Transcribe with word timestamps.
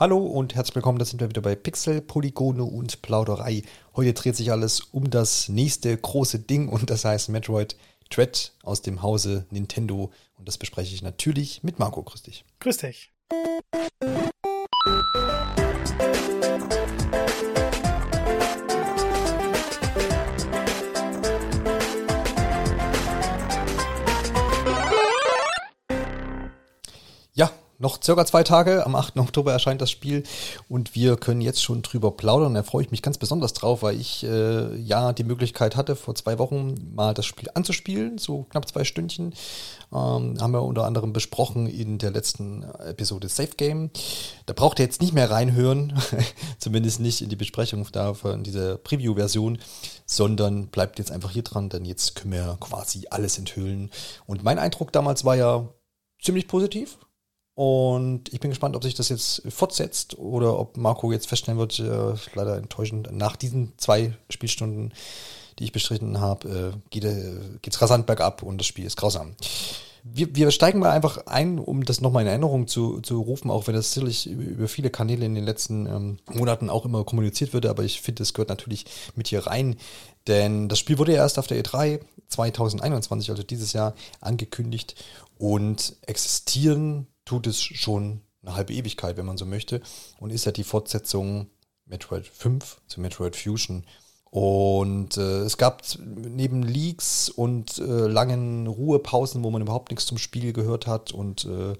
Hallo 0.00 0.18
und 0.18 0.54
herzlich 0.54 0.76
willkommen, 0.76 1.00
da 1.00 1.04
sind 1.04 1.20
wir 1.20 1.28
wieder 1.28 1.42
bei 1.42 1.56
Pixel, 1.56 2.00
Polygone 2.00 2.62
und 2.62 3.02
Plauderei. 3.02 3.62
Heute 3.96 4.12
dreht 4.12 4.36
sich 4.36 4.52
alles 4.52 4.80
um 4.92 5.10
das 5.10 5.48
nächste 5.48 5.96
große 5.96 6.38
Ding 6.38 6.68
und 6.68 6.88
das 6.88 7.04
heißt 7.04 7.30
Metroid 7.30 7.76
Dread 8.08 8.52
aus 8.62 8.80
dem 8.80 9.02
Hause 9.02 9.46
Nintendo 9.50 10.12
und 10.36 10.46
das 10.46 10.56
bespreche 10.56 10.94
ich 10.94 11.02
natürlich 11.02 11.64
mit 11.64 11.80
Marco. 11.80 12.04
Grüß 12.04 12.22
dich. 12.22 12.44
Grüß 12.60 12.76
dich. 12.76 13.10
Noch 27.78 28.02
circa 28.02 28.26
zwei 28.26 28.42
Tage. 28.42 28.84
Am 28.84 28.94
8. 28.94 29.18
Oktober 29.18 29.52
erscheint 29.52 29.80
das 29.80 29.90
Spiel 29.90 30.24
und 30.68 30.94
wir 30.94 31.16
können 31.16 31.40
jetzt 31.40 31.62
schon 31.62 31.82
drüber 31.82 32.10
plaudern. 32.10 32.54
Da 32.54 32.62
freue 32.64 32.82
ich 32.82 32.90
mich 32.90 33.02
ganz 33.02 33.18
besonders 33.18 33.52
drauf, 33.52 33.82
weil 33.82 34.00
ich 34.00 34.24
äh, 34.24 34.76
ja 34.76 35.12
die 35.12 35.24
Möglichkeit 35.24 35.76
hatte, 35.76 35.94
vor 35.94 36.14
zwei 36.16 36.38
Wochen 36.38 36.74
mal 36.92 37.14
das 37.14 37.26
Spiel 37.26 37.48
anzuspielen, 37.54 38.18
so 38.18 38.44
knapp 38.50 38.68
zwei 38.68 38.84
Stündchen. 38.84 39.32
Ähm, 39.92 40.36
haben 40.40 40.52
wir 40.52 40.62
unter 40.62 40.84
anderem 40.84 41.12
besprochen 41.12 41.66
in 41.68 41.98
der 41.98 42.10
letzten 42.10 42.64
Episode 42.64 43.28
Safe 43.28 43.54
Game. 43.56 43.90
Da 44.46 44.54
braucht 44.54 44.80
ihr 44.80 44.84
jetzt 44.84 45.00
nicht 45.00 45.14
mehr 45.14 45.30
reinhören, 45.30 45.94
zumindest 46.58 46.98
nicht 47.00 47.22
in 47.22 47.28
die 47.28 47.36
Besprechung 47.36 47.86
da 47.92 48.14
von 48.14 48.42
dieser 48.42 48.76
Preview-Version, 48.76 49.58
sondern 50.04 50.66
bleibt 50.66 50.98
jetzt 50.98 51.12
einfach 51.12 51.30
hier 51.30 51.42
dran, 51.42 51.68
denn 51.68 51.84
jetzt 51.84 52.16
können 52.16 52.32
wir 52.32 52.56
quasi 52.58 53.06
alles 53.10 53.38
enthüllen. 53.38 53.90
Und 54.26 54.42
mein 54.42 54.58
Eindruck 54.58 54.92
damals 54.92 55.24
war 55.24 55.36
ja 55.36 55.68
ziemlich 56.20 56.48
positiv 56.48 56.98
und 57.58 58.32
ich 58.32 58.38
bin 58.38 58.50
gespannt, 58.50 58.76
ob 58.76 58.84
sich 58.84 58.94
das 58.94 59.08
jetzt 59.08 59.42
fortsetzt 59.48 60.16
oder 60.16 60.60
ob 60.60 60.76
Marco 60.76 61.10
jetzt 61.10 61.26
feststellen 61.26 61.58
wird, 61.58 61.80
äh, 61.80 62.14
leider 62.36 62.56
enttäuschend, 62.56 63.10
nach 63.10 63.34
diesen 63.34 63.72
zwei 63.78 64.16
Spielstunden, 64.30 64.94
die 65.58 65.64
ich 65.64 65.72
bestritten 65.72 66.20
habe, 66.20 66.72
äh, 66.72 66.78
geht 66.90 67.02
es 67.02 67.16
äh, 67.16 67.78
rasant 67.80 68.06
bergab 68.06 68.44
und 68.44 68.58
das 68.58 68.68
Spiel 68.68 68.84
ist 68.84 68.96
grausam. 68.96 69.34
Wir, 70.04 70.36
wir 70.36 70.52
steigen 70.52 70.78
mal 70.78 70.92
einfach 70.92 71.26
ein, 71.26 71.58
um 71.58 71.84
das 71.84 72.00
nochmal 72.00 72.22
in 72.22 72.28
Erinnerung 72.28 72.68
zu, 72.68 73.00
zu 73.00 73.20
rufen, 73.20 73.50
auch 73.50 73.66
wenn 73.66 73.74
das 73.74 73.92
sicherlich 73.92 74.28
über 74.30 74.68
viele 74.68 74.90
Kanäle 74.90 75.26
in 75.26 75.34
den 75.34 75.42
letzten 75.42 75.86
ähm, 75.86 76.18
Monaten 76.32 76.70
auch 76.70 76.84
immer 76.84 77.02
kommuniziert 77.02 77.54
wurde, 77.54 77.70
aber 77.70 77.82
ich 77.82 78.00
finde, 78.02 78.22
es 78.22 78.34
gehört 78.34 78.50
natürlich 78.50 78.84
mit 79.16 79.26
hier 79.26 79.48
rein, 79.48 79.78
denn 80.28 80.68
das 80.68 80.78
Spiel 80.78 80.98
wurde 80.98 81.14
ja 81.14 81.22
erst 81.22 81.40
auf 81.40 81.48
der 81.48 81.60
E3 81.60 81.98
2021, 82.28 83.30
also 83.30 83.42
dieses 83.42 83.72
Jahr, 83.72 83.94
angekündigt 84.20 84.94
und 85.38 85.96
existieren 86.06 87.08
tut 87.28 87.46
es 87.46 87.62
schon 87.62 88.22
eine 88.42 88.54
halbe 88.54 88.72
Ewigkeit, 88.72 89.18
wenn 89.18 89.26
man 89.26 89.36
so 89.36 89.44
möchte, 89.44 89.82
und 90.18 90.30
ist 90.30 90.46
ja 90.46 90.52
die 90.52 90.64
Fortsetzung 90.64 91.50
Metroid 91.84 92.26
5 92.26 92.80
zu 92.86 93.00
Metroid 93.00 93.36
Fusion. 93.36 93.84
Und 94.30 95.16
äh, 95.16 95.40
es 95.40 95.56
gab 95.56 95.82
neben 95.98 96.62
Leaks 96.62 97.30
und 97.30 97.78
äh, 97.78 97.82
langen 98.06 98.66
Ruhepausen, 98.66 99.42
wo 99.42 99.50
man 99.50 99.62
überhaupt 99.62 99.90
nichts 99.90 100.06
zum 100.06 100.18
Spiel 100.18 100.52
gehört 100.52 100.86
hat 100.86 101.12
und 101.12 101.46
äh, 101.46 101.74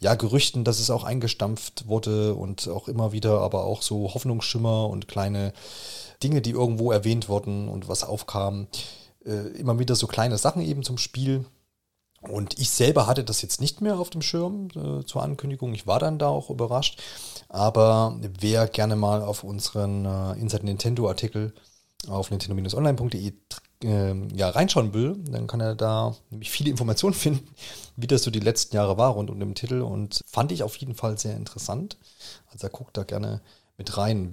ja, 0.00 0.14
Gerüchten, 0.14 0.64
dass 0.64 0.80
es 0.80 0.90
auch 0.90 1.04
eingestampft 1.04 1.86
wurde 1.86 2.34
und 2.34 2.68
auch 2.68 2.88
immer 2.88 3.12
wieder, 3.12 3.40
aber 3.40 3.64
auch 3.64 3.80
so 3.80 4.12
Hoffnungsschimmer 4.12 4.88
und 4.88 5.08
kleine 5.08 5.54
Dinge, 6.22 6.42
die 6.42 6.50
irgendwo 6.50 6.92
erwähnt 6.92 7.28
wurden 7.28 7.68
und 7.68 7.88
was 7.88 8.04
aufkam. 8.04 8.68
Äh, 9.24 9.48
immer 9.58 9.78
wieder 9.78 9.96
so 9.96 10.06
kleine 10.06 10.36
Sachen 10.36 10.62
eben 10.62 10.82
zum 10.82 10.98
Spiel. 10.98 11.46
Und 12.28 12.58
ich 12.58 12.70
selber 12.70 13.06
hatte 13.06 13.24
das 13.24 13.42
jetzt 13.42 13.60
nicht 13.60 13.80
mehr 13.80 13.98
auf 13.98 14.10
dem 14.10 14.22
Schirm 14.22 14.68
äh, 14.74 15.04
zur 15.04 15.22
Ankündigung. 15.22 15.74
Ich 15.74 15.86
war 15.86 15.98
dann 15.98 16.18
da 16.18 16.28
auch 16.28 16.50
überrascht. 16.50 17.00
Aber 17.48 18.18
wer 18.40 18.66
gerne 18.66 18.96
mal 18.96 19.22
auf 19.22 19.44
unseren 19.44 20.04
äh, 20.04 20.32
Inside 20.40 20.64
Nintendo 20.64 21.08
Artikel 21.08 21.54
auf 22.08 22.30
nintendo-online.de 22.30 23.32
äh, 23.82 24.14
ja, 24.34 24.50
reinschauen 24.50 24.92
will, 24.92 25.16
dann 25.28 25.46
kann 25.46 25.60
er 25.60 25.74
da 25.74 26.14
nämlich 26.30 26.50
viele 26.50 26.70
Informationen 26.70 27.14
finden, 27.14 27.48
wie 27.96 28.06
das 28.06 28.22
so 28.22 28.30
die 28.30 28.40
letzten 28.40 28.76
Jahre 28.76 28.96
war 28.96 29.10
rund 29.10 29.30
um 29.30 29.38
den 29.38 29.54
Titel. 29.54 29.82
Und 29.82 30.20
fand 30.26 30.52
ich 30.52 30.62
auf 30.62 30.76
jeden 30.76 30.94
Fall 30.94 31.18
sehr 31.18 31.36
interessant. 31.36 31.98
Also 32.50 32.66
er 32.66 32.70
guckt 32.70 32.96
da 32.96 33.04
gerne 33.04 33.42
mit 33.76 33.96
rein. 33.96 34.32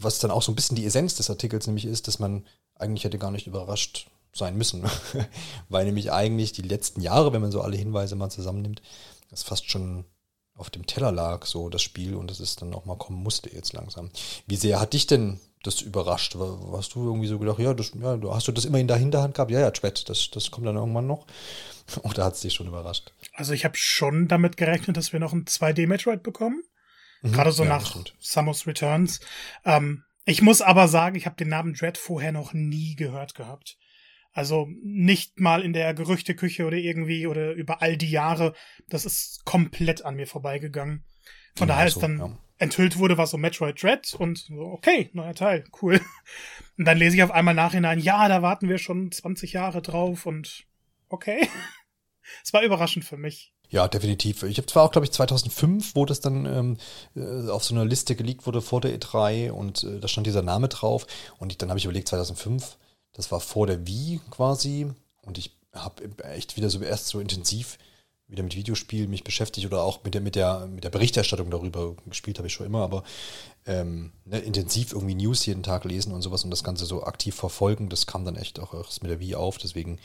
Was 0.00 0.18
dann 0.18 0.30
auch 0.30 0.42
so 0.42 0.52
ein 0.52 0.56
bisschen 0.56 0.76
die 0.76 0.84
Essenz 0.84 1.14
des 1.14 1.30
Artikels 1.30 1.66
nämlich 1.66 1.86
ist, 1.86 2.08
dass 2.08 2.18
man 2.18 2.44
eigentlich 2.74 3.04
hätte 3.04 3.18
gar 3.18 3.30
nicht 3.30 3.46
überrascht 3.46 4.08
sein 4.34 4.56
müssen. 4.56 4.84
Weil 5.68 5.84
nämlich 5.84 6.12
eigentlich 6.12 6.52
die 6.52 6.62
letzten 6.62 7.00
Jahre, 7.00 7.32
wenn 7.32 7.42
man 7.42 7.52
so 7.52 7.60
alle 7.60 7.76
Hinweise 7.76 8.16
mal 8.16 8.30
zusammennimmt, 8.30 8.82
das 9.30 9.42
fast 9.42 9.70
schon 9.70 10.04
auf 10.54 10.70
dem 10.70 10.86
Teller 10.86 11.12
lag, 11.12 11.46
so 11.46 11.68
das 11.68 11.82
Spiel, 11.82 12.14
und 12.14 12.30
das 12.30 12.40
ist 12.40 12.62
dann 12.62 12.74
auch 12.74 12.84
mal 12.84 12.98
kommen 12.98 13.22
musste 13.22 13.50
jetzt 13.50 13.72
langsam. 13.72 14.10
Wie 14.46 14.56
sehr 14.56 14.80
hat 14.80 14.92
dich 14.92 15.06
denn 15.06 15.40
das 15.62 15.80
überrascht? 15.80 16.36
Hast 16.72 16.94
du 16.94 17.04
irgendwie 17.04 17.28
so 17.28 17.38
gedacht, 17.38 17.58
ja, 17.58 17.72
das, 17.72 17.92
ja 17.94 18.18
hast 18.30 18.48
du 18.48 18.52
das 18.52 18.64
immer 18.64 18.78
in 18.78 18.88
der 18.88 18.96
Hinterhand 18.96 19.34
gehabt? 19.34 19.50
Ja, 19.50 19.60
ja, 19.60 19.70
Chat, 19.70 20.08
das, 20.08 20.30
das 20.30 20.50
kommt 20.50 20.66
dann 20.66 20.76
irgendwann 20.76 21.06
noch. 21.06 21.26
Oder 22.02 22.24
hat 22.24 22.34
es 22.34 22.40
dich 22.40 22.54
schon 22.54 22.68
überrascht? 22.68 23.12
Also 23.32 23.52
ich 23.52 23.64
habe 23.64 23.74
schon 23.76 24.28
damit 24.28 24.56
gerechnet, 24.56 24.96
dass 24.96 25.12
wir 25.12 25.20
noch 25.20 25.32
ein 25.32 25.44
2D-Metroid 25.44 26.22
bekommen. 26.22 26.62
Mhm, 27.22 27.32
Gerade 27.32 27.52
so 27.52 27.64
ja, 27.64 27.70
nach 27.70 27.96
Samus 28.20 28.66
Returns. 28.66 29.20
Ähm, 29.64 30.04
ich 30.24 30.42
muss 30.42 30.62
aber 30.62 30.86
sagen, 30.86 31.16
ich 31.16 31.26
habe 31.26 31.36
den 31.36 31.48
Namen 31.48 31.74
Dread 31.74 31.98
vorher 31.98 32.32
noch 32.32 32.52
nie 32.52 32.94
gehört 32.94 33.34
gehabt. 33.34 33.76
Also 34.32 34.68
nicht 34.82 35.38
mal 35.40 35.62
in 35.62 35.72
der 35.72 35.92
Gerüchteküche 35.94 36.66
oder 36.66 36.76
irgendwie 36.76 37.26
oder 37.26 37.52
über 37.52 37.82
all 37.82 37.96
die 37.96 38.10
Jahre. 38.10 38.54
Das 38.88 39.04
ist 39.04 39.44
komplett 39.44 40.04
an 40.04 40.16
mir 40.16 40.26
vorbeigegangen. 40.26 41.04
Von 41.54 41.68
ja, 41.68 41.74
daher 41.74 41.86
ist 41.86 42.02
dann 42.02 42.18
ja. 42.18 42.38
enthüllt 42.58 42.98
wurde, 42.98 43.18
was 43.18 43.30
so 43.30 43.36
Metroid 43.36 43.82
Dread 43.82 44.14
und 44.14 44.38
so, 44.38 44.62
okay, 44.62 45.10
neuer 45.12 45.34
Teil, 45.34 45.64
cool. 45.82 46.00
Und 46.78 46.86
dann 46.86 46.96
lese 46.96 47.16
ich 47.16 47.22
auf 47.22 47.30
einmal 47.30 47.54
nachhinein, 47.54 47.98
ja, 47.98 48.26
da 48.28 48.40
warten 48.40 48.68
wir 48.68 48.78
schon 48.78 49.12
20 49.12 49.52
Jahre 49.52 49.82
drauf 49.82 50.26
und 50.26 50.64
okay. 51.08 51.46
Es 52.42 52.52
war 52.52 52.62
überraschend 52.62 53.04
für 53.04 53.16
mich. 53.18 53.52
Ja, 53.68 53.88
definitiv. 53.88 54.42
Ich 54.44 54.58
habe 54.58 54.66
zwar 54.66 54.84
auch, 54.84 54.92
glaube 54.92 55.06
ich, 55.06 55.12
2005, 55.12 55.94
wo 55.94 56.04
das 56.04 56.20
dann 56.20 56.46
ähm, 56.46 56.76
äh, 57.16 57.50
auf 57.50 57.64
so 57.64 57.74
einer 57.74 57.84
Liste 57.84 58.14
geleakt 58.14 58.46
wurde 58.46 58.62
vor 58.62 58.80
der 58.80 58.96
E3 58.98 59.50
und 59.50 59.82
äh, 59.82 59.98
da 59.98 60.08
stand 60.08 60.26
dieser 60.26 60.42
Name 60.42 60.68
drauf. 60.68 61.06
Und 61.38 61.52
ich, 61.52 61.58
dann 61.58 61.68
habe 61.68 61.78
ich 61.78 61.84
überlegt, 61.84 62.08
2005, 62.08 62.78
das 63.12 63.30
war 63.30 63.40
vor 63.40 63.66
der 63.66 63.86
Wii 63.86 64.20
quasi. 64.30 64.90
Und 65.22 65.38
ich 65.38 65.56
habe 65.72 66.02
echt 66.24 66.56
wieder 66.56 66.70
so 66.70 66.80
erst 66.80 67.08
so 67.08 67.20
intensiv 67.20 67.78
wieder 68.32 68.42
mit 68.42 68.56
Videospielen 68.56 69.10
mich 69.10 69.24
beschäftigt 69.24 69.66
oder 69.66 69.82
auch 69.82 70.04
mit 70.04 70.14
der, 70.14 70.20
mit 70.22 70.34
der, 70.34 70.66
mit 70.66 70.84
der 70.84 70.90
Berichterstattung 70.90 71.50
darüber 71.50 71.94
gespielt 72.06 72.38
habe 72.38 72.48
ich 72.48 72.54
schon 72.54 72.66
immer, 72.66 72.82
aber 72.82 73.04
ähm, 73.66 74.12
ne, 74.24 74.38
intensiv 74.38 74.92
irgendwie 74.92 75.14
News 75.14 75.44
jeden 75.44 75.62
Tag 75.62 75.84
lesen 75.84 76.12
und 76.12 76.22
sowas 76.22 76.42
und 76.42 76.50
das 76.50 76.64
Ganze 76.64 76.86
so 76.86 77.04
aktiv 77.04 77.34
verfolgen, 77.34 77.90
das 77.90 78.06
kam 78.06 78.24
dann 78.24 78.36
echt 78.36 78.58
auch 78.58 78.72
erst 78.72 79.02
mit 79.02 79.10
der 79.10 79.20
Wii 79.20 79.34
auf, 79.34 79.58
deswegen 79.58 79.98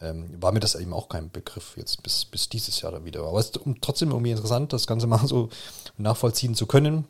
ähm, 0.00 0.42
war 0.42 0.50
mir 0.50 0.60
das 0.60 0.74
eben 0.74 0.92
auch 0.92 1.08
kein 1.08 1.30
Begriff 1.30 1.76
jetzt 1.76 2.02
bis, 2.02 2.24
bis 2.24 2.48
dieses 2.48 2.80
Jahr 2.80 2.90
dann 2.92 3.04
wieder. 3.04 3.22
Aber 3.22 3.38
es 3.38 3.46
ist 3.50 3.60
trotzdem 3.80 4.10
irgendwie 4.10 4.32
interessant, 4.32 4.72
das 4.72 4.86
Ganze 4.86 5.06
mal 5.06 5.26
so 5.26 5.48
nachvollziehen 5.96 6.54
zu 6.54 6.66
können. 6.66 7.06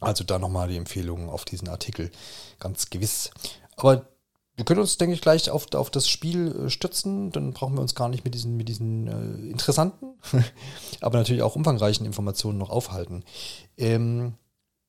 Also 0.00 0.22
da 0.22 0.38
nochmal 0.38 0.68
die 0.68 0.76
Empfehlung 0.76 1.28
auf 1.28 1.44
diesen 1.44 1.68
Artikel, 1.68 2.10
ganz 2.60 2.90
gewiss. 2.90 3.30
Aber 3.76 4.06
wir 4.58 4.64
können 4.64 4.80
uns, 4.80 4.98
denke 4.98 5.14
ich, 5.14 5.20
gleich 5.20 5.50
auf, 5.50 5.72
auf 5.72 5.88
das 5.88 6.08
Spiel 6.08 6.66
äh, 6.66 6.68
stützen. 6.68 7.30
Dann 7.30 7.52
brauchen 7.52 7.76
wir 7.76 7.80
uns 7.80 7.94
gar 7.94 8.08
nicht 8.08 8.24
mit 8.24 8.34
diesen, 8.34 8.56
mit 8.56 8.68
diesen 8.68 9.06
äh, 9.06 9.50
interessanten, 9.50 10.18
aber 11.00 11.18
natürlich 11.18 11.42
auch 11.42 11.54
umfangreichen 11.54 12.04
Informationen 12.04 12.58
noch 12.58 12.68
aufhalten. 12.68 13.22
Ähm, 13.76 14.34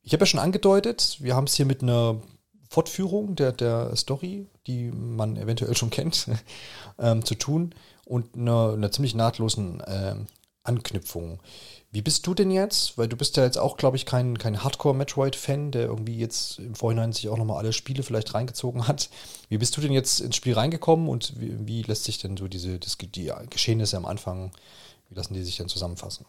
ich 0.01 0.11
habe 0.13 0.23
ja 0.23 0.25
schon 0.25 0.39
angedeutet, 0.39 1.17
wir 1.19 1.35
haben 1.35 1.43
es 1.43 1.53
hier 1.53 1.67
mit 1.67 1.83
einer 1.83 2.19
Fortführung 2.67 3.35
der, 3.35 3.51
der 3.51 3.95
Story, 3.95 4.47
die 4.65 4.91
man 4.91 5.37
eventuell 5.37 5.77
schon 5.77 5.91
kennt, 5.91 6.27
ähm, 6.97 7.23
zu 7.23 7.35
tun 7.35 7.75
und 8.05 8.35
einer, 8.35 8.73
einer 8.73 8.91
ziemlich 8.91 9.13
nahtlosen 9.13 9.81
äh, 9.81 10.15
Anknüpfung. 10.63 11.39
Wie 11.91 12.03
bist 12.03 12.27
du 12.27 12.35
denn 12.35 12.51
jetzt? 12.51 12.97
Weil 12.99 13.07
du 13.07 13.17
bist 13.17 13.35
ja 13.37 13.43
jetzt 13.43 13.57
auch, 13.57 13.75
glaube 13.75 13.97
ich, 13.97 14.05
kein, 14.05 14.37
kein 14.37 14.63
Hardcore-Metroid-Fan, 14.63 15.71
der 15.71 15.83
irgendwie 15.83 16.17
jetzt 16.19 16.59
im 16.59 16.75
Vorhinein 16.75 17.13
sich 17.13 17.29
auch 17.29 17.37
nochmal 17.37 17.57
alle 17.57 17.73
Spiele 17.73 18.03
vielleicht 18.03 18.33
reingezogen 18.35 18.87
hat. 18.87 19.09
Wie 19.49 19.57
bist 19.57 19.75
du 19.75 19.81
denn 19.81 19.91
jetzt 19.91 20.19
ins 20.19 20.35
Spiel 20.35 20.53
reingekommen 20.53 21.07
und 21.07 21.39
wie, 21.39 21.67
wie 21.67 21.81
lässt 21.81 22.03
sich 22.03 22.19
denn 22.19 22.37
so 22.37 22.47
diese 22.47 22.77
das, 22.77 22.97
die 22.99 23.31
Geschehnisse 23.49 23.97
am 23.97 24.05
Anfang, 24.05 24.51
wie 25.09 25.15
lassen 25.15 25.33
die 25.33 25.43
sich 25.43 25.57
denn 25.57 25.67
zusammenfassen? 25.67 26.25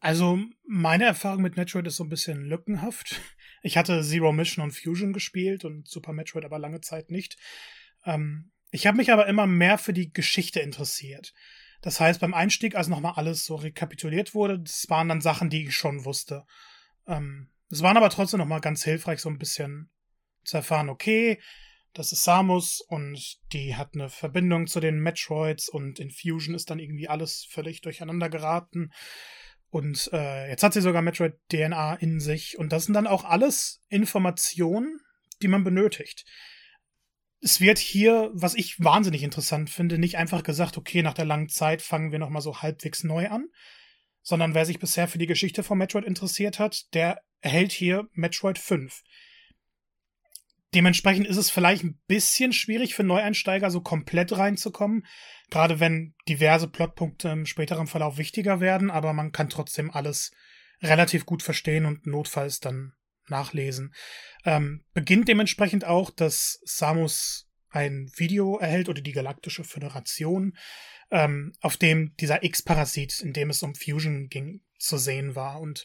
Also, 0.00 0.38
meine 0.66 1.04
Erfahrung 1.04 1.42
mit 1.42 1.56
Metroid 1.56 1.86
ist 1.86 1.96
so 1.96 2.04
ein 2.04 2.10
bisschen 2.10 2.44
lückenhaft. 2.44 3.20
Ich 3.62 3.76
hatte 3.76 4.02
Zero 4.02 4.32
Mission 4.32 4.64
und 4.64 4.70
Fusion 4.70 5.12
gespielt 5.12 5.66
und 5.66 5.86
Super 5.86 6.14
Metroid 6.14 6.46
aber 6.46 6.58
lange 6.58 6.80
Zeit 6.80 7.10
nicht. 7.10 7.36
Ähm, 8.06 8.50
ich 8.70 8.86
habe 8.86 8.96
mich 8.96 9.12
aber 9.12 9.26
immer 9.26 9.46
mehr 9.46 9.76
für 9.76 9.92
die 9.92 10.12
Geschichte 10.12 10.60
interessiert. 10.60 11.34
Das 11.82 12.00
heißt, 12.00 12.20
beim 12.20 12.34
Einstieg, 12.34 12.74
als 12.74 12.88
nochmal 12.88 13.14
alles 13.16 13.44
so 13.44 13.54
rekapituliert 13.54 14.34
wurde, 14.34 14.58
das 14.58 14.86
waren 14.88 15.08
dann 15.08 15.20
Sachen, 15.20 15.48
die 15.48 15.66
ich 15.66 15.74
schon 15.74 16.04
wusste. 16.04 16.44
Ähm, 17.06 17.50
es 17.70 17.82
waren 17.82 17.96
aber 17.96 18.10
trotzdem 18.10 18.38
nochmal 18.38 18.60
ganz 18.60 18.84
hilfreich, 18.84 19.20
so 19.20 19.28
ein 19.28 19.38
bisschen 19.38 19.90
zu 20.44 20.56
erfahren, 20.56 20.88
okay, 20.88 21.40
das 21.92 22.12
ist 22.12 22.24
Samus 22.24 22.80
und 22.80 23.38
die 23.52 23.76
hat 23.76 23.94
eine 23.94 24.08
Verbindung 24.08 24.66
zu 24.66 24.80
den 24.80 25.00
Metroids 25.00 25.68
und 25.68 25.98
in 25.98 26.10
Fusion 26.10 26.54
ist 26.54 26.70
dann 26.70 26.78
irgendwie 26.78 27.08
alles 27.08 27.46
völlig 27.50 27.80
durcheinander 27.80 28.28
geraten. 28.28 28.92
Und 29.70 30.10
äh, 30.12 30.48
jetzt 30.48 30.62
hat 30.62 30.72
sie 30.72 30.80
sogar 30.80 31.02
Metroid 31.02 31.34
DNA 31.50 31.94
in 31.94 32.20
sich. 32.20 32.58
Und 32.58 32.72
das 32.72 32.84
sind 32.84 32.94
dann 32.94 33.06
auch 33.06 33.24
alles 33.24 33.82
Informationen, 33.88 35.00
die 35.42 35.48
man 35.48 35.64
benötigt. 35.64 36.24
Es 37.40 37.60
wird 37.60 37.78
hier, 37.78 38.30
was 38.34 38.54
ich 38.54 38.78
wahnsinnig 38.80 39.22
interessant 39.22 39.70
finde, 39.70 39.98
nicht 39.98 40.18
einfach 40.18 40.42
gesagt, 40.42 40.76
okay, 40.76 41.02
nach 41.02 41.14
der 41.14 41.24
langen 41.24 41.48
Zeit 41.48 41.80
fangen 41.80 42.12
wir 42.12 42.18
nochmal 42.18 42.42
so 42.42 42.60
halbwegs 42.60 43.02
neu 43.02 43.28
an, 43.28 43.46
sondern 44.22 44.54
wer 44.54 44.66
sich 44.66 44.78
bisher 44.78 45.08
für 45.08 45.18
die 45.18 45.26
Geschichte 45.26 45.62
von 45.62 45.78
Metroid 45.78 46.04
interessiert 46.04 46.58
hat, 46.58 46.92
der 46.94 47.22
erhält 47.40 47.72
hier 47.72 48.08
Metroid 48.12 48.58
5. 48.58 49.02
Dementsprechend 50.74 51.26
ist 51.26 51.38
es 51.38 51.50
vielleicht 51.50 51.82
ein 51.82 51.98
bisschen 52.06 52.52
schwierig 52.52 52.94
für 52.94 53.02
Neueinsteiger 53.02 53.70
so 53.70 53.80
komplett 53.80 54.36
reinzukommen, 54.36 55.04
gerade 55.50 55.80
wenn 55.80 56.14
diverse 56.28 56.68
Plotpunkte 56.68 57.30
im 57.30 57.46
späteren 57.46 57.88
Verlauf 57.88 58.18
wichtiger 58.18 58.60
werden, 58.60 58.90
aber 58.90 59.12
man 59.12 59.32
kann 59.32 59.48
trotzdem 59.48 59.90
alles 59.90 60.30
relativ 60.80 61.26
gut 61.26 61.42
verstehen 61.42 61.86
und 61.86 62.06
notfalls 62.06 62.60
dann 62.60 62.92
nachlesen. 63.30 63.94
Ähm, 64.44 64.84
beginnt 64.94 65.28
dementsprechend 65.28 65.84
auch, 65.84 66.10
dass 66.10 66.60
Samus 66.64 67.48
ein 67.70 68.10
Video 68.16 68.58
erhält 68.58 68.88
oder 68.88 69.00
die 69.00 69.12
Galaktische 69.12 69.64
Föderation, 69.64 70.56
ähm, 71.10 71.52
auf 71.60 71.76
dem 71.76 72.14
dieser 72.16 72.42
X-Parasit, 72.42 73.20
in 73.20 73.32
dem 73.32 73.50
es 73.50 73.62
um 73.62 73.74
Fusion 73.74 74.28
ging, 74.28 74.62
zu 74.78 74.96
sehen 74.96 75.34
war. 75.36 75.60
Und 75.60 75.84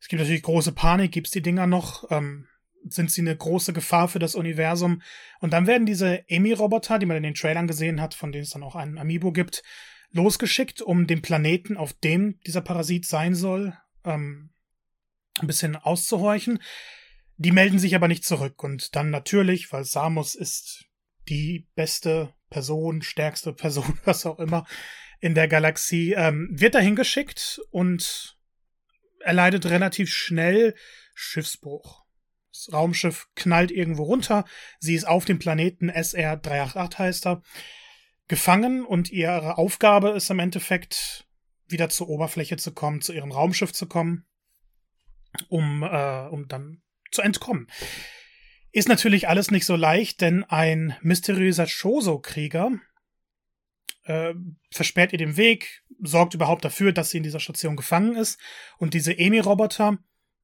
es 0.00 0.08
gibt 0.08 0.20
natürlich 0.20 0.42
große 0.42 0.72
Panik, 0.72 1.12
gibt's 1.12 1.30
die 1.30 1.42
Dinger 1.42 1.66
noch? 1.66 2.10
Ähm, 2.10 2.46
sind 2.88 3.10
sie 3.10 3.22
eine 3.22 3.36
große 3.36 3.72
Gefahr 3.72 4.08
für 4.08 4.18
das 4.18 4.34
Universum. 4.34 5.02
Und 5.40 5.52
dann 5.52 5.66
werden 5.66 5.86
diese 5.86 6.28
Emi-Roboter, 6.28 6.98
die 6.98 7.06
man 7.06 7.16
in 7.16 7.24
den 7.24 7.34
Trailern 7.34 7.66
gesehen 7.66 8.00
hat, 8.00 8.14
von 8.14 8.30
denen 8.30 8.44
es 8.44 8.50
dann 8.50 8.62
auch 8.62 8.76
einen 8.76 8.98
Amiibo 8.98 9.32
gibt, 9.32 9.62
losgeschickt, 10.12 10.82
um 10.82 11.06
den 11.06 11.22
Planeten, 11.22 11.76
auf 11.76 11.92
dem 11.92 12.38
dieser 12.46 12.60
Parasit 12.60 13.06
sein 13.06 13.34
soll, 13.34 13.76
ähm, 14.04 14.50
ein 15.40 15.46
bisschen 15.46 15.76
auszuhorchen. 15.76 16.62
Die 17.36 17.52
melden 17.52 17.78
sich 17.78 17.94
aber 17.94 18.08
nicht 18.08 18.24
zurück. 18.24 18.62
Und 18.62 18.96
dann 18.96 19.10
natürlich, 19.10 19.72
weil 19.72 19.84
Samus 19.84 20.34
ist 20.34 20.86
die 21.28 21.68
beste 21.74 22.34
Person, 22.50 23.02
stärkste 23.02 23.52
Person, 23.52 23.98
was 24.04 24.26
auch 24.26 24.38
immer, 24.38 24.66
in 25.20 25.34
der 25.34 25.48
Galaxie, 25.48 26.12
ähm, 26.12 26.48
wird 26.50 26.74
dahin 26.74 26.96
geschickt 26.96 27.60
und 27.70 28.36
erleidet 29.20 29.66
relativ 29.66 30.10
schnell 30.12 30.74
Schiffsbruch. 31.14 32.04
Das 32.52 32.72
Raumschiff 32.72 33.28
knallt 33.34 33.70
irgendwo 33.70 34.04
runter. 34.04 34.44
Sie 34.78 34.94
ist 34.94 35.06
auf 35.06 35.24
dem 35.24 35.38
Planeten 35.38 35.90
SR388 35.90 36.98
heißt 36.98 37.26
er, 37.26 37.42
gefangen 38.28 38.84
und 38.84 39.10
ihre 39.10 39.58
Aufgabe 39.58 40.10
ist 40.10 40.30
im 40.30 40.38
Endeffekt 40.38 41.26
wieder 41.68 41.88
zur 41.88 42.08
Oberfläche 42.08 42.56
zu 42.56 42.72
kommen, 42.72 43.00
zu 43.00 43.12
ihrem 43.12 43.32
Raumschiff 43.32 43.72
zu 43.72 43.86
kommen, 43.86 44.26
um, 45.48 45.82
äh, 45.82 46.26
um 46.28 46.48
dann 46.48 46.82
zu 47.10 47.22
entkommen. 47.22 47.68
Ist 48.72 48.88
natürlich 48.88 49.28
alles 49.28 49.50
nicht 49.50 49.64
so 49.64 49.76
leicht, 49.76 50.20
denn 50.20 50.44
ein 50.44 50.96
mysteriöser 51.00 51.66
Shoso-Krieger 51.66 52.72
äh, 54.04 54.34
versperrt 54.70 55.12
ihr 55.12 55.18
den 55.18 55.36
Weg, 55.36 55.82
sorgt 56.02 56.34
überhaupt 56.34 56.64
dafür, 56.64 56.92
dass 56.92 57.10
sie 57.10 57.18
in 57.18 57.22
dieser 57.22 57.40
Station 57.40 57.76
gefangen 57.76 58.16
ist 58.16 58.38
und 58.78 58.94
diese 58.94 59.18
Emi-Roboter 59.18 59.98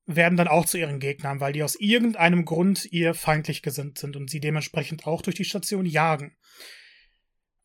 werden 0.07 0.37
dann 0.37 0.49
auch 0.49 0.67
zu 0.67 0.79
ihren 0.79 0.99
Gegnern, 0.99 1.41
weil 1.41 1.53
die 1.53 1.63
aus 1.63 1.77
irgendeinem 1.77 2.45
Grund 2.45 2.87
ihr 2.91 3.15
feindlich 3.15 3.63
gesinnt 3.63 3.99
sind 3.99 4.17
und 4.17 4.31
sie 4.31 4.41
dementsprechend 4.41 5.07
auch 5.07 5.23
durch 5.23 5.37
die 5.37 5.45
Station 5.45 5.87
jagen. 5.87 6.37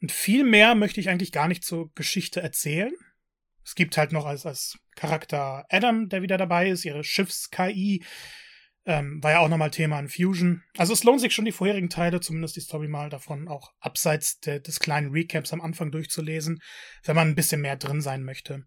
Und 0.02 0.12
viel 0.12 0.44
mehr 0.44 0.76
möchte 0.76 1.00
ich 1.00 1.10
eigentlich 1.10 1.32
gar 1.32 1.48
nicht 1.48 1.64
zur 1.64 1.92
Geschichte 1.96 2.42
erzählen. 2.42 2.94
Es 3.68 3.76
gibt 3.76 3.98
halt 3.98 4.14
noch 4.14 4.26
als, 4.26 4.46
als 4.46 4.80
Charakter 4.96 5.66
Adam, 5.70 6.08
der 6.08 6.22
wieder 6.22 6.38
dabei 6.38 6.70
ist, 6.70 6.86
ihre 6.86 7.04
Schiffs-KI. 7.04 8.02
Ähm, 8.86 9.22
war 9.22 9.32
ja 9.32 9.40
auch 9.40 9.50
nochmal 9.50 9.72
Thema 9.72 10.00
in 10.00 10.08
Fusion. 10.08 10.64
Also 10.78 10.94
es 10.94 11.04
lohnt 11.04 11.20
sich 11.20 11.34
schon, 11.34 11.44
die 11.44 11.52
vorherigen 11.52 11.90
Teile, 11.90 12.22
zumindest 12.22 12.56
die 12.56 12.62
Story 12.62 12.88
mal 12.88 13.10
davon, 13.10 13.50
auch 13.50 13.74
abseits 13.82 14.40
de, 14.40 14.62
des 14.62 14.80
kleinen 14.80 15.12
Recaps 15.12 15.52
am 15.52 15.60
Anfang 15.60 15.92
durchzulesen, 15.92 16.62
wenn 17.04 17.16
man 17.18 17.28
ein 17.28 17.36
bisschen 17.36 17.60
mehr 17.60 17.76
drin 17.76 18.00
sein 18.00 18.24
möchte. 18.24 18.64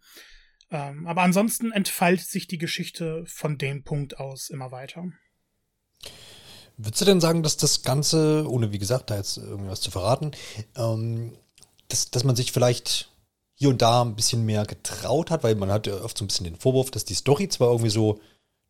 Ähm, 0.71 1.07
aber 1.07 1.23
ansonsten 1.23 1.73
entfaltet 1.73 2.29
sich 2.29 2.47
die 2.47 2.59
Geschichte 2.59 3.25
von 3.27 3.57
dem 3.57 3.83
Punkt 3.83 4.19
aus 4.19 4.51
immer 4.51 4.71
weiter. 4.71 5.07
Würdest 6.77 7.01
du 7.01 7.07
denn 7.07 7.23
sagen, 7.23 7.43
dass 7.43 7.57
das 7.57 7.81
Ganze, 7.83 8.45
ohne 8.47 8.71
wie 8.71 8.79
gesagt 8.79 9.09
da 9.09 9.17
jetzt 9.17 9.39
irgendwas 9.39 9.81
zu 9.81 9.91
verraten, 9.91 10.33
ähm, 10.77 11.39
dass, 11.89 12.11
dass 12.11 12.25
man 12.25 12.37
sich 12.37 12.53
vielleicht 12.53 13.10
hier 13.61 13.69
und 13.69 13.83
da 13.83 14.01
ein 14.01 14.17
bisschen 14.17 14.47
mehr 14.47 14.65
getraut 14.65 15.31
hat, 15.31 15.45
weil 15.45 15.55
man 15.55 15.71
hat 15.71 15.87
ja 15.87 16.03
oft 16.03 16.17
so 16.17 16.25
ein 16.25 16.29
bisschen 16.29 16.45
den 16.45 16.57
Vorwurf, 16.57 16.91
dass 16.91 17.05
die 17.05 17.15
Story 17.15 17.47
zwar 17.51 17.69
irgendwie 17.69 17.91
so, 17.91 18.19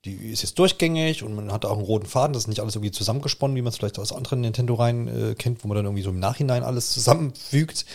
die 0.04 0.14
ist 0.32 0.42
jetzt 0.42 0.58
durchgängig 0.58 1.22
und 1.22 1.32
man 1.32 1.52
hat 1.52 1.64
auch 1.64 1.76
einen 1.76 1.86
roten 1.86 2.06
Faden, 2.06 2.32
das 2.32 2.42
ist 2.42 2.48
nicht 2.48 2.58
alles 2.58 2.74
irgendwie 2.74 2.90
zusammengesponnen, 2.90 3.56
wie 3.56 3.62
man 3.62 3.68
es 3.68 3.76
vielleicht 3.76 4.00
aus 4.00 4.12
anderen 4.12 4.40
Nintendo-Reihen 4.40 5.06
äh, 5.06 5.34
kennt, 5.36 5.62
wo 5.62 5.68
man 5.68 5.76
dann 5.76 5.84
irgendwie 5.84 6.02
so 6.02 6.10
im 6.10 6.18
Nachhinein 6.18 6.64
alles 6.64 6.90
zusammenfügt. 6.90 7.86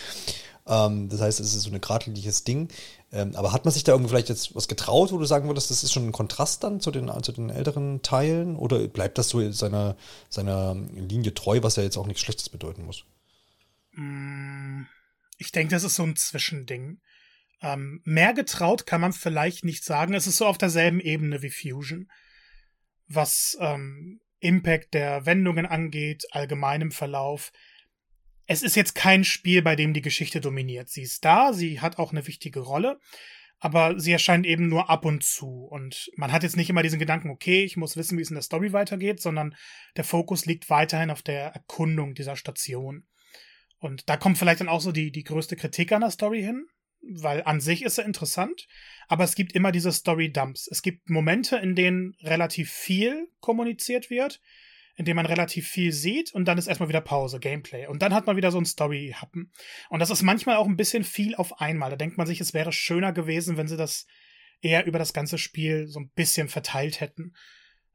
Ähm, 0.66 1.10
das 1.10 1.20
heißt, 1.20 1.38
es 1.38 1.54
ist 1.54 1.64
so 1.64 1.70
ein 1.70 1.78
geradliniges 1.78 2.44
Ding. 2.44 2.68
Ähm, 3.12 3.36
aber 3.36 3.52
hat 3.52 3.66
man 3.66 3.74
sich 3.74 3.84
da 3.84 3.92
irgendwie 3.92 4.08
vielleicht 4.08 4.30
jetzt 4.30 4.54
was 4.56 4.66
getraut, 4.66 5.12
wo 5.12 5.18
du 5.18 5.26
sagen 5.26 5.48
würdest, 5.48 5.70
das 5.70 5.84
ist 5.84 5.92
schon 5.92 6.06
ein 6.06 6.12
Kontrast 6.12 6.64
dann 6.64 6.80
zu 6.80 6.90
den, 6.90 7.12
zu 7.22 7.32
den 7.32 7.50
älteren 7.50 8.00
Teilen? 8.00 8.56
Oder 8.56 8.88
bleibt 8.88 9.18
das 9.18 9.28
so 9.28 9.52
seiner, 9.52 9.96
seiner 10.30 10.74
Linie 10.94 11.34
treu, 11.34 11.58
was 11.60 11.76
ja 11.76 11.82
jetzt 11.82 11.98
auch 11.98 12.06
nichts 12.06 12.22
Schlechtes 12.22 12.48
bedeuten 12.48 12.86
muss? 12.86 13.04
Mm, 13.92 14.84
ich 15.36 15.52
denke, 15.52 15.74
das 15.74 15.84
ist 15.84 15.96
so 15.96 16.02
ein 16.02 16.16
Zwischending. 16.16 17.00
Ähm, 17.62 18.00
mehr 18.04 18.34
getraut 18.34 18.86
kann 18.86 19.00
man 19.00 19.12
vielleicht 19.12 19.64
nicht 19.64 19.84
sagen. 19.84 20.14
Es 20.14 20.26
ist 20.26 20.36
so 20.36 20.46
auf 20.46 20.58
derselben 20.58 21.00
Ebene 21.00 21.42
wie 21.42 21.50
Fusion. 21.50 22.10
Was 23.08 23.56
ähm, 23.60 24.20
Impact 24.40 24.94
der 24.94 25.26
Wendungen 25.26 25.66
angeht, 25.66 26.24
allgemeinem 26.32 26.90
Verlauf 26.90 27.52
es 28.46 28.62
ist 28.62 28.76
jetzt 28.76 28.94
kein 28.94 29.24
Spiel, 29.24 29.62
bei 29.62 29.76
dem 29.76 29.92
die 29.92 30.02
Geschichte 30.02 30.40
dominiert. 30.40 30.88
Sie 30.88 31.02
ist 31.02 31.24
da, 31.24 31.52
sie 31.52 31.80
hat 31.80 31.98
auch 31.98 32.12
eine 32.12 32.26
wichtige 32.26 32.60
Rolle, 32.60 33.00
aber 33.58 33.98
sie 33.98 34.12
erscheint 34.12 34.46
eben 34.46 34.68
nur 34.68 34.88
ab 34.88 35.04
und 35.04 35.24
zu. 35.24 35.66
Und 35.66 36.10
man 36.16 36.32
hat 36.32 36.42
jetzt 36.42 36.56
nicht 36.56 36.70
immer 36.70 36.82
diesen 36.82 36.98
Gedanken, 36.98 37.30
okay, 37.30 37.64
ich 37.64 37.76
muss 37.76 37.96
wissen, 37.96 38.16
wie 38.16 38.22
es 38.22 38.30
in 38.30 38.36
der 38.36 38.42
Story 38.42 38.72
weitergeht, 38.72 39.20
sondern 39.20 39.56
der 39.96 40.04
Fokus 40.04 40.46
liegt 40.46 40.70
weiterhin 40.70 41.10
auf 41.10 41.22
der 41.22 41.46
Erkundung 41.48 42.14
dieser 42.14 42.36
Station. 42.36 43.06
Und 43.78 44.08
da 44.08 44.16
kommt 44.16 44.38
vielleicht 44.38 44.60
dann 44.60 44.68
auch 44.68 44.80
so 44.80 44.92
die, 44.92 45.10
die 45.10 45.24
größte 45.24 45.56
Kritik 45.56 45.92
an 45.92 46.00
der 46.00 46.10
Story 46.10 46.42
hin, 46.42 46.66
weil 47.02 47.42
an 47.42 47.60
sich 47.60 47.82
ist 47.82 47.96
sie 47.96 48.02
interessant, 48.02 48.66
aber 49.08 49.24
es 49.24 49.34
gibt 49.34 49.52
immer 49.52 49.72
diese 49.72 49.92
Story-Dumps. 49.92 50.68
Es 50.70 50.82
gibt 50.82 51.08
Momente, 51.10 51.56
in 51.56 51.74
denen 51.74 52.16
relativ 52.20 52.70
viel 52.70 53.28
kommuniziert 53.40 54.10
wird, 54.10 54.40
in 54.96 55.04
dem 55.04 55.16
man 55.16 55.26
relativ 55.26 55.68
viel 55.68 55.92
sieht 55.92 56.32
und 56.32 56.46
dann 56.46 56.58
ist 56.58 56.66
erstmal 56.66 56.88
wieder 56.88 57.02
Pause, 57.02 57.38
Gameplay. 57.38 57.86
Und 57.86 58.00
dann 58.00 58.14
hat 58.14 58.26
man 58.26 58.36
wieder 58.36 58.50
so 58.50 58.58
ein 58.58 58.64
Story-Happen. 58.64 59.52
Und 59.90 59.98
das 60.00 60.10
ist 60.10 60.22
manchmal 60.22 60.56
auch 60.56 60.66
ein 60.66 60.76
bisschen 60.76 61.04
viel 61.04 61.34
auf 61.34 61.60
einmal. 61.60 61.90
Da 61.90 61.96
denkt 61.96 62.16
man 62.16 62.26
sich, 62.26 62.40
es 62.40 62.54
wäre 62.54 62.72
schöner 62.72 63.12
gewesen, 63.12 63.56
wenn 63.56 63.68
sie 63.68 63.76
das 63.76 64.06
eher 64.62 64.86
über 64.86 64.98
das 64.98 65.12
ganze 65.12 65.36
Spiel 65.36 65.86
so 65.86 66.00
ein 66.00 66.10
bisschen 66.10 66.48
verteilt 66.48 67.00
hätten. 67.00 67.34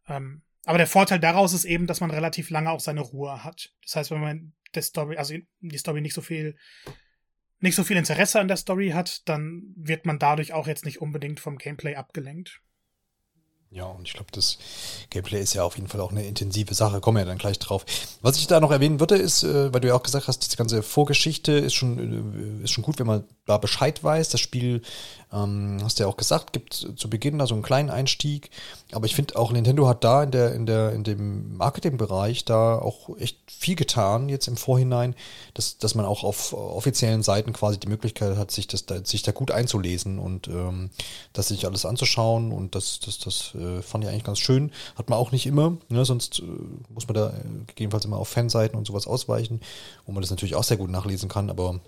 Ähm, 0.07 0.43
aber 0.65 0.77
der 0.77 0.87
Vorteil 0.87 1.19
daraus 1.19 1.53
ist 1.53 1.65
eben, 1.65 1.87
dass 1.87 2.01
man 2.01 2.11
relativ 2.11 2.51
lange 2.51 2.69
auch 2.69 2.79
seine 2.79 3.01
Ruhe 3.01 3.43
hat. 3.43 3.73
Das 3.83 3.95
heißt, 3.95 4.11
wenn 4.11 4.21
man 4.21 4.53
der 4.75 4.81
Story, 4.81 5.17
also 5.17 5.35
die 5.59 5.77
Story 5.77 6.01
nicht 6.01 6.13
so 6.13 6.21
viel, 6.21 6.55
nicht 7.59 7.75
so 7.75 7.83
viel 7.83 7.97
Interesse 7.97 8.39
an 8.39 8.47
der 8.47 8.57
Story 8.57 8.89
hat, 8.89 9.27
dann 9.27 9.73
wird 9.75 10.05
man 10.05 10.19
dadurch 10.19 10.53
auch 10.53 10.67
jetzt 10.67 10.85
nicht 10.85 11.01
unbedingt 11.01 11.39
vom 11.39 11.57
Gameplay 11.57 11.95
abgelenkt. 11.95 12.61
Ja, 13.73 13.85
und 13.85 14.05
ich 14.05 14.13
glaube, 14.13 14.29
das 14.33 14.57
Gameplay 15.11 15.41
ist 15.41 15.53
ja 15.53 15.63
auf 15.63 15.77
jeden 15.77 15.87
Fall 15.87 16.01
auch 16.01 16.11
eine 16.11 16.25
intensive 16.25 16.73
Sache. 16.73 16.99
Kommen 16.99 17.15
wir 17.15 17.21
ja 17.21 17.27
dann 17.29 17.37
gleich 17.37 17.57
drauf. 17.57 17.85
Was 18.21 18.37
ich 18.37 18.47
da 18.47 18.59
noch 18.59 18.71
erwähnen 18.71 18.99
würde, 18.99 19.15
ist, 19.15 19.43
äh, 19.43 19.73
weil 19.73 19.79
du 19.79 19.87
ja 19.87 19.95
auch 19.95 20.03
gesagt 20.03 20.27
hast, 20.27 20.39
diese 20.39 20.57
ganze 20.57 20.83
Vorgeschichte 20.83 21.53
ist 21.53 21.73
schon, 21.75 22.59
äh, 22.59 22.65
ist 22.65 22.71
schon 22.71 22.83
gut, 22.83 22.99
wenn 22.99 23.07
man 23.07 23.23
da 23.45 23.57
Bescheid 23.57 24.03
weiß. 24.03 24.27
Das 24.27 24.41
Spiel, 24.41 24.81
ähm, 25.31 25.77
hast 25.83 25.99
du 25.99 26.03
ja 26.03 26.09
auch 26.09 26.17
gesagt, 26.17 26.51
gibt 26.51 26.73
zu 26.73 27.09
Beginn 27.09 27.39
da 27.39 27.47
so 27.47 27.53
einen 27.53 27.63
kleinen 27.63 27.89
Einstieg. 27.89 28.49
Aber 28.91 29.05
ich 29.05 29.15
finde 29.15 29.37
auch 29.37 29.53
Nintendo 29.53 29.87
hat 29.87 30.03
da 30.03 30.21
in 30.23 30.31
der, 30.31 30.53
in 30.53 30.65
der, 30.65 30.91
in 30.91 31.05
dem 31.05 31.55
Marketingbereich 31.55 32.43
da 32.43 32.77
auch 32.77 33.17
echt 33.19 33.37
viel 33.47 33.75
getan 33.75 34.27
jetzt 34.27 34.49
im 34.49 34.57
Vorhinein, 34.57 35.15
dass, 35.53 35.77
dass 35.77 35.95
man 35.95 36.05
auch 36.05 36.25
auf 36.25 36.51
offiziellen 36.51 37.23
Seiten 37.23 37.53
quasi 37.53 37.79
die 37.79 37.87
Möglichkeit 37.87 38.35
hat, 38.35 38.51
sich 38.51 38.67
das 38.67 38.85
da, 38.85 39.05
sich 39.05 39.23
da 39.23 39.31
gut 39.31 39.51
einzulesen 39.51 40.19
und 40.19 40.49
ähm, 40.49 40.89
das 41.31 41.47
sich 41.47 41.65
alles 41.65 41.85
anzuschauen 41.85 42.51
und 42.51 42.75
das, 42.75 42.99
das, 42.99 43.17
das 43.19 43.55
äh, 43.61 43.81
fand 43.81 44.03
ich 44.03 44.09
eigentlich 44.09 44.23
ganz 44.23 44.39
schön. 44.39 44.71
Hat 44.95 45.09
man 45.09 45.19
auch 45.19 45.31
nicht 45.31 45.45
immer, 45.45 45.77
ne? 45.89 46.05
sonst 46.05 46.39
äh, 46.39 46.43
muss 46.89 47.07
man 47.07 47.15
da 47.15 47.29
äh, 47.29 47.65
gegebenenfalls 47.67 48.05
immer 48.05 48.17
auf 48.17 48.29
Fanseiten 48.29 48.77
und 48.77 48.87
sowas 48.87 49.07
ausweichen, 49.07 49.61
wo 50.05 50.11
man 50.11 50.21
das 50.21 50.31
natürlich 50.31 50.55
auch 50.55 50.63
sehr 50.63 50.77
gut 50.77 50.89
nachlesen 50.89 51.29
kann, 51.29 51.49
aber 51.49 51.79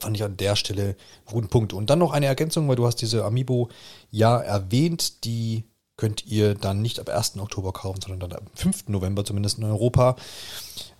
fand 0.00 0.16
ich 0.16 0.24
an 0.24 0.36
der 0.36 0.56
Stelle 0.56 0.82
einen 0.82 0.96
guten 1.32 1.48
Punkt. 1.48 1.72
Und 1.72 1.90
dann 1.90 1.98
noch 1.98 2.12
eine 2.12 2.26
Ergänzung, 2.26 2.68
weil 2.68 2.76
du 2.76 2.86
hast 2.86 2.96
diese 2.96 3.24
Amiibo 3.24 3.68
ja 4.10 4.38
erwähnt, 4.38 5.24
die 5.24 5.64
könnt 5.96 6.26
ihr 6.26 6.54
dann 6.54 6.82
nicht 6.82 6.98
ab 6.98 7.08
1. 7.08 7.38
Oktober 7.38 7.72
kaufen, 7.72 8.00
sondern 8.00 8.30
dann 8.30 8.40
am 8.40 8.46
5. 8.54 8.88
November, 8.88 9.24
zumindest 9.24 9.58
in 9.58 9.64
Europa. 9.64 10.16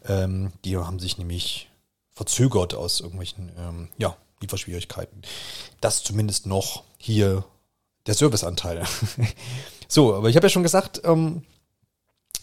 Ähm, 0.06 0.52
die 0.64 0.76
haben 0.76 1.00
sich 1.00 1.18
nämlich 1.18 1.68
verzögert 2.12 2.74
aus 2.74 3.00
irgendwelchen 3.00 3.50
ähm, 3.58 3.88
ja, 3.98 4.16
Lieferschwierigkeiten. 4.40 5.22
Das 5.80 6.04
zumindest 6.04 6.46
noch 6.46 6.84
hier 6.98 7.44
der 8.06 8.14
Serviceanteil. 8.14 8.84
so, 9.88 10.14
aber 10.14 10.28
ich 10.28 10.36
habe 10.36 10.46
ja 10.46 10.50
schon 10.50 10.62
gesagt, 10.62 11.02
ähm, 11.04 11.42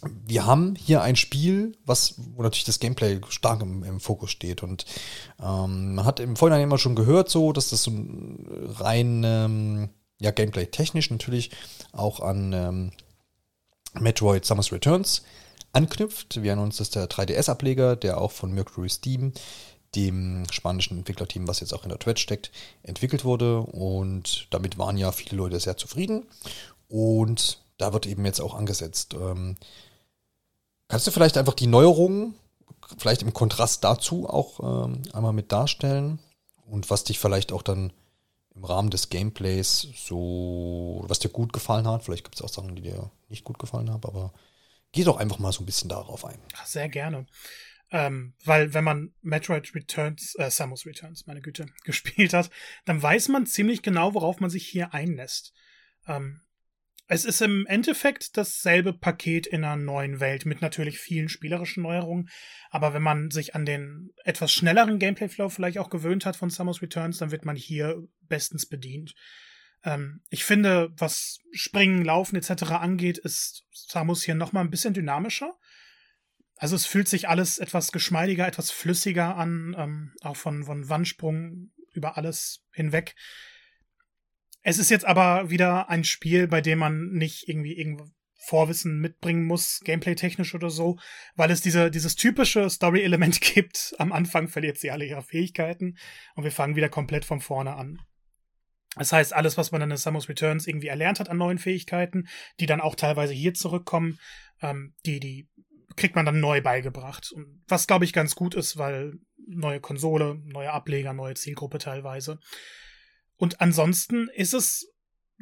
wir 0.04 0.46
haben 0.46 0.76
hier 0.76 1.02
ein 1.02 1.16
Spiel, 1.16 1.78
was, 1.86 2.16
wo 2.18 2.42
natürlich 2.42 2.66
das 2.66 2.80
Gameplay 2.80 3.20
stark 3.30 3.62
im, 3.62 3.84
im 3.84 4.00
Fokus 4.00 4.32
steht. 4.32 4.64
Und 4.64 4.86
ähm, 5.40 5.96
man 5.96 6.06
hat 6.06 6.20
im 6.20 6.36
Vorhinein 6.36 6.64
immer 6.64 6.80
schon 6.80 6.96
gehört, 6.96 7.30
so, 7.30 7.54
dass 7.54 7.70
das 7.70 7.84
so 7.84 7.92
rein 8.80 9.24
ähm, 9.24 9.90
ja, 10.20 10.32
Gameplay-technisch 10.32 11.12
natürlich 11.12 11.52
auch 11.92 12.20
an 12.20 12.54
ähm, 12.54 12.92
Metroid 14.00 14.46
Summer's 14.46 14.72
Returns 14.72 15.24
anknüpft. 15.74 16.42
Wir 16.42 16.50
erinnern 16.52 16.66
uns, 16.66 16.78
dass 16.78 16.90
der 16.90 17.10
3DS-Ableger, 17.10 17.96
der 17.96 18.20
auch 18.20 18.32
von 18.32 18.52
Mercury 18.54 18.90
Steam, 18.90 19.34
dem 19.96 20.46
spanischen 20.52 20.98
Entwicklerteam, 20.98 21.48
was 21.48 21.60
jetzt 21.60 21.74
auch 21.74 21.84
in 21.84 21.90
der 21.90 22.00
Twitch 22.00 22.22
steckt, 22.22 22.52
entwickelt 22.84 23.26
wurde. 23.26 23.60
Und 23.60 24.48
damit 24.52 24.78
waren 24.78 24.98
ja 24.98 25.12
viele 25.12 25.38
Leute 25.38 25.60
sehr 25.60 25.78
zufrieden. 25.78 26.28
Und 26.88 27.62
da 27.78 27.94
wird 27.94 28.06
eben 28.06 28.26
jetzt 28.26 28.40
auch 28.40 28.54
angesetzt. 28.54 29.14
Ähm, 29.14 29.58
Kannst 30.92 31.08
du 31.08 31.12
vielleicht 31.12 31.38
einfach 31.38 31.54
die 31.54 31.68
Neuerungen, 31.68 32.36
vielleicht 32.98 33.22
im 33.22 33.32
Kontrast 33.32 33.82
dazu 33.86 34.28
auch 34.28 34.60
ähm, 34.60 35.04
einmal 35.14 35.32
mit 35.32 35.54
darstellen 35.54 36.20
und 36.66 36.90
was 36.90 37.06
dich 37.06 37.18
vielleicht 37.18 37.54
auch 37.54 37.62
dann 37.62 37.94
im 38.56 38.66
Rahmen 38.66 38.90
des 38.90 39.08
Gameplays 39.08 39.88
so, 39.96 41.06
was 41.08 41.20
dir 41.20 41.30
gut 41.30 41.54
gefallen 41.54 41.88
hat, 41.88 42.04
vielleicht 42.04 42.26
gibt 42.26 42.36
es 42.36 42.42
auch 42.42 42.50
Sachen, 42.50 42.76
die 42.76 42.82
dir 42.82 43.10
nicht 43.30 43.46
gut 43.46 43.58
gefallen 43.58 43.90
haben, 43.90 44.04
aber 44.04 44.34
geh 44.92 45.06
doch 45.06 45.16
einfach 45.16 45.40
mal 45.40 45.54
so 45.54 45.64
ein 45.64 45.66
bisschen 45.66 45.88
darauf 45.88 46.26
ein. 46.26 46.40
Sehr 46.66 46.90
gerne. 46.90 47.26
Ähm, 47.92 48.34
weil 48.46 48.74
wenn 48.74 48.86
man 48.86 49.14
Metroid 49.22 49.76
Returns, 49.76 50.36
äh, 50.36 50.50
Samus 50.50 50.86
Returns, 50.86 51.28
meine 51.28 51.42
Güte, 51.42 51.66
gespielt 51.84 52.34
hat, 52.34 52.50
dann 52.86 53.02
weiß 53.02 53.28
man 53.28 53.46
ziemlich 53.46 53.82
genau, 53.82 54.14
worauf 54.14 54.40
man 54.40 54.50
sich 54.50 54.66
hier 54.66 54.94
einlässt. 54.94 55.54
Ähm, 56.08 56.42
es 57.14 57.26
ist 57.26 57.42
im 57.42 57.66
Endeffekt 57.68 58.38
dasselbe 58.38 58.94
Paket 58.94 59.46
in 59.46 59.66
einer 59.66 59.76
neuen 59.76 60.22
Welt 60.22 60.46
mit 60.46 60.62
natürlich 60.62 60.98
vielen 60.98 61.28
spielerischen 61.28 61.84
Neuerungen. 61.84 62.30
Aber 62.70 62.94
wenn 62.94 63.02
man 63.02 63.32
sich 63.32 63.54
an 63.54 63.66
den 63.66 64.14
etwas 64.24 64.54
schnelleren 64.54 64.98
Gameplay-Flow 64.98 65.50
vielleicht 65.50 65.78
auch 65.78 65.90
gewöhnt 65.90 66.26
hat 66.26 66.38
von 66.38 66.50
Samus 66.50 66.82
Returns, 66.82 67.18
dann 67.18 67.32
wird 67.32 67.44
man 67.44 67.58
hier 67.58 68.02
bestens 68.22 68.66
bedient. 68.66 69.14
Ähm, 69.84 70.22
ich 70.30 70.46
finde, 70.46 70.94
was 70.96 71.40
Springen, 71.52 72.06
Laufen 72.06 72.38
etc. 72.38 72.64
angeht, 72.72 73.18
ist 73.18 73.66
Samus 73.74 74.24
hier 74.24 74.36
nochmal 74.36 74.64
ein 74.64 74.72
bisschen 74.72 74.94
dynamischer. 74.94 75.58
Also 76.62 76.76
es 76.76 76.86
fühlt 76.86 77.08
sich 77.08 77.28
alles 77.28 77.58
etwas 77.58 77.92
geschmeidiger, 77.92 78.48
etwas 78.48 78.70
flüssiger 78.70 79.36
an, 79.36 79.76
ähm, 79.80 80.14
auch 80.22 80.36
von, 80.36 80.66
von 80.66 80.88
Wandsprung 80.88 81.72
über 81.92 82.18
alles 82.18 82.64
hinweg. 82.72 83.16
Es 84.62 84.78
ist 84.78 84.92
jetzt 84.92 85.06
aber 85.06 85.50
wieder 85.50 85.90
ein 85.90 86.04
Spiel, 86.04 86.48
bei 86.48 86.62
dem 86.62 86.78
man 86.78 87.14
nicht 87.14 87.50
irgendwie 87.50 87.76
irgendwo 87.76 88.06
Vorwissen 88.46 89.00
mitbringen 89.00 89.46
muss, 89.46 89.80
gameplay-technisch 89.84 90.54
oder 90.54 90.70
so, 90.70 91.00
weil 91.36 91.50
es 91.50 91.62
diese, 91.62 91.90
dieses 91.90 92.16
typische 92.16 92.70
Story-Element 92.70 93.42
gibt. 93.56 93.96
Am 93.98 94.12
Anfang 94.12 94.48
verliert 94.48 94.78
sie 94.78 94.92
alle 94.92 95.06
ihre 95.06 95.24
Fähigkeiten 95.24 95.98
und 96.36 96.44
wir 96.44 96.52
fangen 96.52 96.76
wieder 96.76 96.90
komplett 96.90 97.26
von 97.26 97.42
vorne 97.42 97.76
an. 97.76 97.98
Das 98.96 99.12
heißt, 99.12 99.34
alles, 99.34 99.58
was 99.58 99.72
man 99.72 99.82
dann 99.82 99.90
in 99.90 99.98
Samus 99.98 100.30
Returns 100.30 100.68
irgendwie 100.68 100.90
erlernt 100.90 101.20
hat 101.20 101.30
an 101.30 101.38
neuen 101.38 101.58
Fähigkeiten, 101.58 102.28
die 102.60 102.68
dann 102.68 102.82
auch 102.82 102.94
teilweise 102.94 103.34
hier 103.34 103.56
zurückkommen, 103.56 104.20
ähm, 104.62 104.94
die, 105.08 105.20
die 105.20 105.48
kriegt 105.96 106.16
man 106.16 106.26
dann 106.26 106.40
neu 106.40 106.62
beigebracht. 106.62 107.32
Und 107.32 107.64
was, 107.68 107.88
glaube 107.88 108.06
ich, 108.06 108.14
ganz 108.14 108.36
gut 108.36 108.56
ist, 108.56 108.78
weil 108.78 109.14
neue 109.48 109.80
Konsole, 109.80 110.40
neue 110.46 110.72
Ableger, 110.72 111.14
neue 111.14 111.34
Zielgruppe 111.34 111.78
teilweise. 111.78 112.40
Und 113.38 113.60
ansonsten 113.62 114.30
ist 114.36 114.54
es 114.54 114.88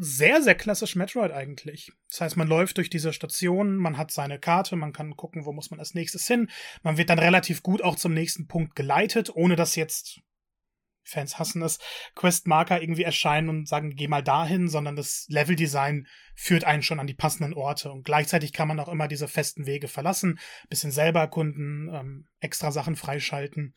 sehr, 0.01 0.41
sehr 0.41 0.55
klassisch 0.55 0.95
Metroid 0.95 1.31
eigentlich. 1.31 1.91
Das 2.09 2.21
heißt, 2.21 2.37
man 2.37 2.47
läuft 2.47 2.77
durch 2.77 2.89
diese 2.89 3.11
Station, 3.11 3.75
man 3.75 3.97
hat 3.97 4.11
seine 4.11 4.39
Karte, 4.39 4.77
man 4.77 4.93
kann 4.93 5.17
gucken, 5.17 5.45
wo 5.45 5.51
muss 5.51 5.71
man 5.71 5.79
als 5.79 5.93
nächstes 5.93 6.25
hin. 6.25 6.49
Man 6.83 6.97
wird 6.97 7.09
dann 7.09 7.19
relativ 7.19 7.61
gut 7.61 7.83
auch 7.83 7.97
zum 7.97 8.13
nächsten 8.13 8.47
Punkt 8.47 8.75
geleitet, 8.75 9.29
ohne 9.35 9.57
dass 9.57 9.75
jetzt 9.75 10.21
Fans 11.09 11.39
hassen 11.39 11.61
es, 11.61 11.79
Questmarker 12.15 12.81
irgendwie 12.81 13.03
erscheinen 13.03 13.49
und 13.49 13.67
sagen, 13.67 13.95
geh 13.95 14.07
mal 14.07 14.23
dahin, 14.23 14.69
sondern 14.69 14.95
das 14.95 15.25
Leveldesign 15.29 16.07
führt 16.35 16.63
einen 16.63 16.83
schon 16.83 16.99
an 16.99 17.07
die 17.07 17.13
passenden 17.13 17.53
Orte. 17.53 17.91
Und 17.91 18.03
gleichzeitig 18.03 18.53
kann 18.53 18.67
man 18.67 18.79
auch 18.79 18.89
immer 18.89 19.07
diese 19.07 19.27
festen 19.27 19.65
Wege 19.65 19.87
verlassen, 19.87 20.39
bisschen 20.69 20.91
selber 20.91 21.19
erkunden, 21.19 21.89
ähm, 21.93 22.27
extra 22.39 22.71
Sachen 22.71 22.95
freischalten 22.95 23.73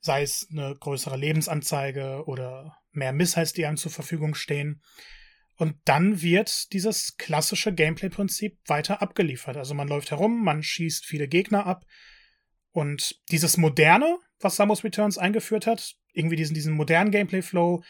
sei 0.00 0.22
es 0.22 0.46
eine 0.50 0.74
größere 0.78 1.16
Lebensanzeige 1.16 2.24
oder 2.26 2.76
mehr 2.92 3.12
Missiles, 3.12 3.52
die 3.52 3.66
einem 3.66 3.76
zur 3.76 3.92
Verfügung 3.92 4.34
stehen. 4.34 4.80
Und 5.56 5.76
dann 5.84 6.22
wird 6.22 6.72
dieses 6.72 7.16
klassische 7.16 7.74
Gameplay-Prinzip 7.74 8.58
weiter 8.66 9.02
abgeliefert. 9.02 9.56
Also 9.56 9.74
man 9.74 9.88
läuft 9.88 10.10
herum, 10.10 10.44
man 10.44 10.62
schießt 10.62 11.04
viele 11.04 11.26
Gegner 11.26 11.66
ab. 11.66 11.84
Und 12.70 13.16
dieses 13.30 13.56
moderne, 13.56 14.18
was 14.38 14.56
Samus 14.56 14.84
Returns 14.84 15.18
eingeführt 15.18 15.66
hat, 15.66 15.96
irgendwie 16.18 16.36
diesen, 16.36 16.54
diesen 16.54 16.74
modernen 16.74 17.10
Gameplay-Flow, 17.10 17.82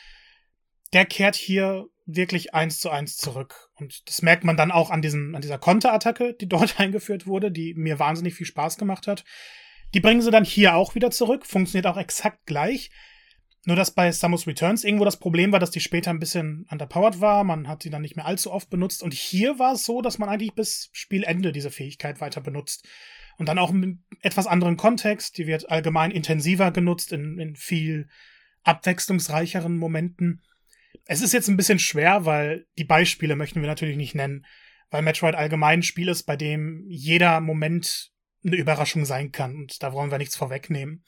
der 0.93 1.07
kehrt 1.07 1.37
hier 1.37 1.87
wirklich 2.07 2.55
eins 2.55 2.81
zu 2.81 2.91
eins 2.91 3.17
zurück. 3.17 3.71
Und 3.75 4.09
das 4.09 4.23
merkt 4.23 4.45
man 4.45 4.57
dann 4.57 4.71
auch 4.71 4.91
an, 4.91 5.03
diesem, 5.03 5.35
an 5.35 5.43
dieser 5.43 5.59
Konterattacke, 5.59 6.35
die 6.35 6.49
dort 6.49 6.79
eingeführt 6.79 7.27
wurde, 7.27 7.51
die 7.51 7.75
mir 7.75 7.99
wahnsinnig 7.99 8.35
viel 8.35 8.47
Spaß 8.47 8.79
gemacht 8.79 9.07
hat. 9.07 9.25
Die 9.95 10.01
bringen 10.01 10.23
sie 10.23 10.31
dann 10.31 10.45
hier 10.45 10.75
auch 10.75 10.95
wieder 10.95 11.11
zurück, 11.11 11.47
funktioniert 11.47 11.87
auch 11.87 11.97
exakt 11.97 12.47
gleich. 12.47 12.91
Nur 13.65 13.77
dass 13.77 13.91
bei 13.91 14.11
Samus 14.13 14.47
Returns 14.47 14.85
irgendwo 14.85 15.05
das 15.05 15.19
Problem 15.19 15.53
war, 15.53 15.59
dass 15.59 15.71
die 15.71 15.81
später 15.81 16.11
ein 16.11 16.21
bisschen 16.21 16.67
underpowered 16.71 17.21
war, 17.21 17.45
man 17.45 17.69
hat 17.69 17.83
sie 17.83 17.91
dann 17.91 18.03
nicht 18.03 18.17
mehr 18.17 18.25
allzu 18.25 18.53
oft 18.53 18.71
benutzt 18.71 19.03
und 19.03 19.13
hier 19.13 19.59
war 19.59 19.75
es 19.75 19.85
so, 19.85 20.01
dass 20.01 20.19
man 20.19 20.29
eigentlich 20.29 20.55
bis 20.55 20.89
Spielende 20.93 21.53
diese 21.53 21.71
Fähigkeit 21.71 22.21
weiter 22.21 22.41
benutzt. 22.41 22.87
Und 23.39 23.49
dann 23.49 23.59
auch 23.59 23.71
im 23.71 24.03
etwas 24.21 24.47
anderen 24.47 24.77
Kontext, 24.77 25.39
die 25.39 25.47
wird 25.47 25.71
allgemein 25.71 26.11
intensiver 26.11 26.71
genutzt 26.73 27.13
in, 27.13 27.39
in 27.39 27.57
viel 27.57 28.09
abwechslungsreicheren 28.65 29.77
Momenten. 29.77 30.43
Es 31.05 31.23
ist 31.23 31.33
jetzt 31.33 31.49
ein 31.49 31.57
bisschen 31.57 31.79
schwer, 31.79 32.27
weil 32.27 32.67
die 32.77 32.85
Beispiele 32.85 33.37
möchten 33.37 33.61
wir 33.61 33.69
natürlich 33.69 33.97
nicht 33.97 34.15
nennen, 34.15 34.45
weil 34.91 35.03
Metroid 35.03 35.37
allgemein 35.37 35.81
ein 35.81 35.83
Spiel 35.83 36.09
ist, 36.09 36.25
bei 36.25 36.37
dem 36.37 36.85
jeder 36.89 37.41
Moment 37.41 38.11
eine 38.45 38.57
Überraschung 38.57 39.05
sein 39.05 39.31
kann. 39.31 39.55
Und 39.55 39.83
da 39.83 39.93
wollen 39.93 40.11
wir 40.11 40.19
nichts 40.19 40.37
vorwegnehmen. 40.37 41.05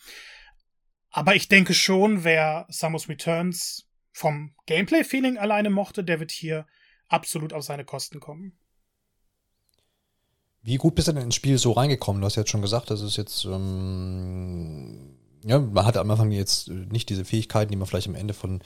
Aber 1.11 1.35
ich 1.35 1.49
denke 1.49 1.75
schon, 1.75 2.23
wer 2.23 2.67
Samus 2.69 3.09
Returns 3.09 3.89
vom 4.13 4.55
Gameplay-Feeling 4.67 5.37
alleine 5.37 5.71
mochte, 5.71 6.05
der 6.05 6.21
wird 6.21 6.31
hier 6.31 6.67
absolut 7.09 7.53
auf 7.53 7.65
seine 7.65 7.85
Kosten 7.85 8.21
kommen. 8.21 8.60
Wie 10.63 10.77
gut 10.77 10.95
bist 10.95 11.09
du 11.09 11.13
denn 11.13 11.23
ins 11.23 11.35
Spiel 11.35 11.59
so 11.59 11.73
reingekommen? 11.73 12.21
Du 12.21 12.27
hast 12.27 12.37
jetzt 12.37 12.51
schon 12.51 12.63
gesagt, 12.63 12.91
das 12.91 13.01
ist 13.01 13.17
jetzt 13.17 13.45
ähm, 13.45 15.17
ja, 15.45 15.59
man 15.59 15.87
hat 15.87 15.97
am 15.97 16.11
Anfang 16.11 16.31
jetzt 16.33 16.69
nicht 16.69 17.09
diese 17.09 17.25
Fähigkeiten, 17.25 17.71
die 17.71 17.77
man 17.77 17.87
vielleicht 17.87 18.09
am 18.09 18.15
Ende 18.15 18.35
von 18.35 18.61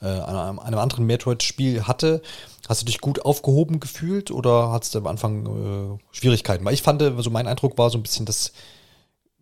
äh, 0.00 0.06
einem, 0.06 0.60
einem, 0.60 0.78
anderen 0.78 1.06
Metroid-Spiel 1.06 1.84
hatte. 1.84 2.22
Hast 2.68 2.82
du 2.82 2.86
dich 2.86 3.00
gut 3.00 3.24
aufgehoben 3.24 3.80
gefühlt 3.80 4.30
oder 4.30 4.70
hattest 4.70 4.94
du 4.94 5.00
am 5.00 5.08
Anfang 5.08 5.46
äh, 5.46 5.98
Schwierigkeiten? 6.12 6.64
Weil 6.64 6.74
ich 6.74 6.82
fand, 6.82 7.02
so 7.18 7.30
mein 7.30 7.48
Eindruck 7.48 7.78
war 7.78 7.90
so 7.90 7.98
ein 7.98 8.02
bisschen, 8.02 8.26
dass 8.26 8.52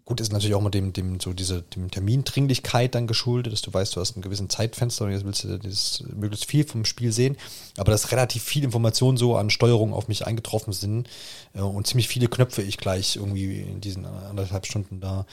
gut 0.09 0.23
ist 0.23 0.33
natürlich 0.33 0.55
auch 0.55 0.62
mal 0.62 0.71
dem, 0.71 0.95
dem, 0.95 1.21
so 1.21 1.35
diese 1.35 1.61
dem 1.61 1.91
Termindringlichkeit 1.91 2.95
dann 2.95 3.07
geschuldet, 3.07 3.53
dass 3.53 3.61
du 3.61 3.75
weißt, 3.75 3.95
du 3.95 4.00
hast 4.00 4.17
einen 4.17 4.23
gewissen 4.23 4.49
Zeitfenster 4.49 5.05
und 5.05 5.11
jetzt 5.11 5.27
willst 5.27 5.45
du 5.45 5.59
das, 5.59 6.03
möglichst 6.17 6.47
viel 6.47 6.65
vom 6.65 6.87
Spiel 6.87 7.12
sehen. 7.12 7.37
Aber 7.77 7.93
dass 7.93 8.11
relativ 8.11 8.43
viel 8.43 8.65
Informationen 8.65 9.19
so 9.19 9.37
an 9.37 9.50
Steuerung 9.50 9.93
auf 9.93 10.09
mich 10.09 10.27
eingetroffen 10.27 10.73
sind 10.73 11.11
äh, 11.53 11.61
und 11.61 11.87
ziemlich 11.87 12.09
viele 12.09 12.29
Knöpfe 12.29 12.62
ich 12.62 12.79
gleich 12.79 13.17
irgendwie 13.17 13.61
in 13.61 13.83
diesen 13.83 14.07
anderthalb 14.07 14.65
Stunden 14.65 14.99
da 15.03 15.27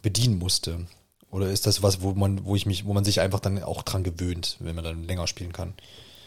bedienen 0.00 0.38
musste. 0.38 0.86
Oder 1.32 1.50
ist 1.50 1.66
das 1.66 1.82
was, 1.82 2.00
wo 2.00 2.12
man, 2.12 2.44
wo 2.44 2.54
ich 2.54 2.66
mich, 2.66 2.84
wo 2.84 2.92
man 2.92 3.04
sich 3.04 3.20
einfach 3.20 3.40
dann 3.40 3.60
auch 3.64 3.82
dran 3.82 4.04
gewöhnt, 4.04 4.58
wenn 4.60 4.76
man 4.76 4.84
dann 4.84 5.02
länger 5.02 5.26
spielen 5.26 5.52
kann? 5.52 5.74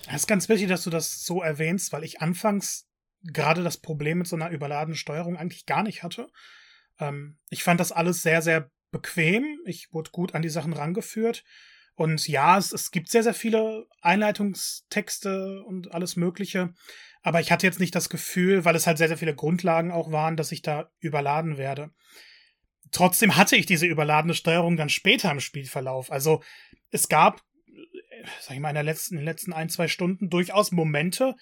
Es 0.09 0.23
ist 0.23 0.27
ganz 0.27 0.49
wichtig, 0.49 0.67
dass 0.67 0.83
du 0.83 0.89
das 0.89 1.23
so 1.23 1.41
erwähnst, 1.41 1.93
weil 1.93 2.03
ich 2.03 2.19
anfangs 2.19 2.85
gerade 3.23 3.63
das 3.63 3.77
Problem 3.77 4.17
mit 4.17 4.27
so 4.27 4.35
einer 4.35 4.49
überladenen 4.49 4.97
Steuerung 4.97 5.37
eigentlich 5.37 5.65
gar 5.65 5.83
nicht 5.83 6.03
hatte. 6.03 6.27
Ähm, 6.99 7.37
ich 7.49 7.63
fand 7.63 7.79
das 7.79 7.91
alles 7.91 8.21
sehr, 8.21 8.41
sehr 8.41 8.69
bequem. 8.91 9.59
Ich 9.65 9.91
wurde 9.91 10.11
gut 10.11 10.35
an 10.35 10.41
die 10.41 10.49
Sachen 10.49 10.73
rangeführt. 10.73 11.43
Und 11.95 12.27
ja, 12.27 12.57
es, 12.57 12.71
es 12.71 12.91
gibt 12.91 13.09
sehr, 13.09 13.23
sehr 13.23 13.33
viele 13.33 13.85
Einleitungstexte 14.01 15.63
und 15.63 15.93
alles 15.93 16.15
Mögliche. 16.15 16.73
Aber 17.21 17.39
ich 17.39 17.51
hatte 17.51 17.67
jetzt 17.67 17.79
nicht 17.79 17.95
das 17.95 18.09
Gefühl, 18.09 18.65
weil 18.65 18.75
es 18.75 18.87
halt 18.87 18.97
sehr, 18.97 19.07
sehr 19.07 19.17
viele 19.17 19.35
Grundlagen 19.35 19.91
auch 19.91 20.11
waren, 20.11 20.35
dass 20.35 20.51
ich 20.51 20.61
da 20.61 20.91
überladen 20.99 21.57
werde. 21.57 21.91
Trotzdem 22.91 23.35
hatte 23.37 23.55
ich 23.55 23.65
diese 23.65 23.85
überladene 23.85 24.33
Steuerung 24.33 24.75
dann 24.75 24.89
später 24.89 25.31
im 25.31 25.39
Spielverlauf. 25.39 26.11
Also 26.11 26.43
es 26.91 27.07
gab, 27.09 27.41
sag 28.41 28.55
ich 28.55 28.59
mal, 28.59 28.69
in, 28.69 28.75
der 28.75 28.83
letzten, 28.83 29.15
in 29.15 29.21
den 29.21 29.25
letzten 29.25 29.53
ein, 29.53 29.69
zwei 29.69 29.87
Stunden 29.87 30.29
durchaus 30.29 30.71
Momente, 30.71 31.35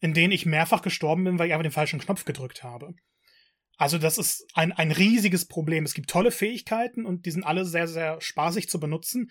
in 0.00 0.12
denen 0.12 0.32
ich 0.32 0.46
mehrfach 0.46 0.82
gestorben 0.82 1.24
bin, 1.24 1.38
weil 1.38 1.46
ich 1.48 1.52
einfach 1.52 1.64
den 1.64 1.72
falschen 1.72 2.00
Knopf 2.00 2.24
gedrückt 2.24 2.62
habe. 2.62 2.94
Also 3.78 3.96
das 3.96 4.18
ist 4.18 4.44
ein, 4.54 4.72
ein 4.72 4.90
riesiges 4.90 5.46
Problem. 5.46 5.84
Es 5.84 5.94
gibt 5.94 6.10
tolle 6.10 6.32
Fähigkeiten 6.32 7.06
und 7.06 7.26
die 7.26 7.30
sind 7.30 7.44
alle 7.44 7.64
sehr, 7.64 7.86
sehr 7.86 8.20
spaßig 8.20 8.68
zu 8.68 8.80
benutzen. 8.80 9.30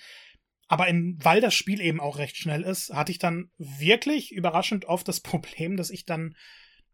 aber 0.69 0.87
in, 0.87 1.17
weil 1.21 1.41
das 1.41 1.53
Spiel 1.53 1.81
eben 1.81 1.99
auch 1.99 2.17
recht 2.17 2.37
schnell 2.37 2.63
ist, 2.63 2.89
hatte 2.89 3.11
ich 3.11 3.19
dann 3.19 3.51
wirklich 3.57 4.31
überraschend 4.31 4.85
oft 4.85 5.07
das 5.07 5.19
Problem, 5.21 5.77
dass 5.77 5.89
ich 5.89 6.05
dann 6.05 6.35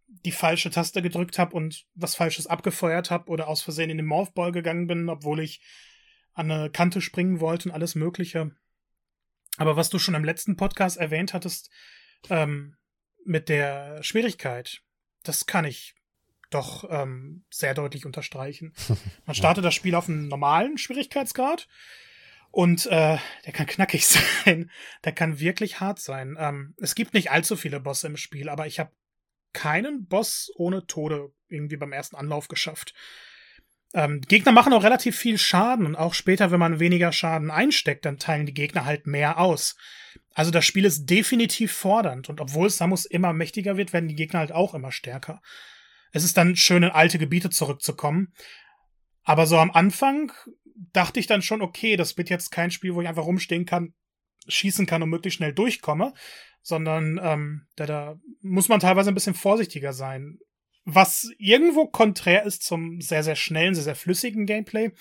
die 0.07 0.31
falsche 0.31 0.69
Taste 0.69 1.01
gedrückt 1.01 1.39
habe 1.39 1.55
und 1.55 1.86
was 1.95 2.15
Falsches 2.15 2.48
abgefeuert 2.48 3.10
habe 3.12 3.29
oder 3.29 3.48
aus 3.48 3.62
Versehen 3.62 3.89
in 3.89 3.98
den 3.98 4.05
Morphball 4.05 4.51
gegangen 4.51 4.88
bin, 4.88 5.07
obwohl 5.10 5.39
ich 5.39 5.62
an 6.33 6.51
eine 6.51 6.69
Kante 6.72 7.01
springen 7.01 7.39
wollte 7.39 7.69
und 7.69 7.75
alles 7.75 7.95
Mögliche. 7.95 8.51
Aber 9.57 9.75
was 9.75 9.89
du 9.89 10.00
schon 10.00 10.15
im 10.15 10.24
letzten 10.24 10.55
Podcast 10.57 10.98
erwähnt 10.98 11.33
hattest, 11.33 11.69
ähm, 12.29 12.75
mit 13.25 13.48
der 13.50 14.01
Schwierigkeit, 14.01 14.81
das 15.24 15.45
kann 15.45 15.65
ich 15.65 15.95
doch 16.53 16.86
ähm, 16.89 17.43
sehr 17.50 17.74
deutlich 17.74 18.05
unterstreichen. 18.05 18.74
Man 19.25 19.36
startet 19.36 19.65
das 19.65 19.74
Spiel 19.74 19.95
auf 19.95 20.07
einem 20.07 20.27
normalen 20.27 20.77
Schwierigkeitsgrad 20.77 21.67
und 22.51 22.86
äh, 22.86 23.17
der 23.45 23.53
kann 23.53 23.65
knackig 23.65 24.05
sein. 24.45 24.69
Der 25.03 25.12
kann 25.12 25.39
wirklich 25.39 25.79
hart 25.79 26.00
sein. 26.00 26.38
Ähm, 26.39 26.75
es 26.79 26.95
gibt 26.95 27.13
nicht 27.13 27.31
allzu 27.31 27.55
viele 27.55 27.79
Bosse 27.79 28.07
im 28.07 28.17
Spiel, 28.17 28.50
aber 28.50 28.67
ich 28.67 28.79
habe 28.79 28.91
keinen 29.53 30.07
Boss 30.07 30.51
ohne 30.55 30.86
Tode 30.86 31.31
irgendwie 31.48 31.77
beim 31.77 31.93
ersten 31.93 32.15
Anlauf 32.15 32.48
geschafft. 32.48 32.93
Ähm, 33.93 34.22
Gegner 34.22 34.51
machen 34.51 34.74
auch 34.74 34.83
relativ 34.83 35.15
viel 35.15 35.38
Schaden 35.38 35.86
und 35.86 35.95
auch 35.95 36.15
später, 36.15 36.51
wenn 36.51 36.60
man 36.60 36.79
weniger 36.79 37.12
Schaden 37.12 37.51
einsteckt, 37.51 38.05
dann 38.05 38.17
teilen 38.17 38.48
die 38.48 38.53
Gegner 38.53 38.86
halt 38.86 39.05
mehr 39.05 39.39
aus. 39.39 39.75
Also 40.33 40.50
das 40.50 40.65
Spiel 40.65 40.86
ist 40.86 41.05
definitiv 41.05 41.72
fordernd 41.72 42.27
und 42.29 42.41
obwohl 42.41 42.69
Samus 42.69 43.05
immer 43.05 43.33
mächtiger 43.33 43.77
wird, 43.77 43.93
werden 43.93 44.10
die 44.10 44.15
Gegner 44.15 44.39
halt 44.39 44.51
auch 44.51 44.74
immer 44.74 44.91
stärker. 44.91 45.41
Es 46.13 46.24
ist 46.24 46.38
dann 46.38 46.55
schön, 46.55 46.84
in 46.84 46.91
alte 46.91 47.17
Gebiete 47.17 47.50
zurückzukommen. 47.50 48.34
Aber 49.24 49.46
so 49.46 49.58
am 49.58 49.72
Anfang 49.72 50.32
dachte 50.93 51.20
ich 51.20 51.27
dann 51.27 51.41
schon, 51.41 51.62
okay, 51.62 51.98
das 51.98 52.17
wird 52.17 52.29
jetzt 52.29 52.51
kein 52.51 52.72
Spiel, 52.72 52.93
wo 52.93 53.01
ich 53.01 53.08
einfach 53.08 53.25
rumstehen 53.25 53.65
kann, 53.65 53.93
schießen 54.48 54.86
kann 54.86 55.01
und 55.01 55.10
möglichst 55.10 55.38
schnell 55.38 55.53
durchkomme, 55.53 56.13
sondern 56.62 57.20
ähm, 57.22 57.67
da, 57.75 57.86
da 57.86 58.20
muss 58.41 58.70
man 58.70 58.79
teilweise 58.79 59.12
ein 59.12 59.15
bisschen 59.15 59.34
vorsichtiger 59.34 59.91
sein. 59.91 60.39
Was 60.86 61.32
irgendwo 61.38 61.88
konträr 61.88 62.43
ist 62.43 62.63
zum 62.63 63.01
sehr, 63.01 63.24
sehr 63.24 63.36
schnellen, 63.36 63.74
sehr, 63.74 63.86
sehr 63.86 63.96
flüssigen 63.96 64.46
Gameplay. 64.46 64.91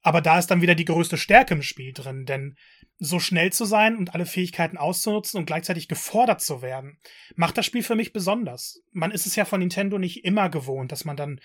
Aber 0.00 0.20
da 0.20 0.38
ist 0.38 0.46
dann 0.46 0.62
wieder 0.62 0.76
die 0.76 0.84
größte 0.84 1.18
Stärke 1.18 1.54
im 1.54 1.62
Spiel 1.62 1.92
drin, 1.92 2.24
denn 2.24 2.56
so 2.98 3.20
schnell 3.20 3.52
zu 3.52 3.64
sein 3.64 3.96
und 3.96 4.14
alle 4.14 4.26
Fähigkeiten 4.26 4.76
auszunutzen 4.76 5.38
und 5.38 5.46
gleichzeitig 5.46 5.88
gefordert 5.88 6.40
zu 6.40 6.62
werden, 6.62 6.98
macht 7.36 7.56
das 7.56 7.66
Spiel 7.66 7.82
für 7.82 7.94
mich 7.94 8.12
besonders. 8.12 8.82
Man 8.92 9.12
ist 9.12 9.26
es 9.26 9.36
ja 9.36 9.44
von 9.44 9.60
Nintendo 9.60 9.98
nicht 9.98 10.24
immer 10.24 10.48
gewohnt, 10.48 10.90
dass 10.90 11.04
man 11.04 11.16
dann 11.16 11.40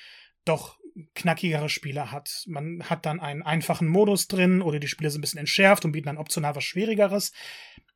doch 0.45 0.79
knackigere 1.15 1.69
Spiele 1.69 2.11
hat. 2.11 2.43
Man 2.47 2.83
hat 2.89 3.05
dann 3.05 3.19
einen 3.19 3.43
einfachen 3.43 3.87
Modus 3.87 4.27
drin 4.27 4.61
oder 4.61 4.79
die 4.79 4.87
Spiele 4.87 5.09
sind 5.09 5.19
ein 5.19 5.21
bisschen 5.21 5.39
entschärft 5.39 5.85
und 5.85 5.91
bieten 5.91 6.07
dann 6.07 6.17
optional 6.17 6.55
was 6.55 6.63
Schwierigeres. 6.63 7.33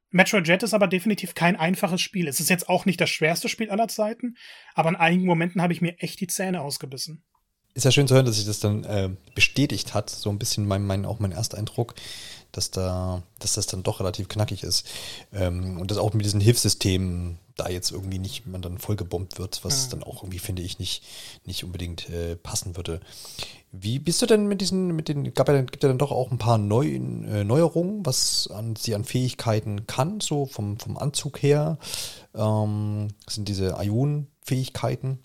Metroid 0.09 0.47
Jet 0.47 0.63
ist 0.63 0.73
aber 0.73 0.87
definitiv 0.87 1.35
kein 1.35 1.55
einfaches 1.57 2.01
Spiel. 2.01 2.27
Es 2.27 2.39
ist 2.39 2.49
jetzt 2.49 2.69
auch 2.69 2.85
nicht 2.85 3.01
das 3.01 3.09
schwerste 3.09 3.49
Spiel 3.49 3.69
aller 3.69 3.87
Zeiten, 3.87 4.35
aber 4.73 4.89
in 4.89 4.95
einigen 4.95 5.25
Momenten 5.25 5.61
habe 5.61 5.73
ich 5.73 5.81
mir 5.81 5.99
echt 5.99 6.21
die 6.21 6.27
Zähne 6.27 6.61
ausgebissen. 6.61 7.23
Ist 7.77 7.83
ja 7.83 7.91
schön 7.91 8.07
zu 8.07 8.15
hören, 8.15 8.25
dass 8.25 8.37
sich 8.37 8.47
das 8.47 8.59
dann 8.59 8.83
äh, 8.85 9.11
bestätigt 9.35 9.93
hat, 9.93 10.09
so 10.09 10.31
ein 10.31 10.39
bisschen 10.39 10.67
mein, 10.67 10.83
mein, 10.83 11.05
auch 11.05 11.19
mein 11.19 11.31
Ersteindruck, 11.31 11.93
dass 12.51 12.71
da, 12.71 13.21
dass 13.37 13.53
das 13.53 13.67
dann 13.67 13.83
doch 13.83 13.99
relativ 13.99 14.29
knackig 14.29 14.63
ist. 14.63 14.87
Ähm, 15.31 15.79
und 15.79 15.91
das 15.91 15.99
auch 15.99 16.11
mit 16.15 16.25
diesen 16.25 16.41
Hilfssystemen 16.41 17.37
da 17.55 17.69
jetzt 17.69 17.91
irgendwie 17.91 18.17
nicht 18.17 18.47
man 18.47 18.63
dann 18.63 18.79
vollgebombt 18.79 19.37
wird, 19.37 19.63
was 19.63 19.83
ja. 19.83 19.91
dann 19.91 20.01
auch 20.01 20.23
irgendwie, 20.23 20.39
finde 20.39 20.63
ich, 20.63 20.79
nicht, 20.79 21.03
nicht 21.45 21.63
unbedingt 21.63 22.09
äh, 22.09 22.35
passen 22.35 22.77
würde. 22.77 22.99
Wie 23.71 23.99
bist 23.99 24.23
du 24.23 24.25
denn 24.25 24.47
mit 24.47 24.59
diesen, 24.59 24.95
mit 24.95 25.07
den, 25.07 25.31
gab 25.35 25.47
ja, 25.47 25.61
gibt 25.61 25.83
ja 25.83 25.89
dann 25.89 25.99
doch 25.99 26.11
auch 26.11 26.31
ein 26.31 26.39
paar 26.39 26.57
Neu, 26.57 26.87
äh, 26.87 27.43
Neuerungen, 27.43 28.03
was 28.07 28.49
an, 28.51 28.75
sie 28.75 28.95
an 28.95 29.03
Fähigkeiten 29.03 29.85
kann, 29.85 30.19
so 30.19 30.47
vom, 30.47 30.79
vom 30.79 30.97
Anzug 30.97 31.43
her. 31.43 31.77
Ähm, 32.33 33.09
sind 33.29 33.47
diese 33.47 33.75
Ionen-Fähigkeiten 33.77 35.19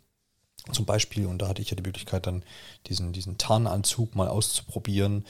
zum 0.70 0.86
Beispiel, 0.86 1.26
und 1.26 1.38
da 1.38 1.48
hatte 1.48 1.60
ich 1.60 1.70
ja 1.70 1.76
die 1.76 1.82
Möglichkeit, 1.82 2.26
dann 2.26 2.44
diesen, 2.86 3.12
diesen 3.12 3.36
Tarnanzug 3.36 4.14
mal 4.14 4.28
auszuprobieren. 4.28 5.24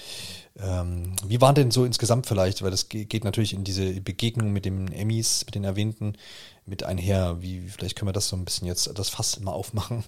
Ähm, 0.59 1.16
wie 1.25 1.40
war 1.40 1.55
denn 1.55 1.71
so 1.71 1.87
insgesamt 1.87 2.27
vielleicht, 2.27 2.61
weil 2.61 2.71
das 2.71 2.90
geht 2.90 3.25
natürlich 3.25 3.55
in 3.55 3.64
diese 3.64 4.01
Begegnung 4.03 4.53
mit 4.53 4.66
den 4.66 4.92
Emmys, 4.92 5.47
mit 5.47 5.55
den 5.55 5.64
Erwähnten, 5.64 6.18
mit 6.66 6.83
einher. 6.83 7.40
Wie, 7.40 7.62
vielleicht 7.62 7.97
können 7.97 8.09
wir 8.09 8.12
das 8.12 8.29
so 8.29 8.37
ein 8.37 8.45
bisschen 8.45 8.66
jetzt, 8.66 8.90
das 8.95 9.09
Fass 9.09 9.40
mal 9.40 9.53
aufmachen. 9.53 10.05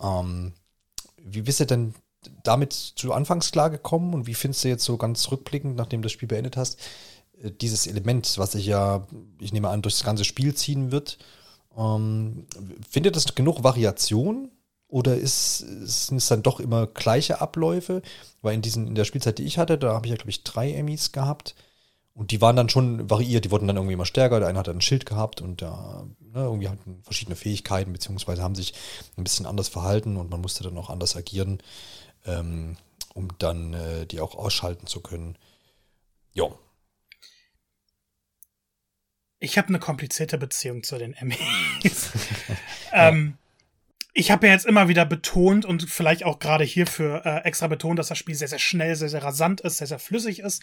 Ähm, 0.00 0.52
wie 1.18 1.42
bist 1.42 1.60
du 1.60 1.66
denn 1.66 1.94
damit 2.42 2.72
zu 2.72 3.12
Anfangs 3.12 3.52
klar 3.52 3.68
gekommen 3.68 4.14
und 4.14 4.26
wie 4.26 4.34
findest 4.34 4.64
du 4.64 4.68
jetzt 4.68 4.84
so 4.84 4.96
ganz 4.96 5.30
rückblickend, 5.30 5.76
nachdem 5.76 6.00
du 6.00 6.06
das 6.06 6.12
Spiel 6.12 6.28
beendet 6.28 6.56
hast, 6.56 6.80
äh, 7.42 7.50
dieses 7.50 7.86
Element, 7.86 8.38
was 8.38 8.52
sich 8.52 8.64
ja, 8.64 9.06
ich 9.40 9.52
nehme 9.52 9.68
an, 9.68 9.82
durch 9.82 9.94
das 9.94 10.04
ganze 10.04 10.24
Spiel 10.24 10.54
ziehen 10.54 10.90
wird? 10.90 11.18
Ähm, 11.76 12.46
findet 12.88 13.16
das 13.16 13.34
genug 13.34 13.62
Variation 13.62 14.50
oder 14.94 15.16
ist, 15.16 15.58
sind 15.58 16.18
es 16.18 16.28
dann 16.28 16.44
doch 16.44 16.60
immer 16.60 16.86
gleiche 16.86 17.40
Abläufe? 17.40 18.00
Weil 18.42 18.54
in, 18.54 18.62
diesen, 18.62 18.86
in 18.86 18.94
der 18.94 19.04
Spielzeit, 19.04 19.38
die 19.38 19.42
ich 19.42 19.58
hatte, 19.58 19.76
da 19.76 19.92
habe 19.92 20.06
ich 20.06 20.10
ja, 20.10 20.16
glaube 20.16 20.30
ich, 20.30 20.44
drei 20.44 20.72
Emmys 20.72 21.10
gehabt. 21.10 21.56
Und 22.14 22.30
die 22.30 22.40
waren 22.40 22.54
dann 22.54 22.68
schon 22.68 23.10
variiert, 23.10 23.44
die 23.44 23.50
wurden 23.50 23.66
dann 23.66 23.74
irgendwie 23.74 23.94
immer 23.94 24.06
stärker. 24.06 24.38
Der 24.38 24.48
eine 24.48 24.60
hat 24.60 24.68
ein 24.68 24.80
Schild 24.80 25.04
gehabt 25.04 25.40
und 25.40 25.62
da 25.62 26.06
ne, 26.20 26.42
irgendwie 26.42 26.68
hatten 26.68 27.02
verschiedene 27.02 27.34
Fähigkeiten, 27.34 27.92
beziehungsweise 27.92 28.40
haben 28.44 28.54
sich 28.54 28.72
ein 29.16 29.24
bisschen 29.24 29.46
anders 29.46 29.66
verhalten 29.66 30.16
und 30.16 30.30
man 30.30 30.40
musste 30.40 30.62
dann 30.62 30.78
auch 30.78 30.90
anders 30.90 31.16
agieren, 31.16 31.60
ähm, 32.24 32.76
um 33.14 33.30
dann 33.40 33.74
äh, 33.74 34.06
die 34.06 34.20
auch 34.20 34.36
ausschalten 34.36 34.86
zu 34.86 35.00
können. 35.00 35.36
Ja. 36.34 36.46
Ich 39.40 39.58
habe 39.58 39.66
eine 39.66 39.80
komplizierte 39.80 40.38
Beziehung 40.38 40.84
zu 40.84 40.98
den 40.98 41.14
Emmys. 41.14 42.12
ähm, 42.92 43.38
ich 44.14 44.30
habe 44.30 44.46
ja 44.46 44.52
jetzt 44.52 44.64
immer 44.64 44.88
wieder 44.88 45.04
betont 45.04 45.64
und 45.64 45.90
vielleicht 45.90 46.24
auch 46.24 46.38
gerade 46.38 46.64
hierfür 46.64 47.26
äh, 47.26 47.40
extra 47.40 47.66
betont, 47.66 47.98
dass 47.98 48.08
das 48.08 48.16
Spiel 48.18 48.36
sehr, 48.36 48.48
sehr 48.48 48.60
schnell, 48.60 48.94
sehr, 48.94 49.08
sehr 49.08 49.24
rasant 49.24 49.60
ist, 49.60 49.78
sehr, 49.78 49.88
sehr 49.88 49.98
flüssig 49.98 50.38
ist. 50.38 50.62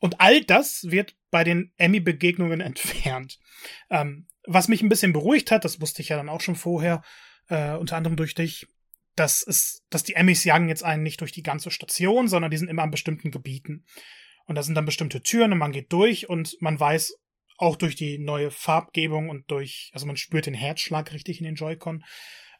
Und 0.00 0.18
all 0.18 0.42
das 0.42 0.90
wird 0.90 1.14
bei 1.30 1.44
den 1.44 1.72
Emmy-Begegnungen 1.76 2.60
entfernt. 2.62 3.38
Ähm, 3.90 4.26
was 4.46 4.68
mich 4.68 4.82
ein 4.82 4.88
bisschen 4.88 5.12
beruhigt 5.12 5.50
hat, 5.50 5.66
das 5.66 5.80
wusste 5.82 6.00
ich 6.00 6.08
ja 6.08 6.16
dann 6.16 6.30
auch 6.30 6.40
schon 6.40 6.56
vorher, 6.56 7.02
äh, 7.48 7.74
unter 7.74 7.96
anderem 7.96 8.16
durch 8.16 8.34
dich, 8.34 8.66
dass, 9.14 9.44
es, 9.46 9.84
dass 9.90 10.02
die 10.02 10.14
Emmys 10.14 10.44
jagen 10.44 10.70
jetzt 10.70 10.82
einen 10.82 11.02
nicht 11.02 11.20
durch 11.20 11.32
die 11.32 11.42
ganze 11.42 11.70
Station, 11.70 12.28
sondern 12.28 12.50
die 12.50 12.56
sind 12.56 12.68
immer 12.68 12.82
an 12.82 12.90
bestimmten 12.90 13.30
Gebieten. 13.30 13.84
Und 14.46 14.54
da 14.54 14.62
sind 14.62 14.74
dann 14.74 14.86
bestimmte 14.86 15.22
Türen 15.22 15.52
und 15.52 15.58
man 15.58 15.72
geht 15.72 15.92
durch 15.92 16.30
und 16.30 16.56
man 16.60 16.80
weiß 16.80 17.14
auch 17.60 17.76
durch 17.76 17.94
die 17.94 18.18
neue 18.18 18.50
Farbgebung 18.50 19.28
und 19.28 19.50
durch, 19.50 19.90
also 19.92 20.06
man 20.06 20.16
spürt 20.16 20.46
den 20.46 20.54
Herzschlag 20.54 21.12
richtig 21.12 21.38
in 21.38 21.44
den 21.44 21.56
Joy-Con, 21.56 22.04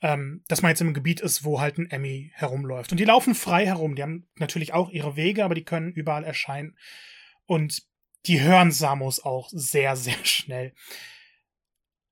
ähm, 0.02 0.44
dass 0.48 0.60
man 0.60 0.70
jetzt 0.70 0.82
im 0.82 0.92
Gebiet 0.92 1.20
ist, 1.20 1.42
wo 1.44 1.60
halt 1.60 1.78
ein 1.78 1.90
Emmy 1.90 2.30
herumläuft. 2.34 2.92
Und 2.92 3.00
die 3.00 3.04
laufen 3.04 3.34
frei 3.34 3.64
herum. 3.66 3.96
Die 3.96 4.02
haben 4.02 4.28
natürlich 4.36 4.74
auch 4.74 4.90
ihre 4.90 5.16
Wege, 5.16 5.44
aber 5.44 5.54
die 5.54 5.64
können 5.64 5.92
überall 5.92 6.24
erscheinen. 6.24 6.76
Und 7.46 7.82
die 8.26 8.42
hören 8.42 8.72
Samus 8.72 9.24
auch 9.24 9.48
sehr, 9.50 9.96
sehr 9.96 10.18
schnell. 10.24 10.74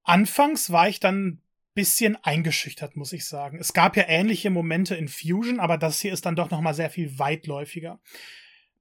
Anfangs 0.03 0.71
war 0.71 0.89
ich 0.89 0.99
dann 0.99 1.27
ein 1.27 1.43
bisschen 1.75 2.17
eingeschüchtert, 2.17 2.97
muss 2.97 3.13
ich 3.13 3.27
sagen. 3.27 3.59
Es 3.59 3.75
gab 3.75 3.99
ja 3.99 4.05
ähnliche 4.09 4.49
Momente 4.49 4.95
in 4.95 5.09
Fusion, 5.09 5.61
aber 5.61 5.77
das 5.77 6.01
hier 6.01 6.15
ist 6.15 6.25
dann 6.25 6.37
doch 6.37 6.51
noch 6.51 6.63
mal 6.63 6.75
sehr 6.75 6.89
viel 6.89 7.19
weitläufiger. 7.19 8.01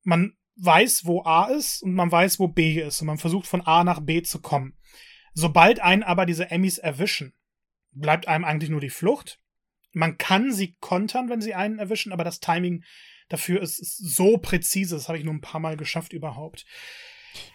Man 0.03 0.36
weiß, 0.59 1.05
wo 1.05 1.23
A 1.23 1.45
ist 1.45 1.83
und 1.83 1.93
man 1.93 2.11
weiß, 2.11 2.39
wo 2.39 2.47
B 2.47 2.81
ist 2.81 3.01
und 3.01 3.07
man 3.07 3.17
versucht 3.17 3.47
von 3.47 3.61
A 3.61 3.83
nach 3.83 3.99
B 3.99 4.21
zu 4.21 4.41
kommen. 4.41 4.77
Sobald 5.33 5.79
einen 5.79 6.03
aber 6.03 6.25
diese 6.25 6.49
Emmys 6.49 6.77
erwischen, 6.77 7.33
bleibt 7.91 8.27
einem 8.27 8.43
eigentlich 8.43 8.69
nur 8.69 8.81
die 8.81 8.89
Flucht. 8.89 9.39
Man 9.93 10.17
kann 10.17 10.51
sie 10.51 10.75
kontern, 10.79 11.29
wenn 11.29 11.41
sie 11.41 11.53
einen 11.53 11.79
erwischen, 11.79 12.11
aber 12.11 12.23
das 12.23 12.39
Timing 12.39 12.83
dafür 13.29 13.61
ist, 13.61 13.77
so 13.77 14.37
präzise. 14.37 14.95
Das 14.95 15.07
habe 15.07 15.17
ich 15.17 15.23
nur 15.23 15.33
ein 15.33 15.41
paar 15.41 15.59
Mal 15.59 15.77
geschafft 15.77 16.13
überhaupt. 16.13 16.65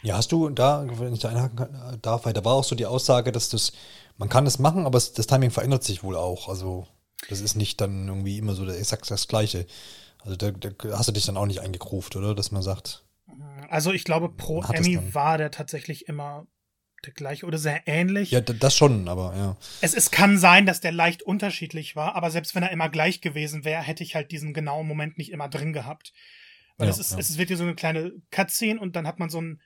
Ja, 0.03 0.17
hast 0.17 0.31
du 0.31 0.49
da, 0.51 0.87
wenn 0.99 1.13
ich 1.13 1.21
da 1.21 1.31
einhaken 1.31 1.99
darf, 2.03 2.25
weil 2.25 2.33
da 2.33 2.45
war 2.45 2.55
auch 2.55 2.65
so 2.65 2.75
die 2.75 2.87
Aussage, 2.87 3.33
dass 3.33 3.49
das, 3.49 3.73
man 4.17 4.29
kann 4.29 4.47
es 4.47 4.59
machen, 4.59 4.87
aber 4.87 4.99
das 4.99 5.27
Timing 5.27 5.51
verändert 5.51 5.83
sich 5.83 6.05
wohl 6.05 6.17
auch. 6.17 6.49
Also, 6.49 6.87
das 7.29 7.41
ist 7.41 7.57
nicht 7.57 7.81
dann 7.81 8.09
irgendwie 8.09 8.39
immer 8.39 8.55
so 8.55 8.69
exakt 8.69 9.11
das 9.11 9.29
Gleiche. 9.29 9.67
Also, 10.25 10.37
da, 10.37 10.51
da 10.51 10.99
hast 10.99 11.09
du 11.09 11.13
dich 11.13 11.27
dann 11.27 11.37
auch 11.37 11.47
nicht 11.47 11.61
eingekruft, 11.61 12.17
oder? 12.17 12.35
Dass 12.35 12.51
man 12.51 12.63
sagt. 12.63 13.05
Also, 13.69 13.93
ich 13.93 14.05
glaube, 14.05 14.29
pro 14.29 14.63
Emmy 14.63 15.15
war 15.15 15.39
der 15.39 15.51
tatsächlich 15.51 16.09
immer 16.09 16.47
der 17.05 17.13
gleiche 17.13 17.47
oder 17.47 17.59
sehr 17.59 17.83
ähnlich. 17.87 18.31
Ja, 18.31 18.41
das 18.41 18.77
schon, 18.77 19.09
aber 19.09 19.35
ja. 19.37 19.57
Es, 19.81 19.95
es 19.95 20.11
kann 20.11 20.39
sein, 20.39 20.67
dass 20.67 20.81
der 20.81 20.93
leicht 20.93 21.23
unterschiedlich 21.23 21.97
war, 21.97 22.15
aber 22.15 22.31
selbst 22.31 22.55
wenn 22.55 22.63
er 22.63 22.71
immer 22.71 22.89
gleich 22.89 23.21
gewesen 23.21 23.65
wäre, 23.65 23.83
hätte 23.83 24.05
ich 24.05 24.15
halt 24.15 24.31
diesen 24.31 24.55
genauen 24.55 24.87
Moment 24.87 25.19
nicht 25.19 25.33
immer 25.33 25.49
drin 25.49 25.73
gehabt. 25.73 26.13
Weil 26.77 26.87
ja, 26.87 26.93
es, 26.93 26.99
ist, 26.99 27.13
ja. 27.13 27.19
es 27.19 27.39
wird 27.39 27.49
hier 27.49 27.57
so 27.57 27.65
eine 27.65 27.75
kleine 27.75 28.13
Cutscene 28.31 28.81
und 28.81 28.97
dann 28.97 29.07
hat 29.07 29.19
man 29.19 29.31
so 29.31 29.39
einen, 29.39 29.61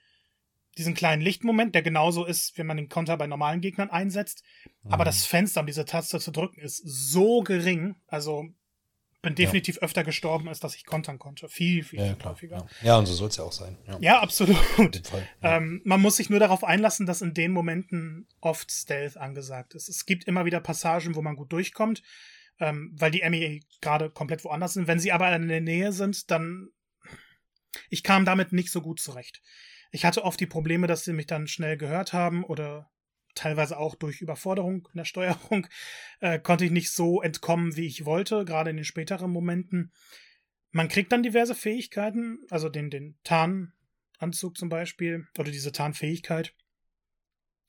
diesen 0.79 0.95
kleinen 0.95 1.23
Lichtmoment, 1.23 1.75
der 1.75 1.83
genauso 1.83 2.25
ist, 2.25 2.57
wenn 2.59 2.67
man 2.67 2.77
den 2.77 2.89
Konter 2.89 3.17
bei 3.17 3.27
normalen 3.27 3.61
Gegnern 3.61 3.91
einsetzt. 3.91 4.43
Mhm. 4.83 4.93
Aber 4.93 5.05
das 5.05 5.27
Fenster, 5.27 5.61
um 5.61 5.67
diese 5.67 5.85
Taste 5.85 6.21
zu 6.21 6.31
drücken, 6.31 6.61
ist 6.61 6.83
so 6.85 7.43
gering, 7.43 7.97
also 8.07 8.47
bin 9.27 9.35
definitiv 9.35 9.77
ja. 9.77 9.83
öfter 9.83 10.05
gestorben, 10.05 10.49
als 10.49 10.61
dass 10.61 10.77
ich 10.77 10.87
kontern 10.87 11.19
konnte. 11.19 11.49
Viel, 11.49 11.83
viel, 11.83 11.99
ja, 11.99 12.15
viel 12.15 12.25
häufiger. 12.25 12.69
Ja. 12.81 12.87
ja. 12.87 12.97
und 12.97 13.07
so 13.07 13.13
soll 13.13 13.29
es 13.29 13.37
ja 13.37 13.43
auch 13.43 13.53
sein. 13.53 13.77
Ja, 14.01 14.21
absolut. 14.21 14.57
Ähm, 15.43 15.81
man 15.85 16.01
muss 16.01 16.17
sich 16.17 16.31
nur 16.31 16.39
darauf 16.39 16.63
einlassen, 16.63 17.07
dass 17.07 17.23
in 17.23 17.35
den 17.35 17.51
Momenten 17.51 18.29
oft 18.41 18.71
Stealth 18.71 19.17
angesagt 19.17 19.75
ist. 19.75 19.89
Es 19.89 20.07
gibt 20.07 20.25
immer 20.25 20.45
wieder 20.45 20.61
Passagen, 20.61 21.17
wo 21.17 21.23
man 21.23 21.35
gut 21.35 21.53
durchkommt, 21.53 22.03
ähm, 22.61 22.93
weil 22.97 23.11
die 23.11 23.23
Emmy 23.23 23.65
gerade 23.81 24.11
komplett 24.11 24.45
woanders 24.45 24.75
sind. 24.75 24.87
Wenn 24.87 25.01
sie 25.01 25.11
aber 25.11 25.35
in 25.35 25.49
der 25.49 25.61
Nähe 25.61 25.93
sind, 25.93 26.31
dann. 26.31 26.69
Ich 27.91 28.05
kam 28.05 28.25
damit 28.25 28.53
nicht 28.53 28.71
so 28.71 28.81
gut 28.81 29.01
zurecht. 29.01 29.43
Ich 29.91 30.05
hatte 30.05 30.25
oft 30.25 30.39
die 30.39 30.47
Probleme, 30.47 30.87
dass 30.87 31.05
sie 31.05 31.13
mich 31.13 31.27
dann 31.27 31.49
schnell 31.49 31.77
gehört 31.77 32.13
haben 32.13 32.45
oder 32.45 32.91
teilweise 33.37 33.79
auch 33.79 33.95
durch 33.95 34.21
Überforderung 34.21 34.89
in 34.93 34.99
der 34.99 35.05
Steuerung, 35.05 35.67
äh, 36.21 36.39
konnte 36.39 36.65
ich 36.65 36.73
nicht 36.73 36.91
so 36.91 37.23
entkommen, 37.23 37.77
wie 37.77 37.87
ich 37.87 38.05
wollte, 38.05 38.45
gerade 38.45 38.71
in 38.71 38.77
den 38.77 38.85
späteren 38.85 39.31
Momenten. 39.31 39.93
Man 40.73 40.89
kriegt 40.89 41.13
dann 41.13 41.23
diverse 41.23 41.55
Fähigkeiten, 41.55 42.41
also 42.51 42.69
den, 42.69 42.91
den 42.91 43.17
Tarnanzug 43.23 44.57
zum 44.57 44.69
Beispiel, 44.69 45.27
oder 45.39 45.51
diese 45.51 45.73
Tarnfähigkeit. 45.73 46.55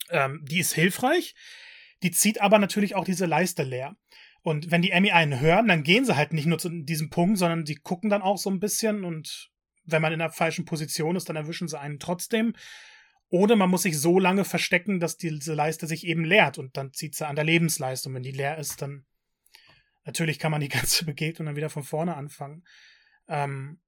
Ähm, 0.09 0.43
die 0.43 0.59
ist 0.59 0.73
hilfreich, 0.73 1.35
die 2.03 2.11
zieht 2.11 2.41
aber 2.41 2.59
natürlich 2.59 2.95
auch 2.95 3.05
diese 3.05 3.25
Leiste 3.25 3.63
leer. 3.63 3.95
Und 4.41 4.71
wenn 4.71 4.81
die 4.81 4.91
Emmy 4.91 5.11
einen 5.11 5.39
hören, 5.39 5.67
dann 5.67 5.83
gehen 5.83 6.05
sie 6.05 6.15
halt 6.15 6.31
nicht 6.31 6.45
nur 6.45 6.57
zu 6.57 6.69
diesem 6.69 7.09
Punkt, 7.09 7.37
sondern 7.37 7.65
die 7.65 7.75
gucken 7.75 8.09
dann 8.09 8.21
auch 8.21 8.37
so 8.37 8.49
ein 8.49 8.59
bisschen 8.59 9.03
und 9.03 9.51
wenn 9.87 10.01
man 10.01 10.13
in 10.13 10.19
der 10.19 10.29
falschen 10.29 10.65
Position 10.65 11.15
ist, 11.15 11.29
dann 11.29 11.35
erwischen 11.35 11.67
sie 11.67 11.79
einen 11.79 11.99
trotzdem. 11.99 12.53
Oder 13.29 13.55
man 13.55 13.69
muss 13.69 13.83
sich 13.83 13.99
so 13.99 14.19
lange 14.19 14.45
verstecken, 14.45 14.99
dass 14.99 15.17
diese 15.17 15.53
Leiste 15.53 15.85
sich 15.85 16.05
eben 16.05 16.23
leert 16.23 16.57
und 16.57 16.77
dann 16.77 16.93
zieht 16.93 17.15
sie 17.15 17.27
an 17.27 17.35
der 17.35 17.43
Lebensleistung. 17.43 18.13
Wenn 18.13 18.23
die 18.23 18.31
leer 18.31 18.57
ist, 18.57 18.81
dann 18.81 19.05
natürlich 20.05 20.39
kann 20.39 20.51
man 20.51 20.61
die 20.61 20.69
ganze 20.69 21.05
Begegnung 21.05 21.47
dann 21.47 21.55
wieder 21.55 21.69
von 21.69 21.83
vorne 21.83 22.15
anfangen. 22.15 22.63
Ähm, 23.27 23.79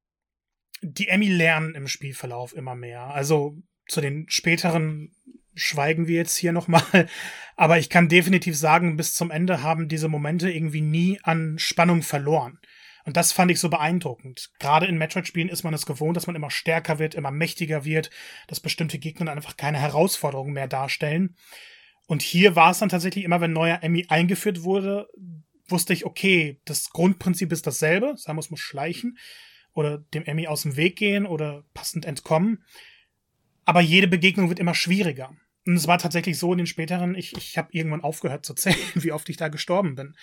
die 0.82 1.08
Emmy 1.08 1.28
lernen 1.28 1.76
im 1.76 1.88
Spielverlauf 1.88 2.54
immer 2.54 2.76
mehr. 2.76 3.04
Also 3.04 3.58
zu 3.88 4.02
den 4.02 4.30
späteren 4.30 5.16
schweigen 5.56 6.08
wir 6.08 6.16
jetzt 6.16 6.38
hier 6.38 6.52
nochmal. 6.52 7.08
Aber 7.56 7.80
ich 7.80 7.90
kann 7.90 8.10
definitiv 8.10 8.58
sagen, 8.58 8.98
bis 8.98 9.14
zum 9.14 9.32
Ende 9.32 9.64
haben 9.64 9.88
diese 9.88 10.08
Momente 10.08 10.50
irgendwie 10.50 10.82
nie 10.82 11.20
an 11.24 11.60
Spannung 11.60 12.02
verloren. 12.02 12.60
Und 13.06 13.18
das 13.18 13.32
fand 13.32 13.52
ich 13.52 13.60
so 13.60 13.70
beeindruckend. 13.70 14.52
Gerade 14.60 14.86
in 14.86 14.98
Metroid-Spielen 14.98 15.50
ist 15.50 15.64
man 15.64 15.74
es 15.74 15.86
gewohnt, 15.86 16.18
dass 16.18 16.28
man 16.28 16.36
immer 16.36 16.52
stärker 16.52 17.00
wird, 17.00 17.16
immer 17.16 17.32
mächtiger 17.32 17.86
wird, 17.86 18.10
dass 18.48 18.60
bestimmte 18.60 19.00
Gegner 19.00 19.32
einfach 19.32 19.58
keine 19.58 19.80
Herausforderungen 19.80 20.54
mehr 20.54 20.68
darstellen. 20.68 21.36
Und 22.08 22.22
hier 22.22 22.56
war 22.56 22.72
es 22.72 22.80
dann 22.80 22.90
tatsächlich 22.90 23.24
immer, 23.24 23.42
wenn 23.42 23.54
neuer 23.54 23.80
Emmy 23.82 24.06
eingeführt 24.10 24.64
wurde, 24.64 25.08
wusste 25.68 25.94
ich, 25.94 26.06
okay, 26.06 26.60
das 26.66 26.90
Grundprinzip 26.90 27.52
ist 27.52 27.68
dasselbe. 27.68 28.14
Samus 28.18 28.50
muss 28.50 28.60
schleichen 28.60 29.18
oder 29.74 30.00
dem 30.14 30.26
Emmy 30.26 30.48
aus 30.48 30.64
dem 30.64 30.76
Weg 30.76 30.96
gehen 30.96 31.26
oder 31.26 31.64
passend 31.74 32.06
entkommen. 32.06 32.64
Aber 33.66 33.82
jede 33.82 34.08
Begegnung 34.08 34.50
wird 34.50 34.60
immer 34.60 34.74
schwieriger. 34.74 35.36
Und 35.68 35.76
es 35.76 35.88
war 35.88 36.00
tatsächlich 36.00 36.40
so 36.40 36.52
in 36.52 36.58
den 36.58 36.68
späteren, 36.68 37.14
ich, 37.14 37.38
ich 37.38 37.58
habe 37.58 37.70
irgendwann 37.72 38.02
aufgehört 38.02 38.46
zu 38.46 38.54
zählen, 38.56 38.78
wie 38.96 39.12
oft 39.12 39.30
ich 39.30 39.38
da 39.38 39.48
gestorben 39.48 39.96
bin 39.96 40.16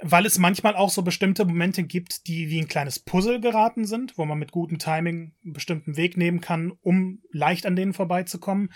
weil 0.00 0.26
es 0.26 0.38
manchmal 0.38 0.76
auch 0.76 0.90
so 0.90 1.02
bestimmte 1.02 1.44
Momente 1.44 1.82
gibt, 1.82 2.26
die 2.28 2.50
wie 2.50 2.60
ein 2.60 2.68
kleines 2.68 3.00
Puzzle 3.00 3.40
geraten 3.40 3.84
sind, 3.84 4.16
wo 4.16 4.24
man 4.24 4.38
mit 4.38 4.52
gutem 4.52 4.78
Timing 4.78 5.34
einen 5.44 5.52
bestimmten 5.52 5.96
Weg 5.96 6.16
nehmen 6.16 6.40
kann, 6.40 6.72
um 6.82 7.22
leicht 7.32 7.66
an 7.66 7.74
denen 7.74 7.92
vorbeizukommen, 7.92 8.72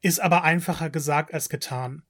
ist 0.00 0.20
aber 0.20 0.44
einfacher 0.44 0.88
gesagt 0.88 1.34
als 1.34 1.48
getan. 1.48 2.04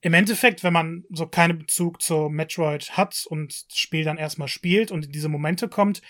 Im 0.00 0.14
Endeffekt, 0.14 0.64
wenn 0.64 0.72
man 0.72 1.04
so 1.10 1.26
keinen 1.26 1.58
Bezug 1.58 2.02
zu 2.02 2.28
Metroid 2.28 2.96
hat 2.96 3.24
und 3.28 3.70
das 3.70 3.78
Spiel 3.78 4.04
dann 4.04 4.18
erstmal 4.18 4.48
spielt 4.48 4.90
und 4.90 5.06
in 5.06 5.12
diese 5.12 5.28
Momente 5.28 5.68
kommt, 5.68 6.02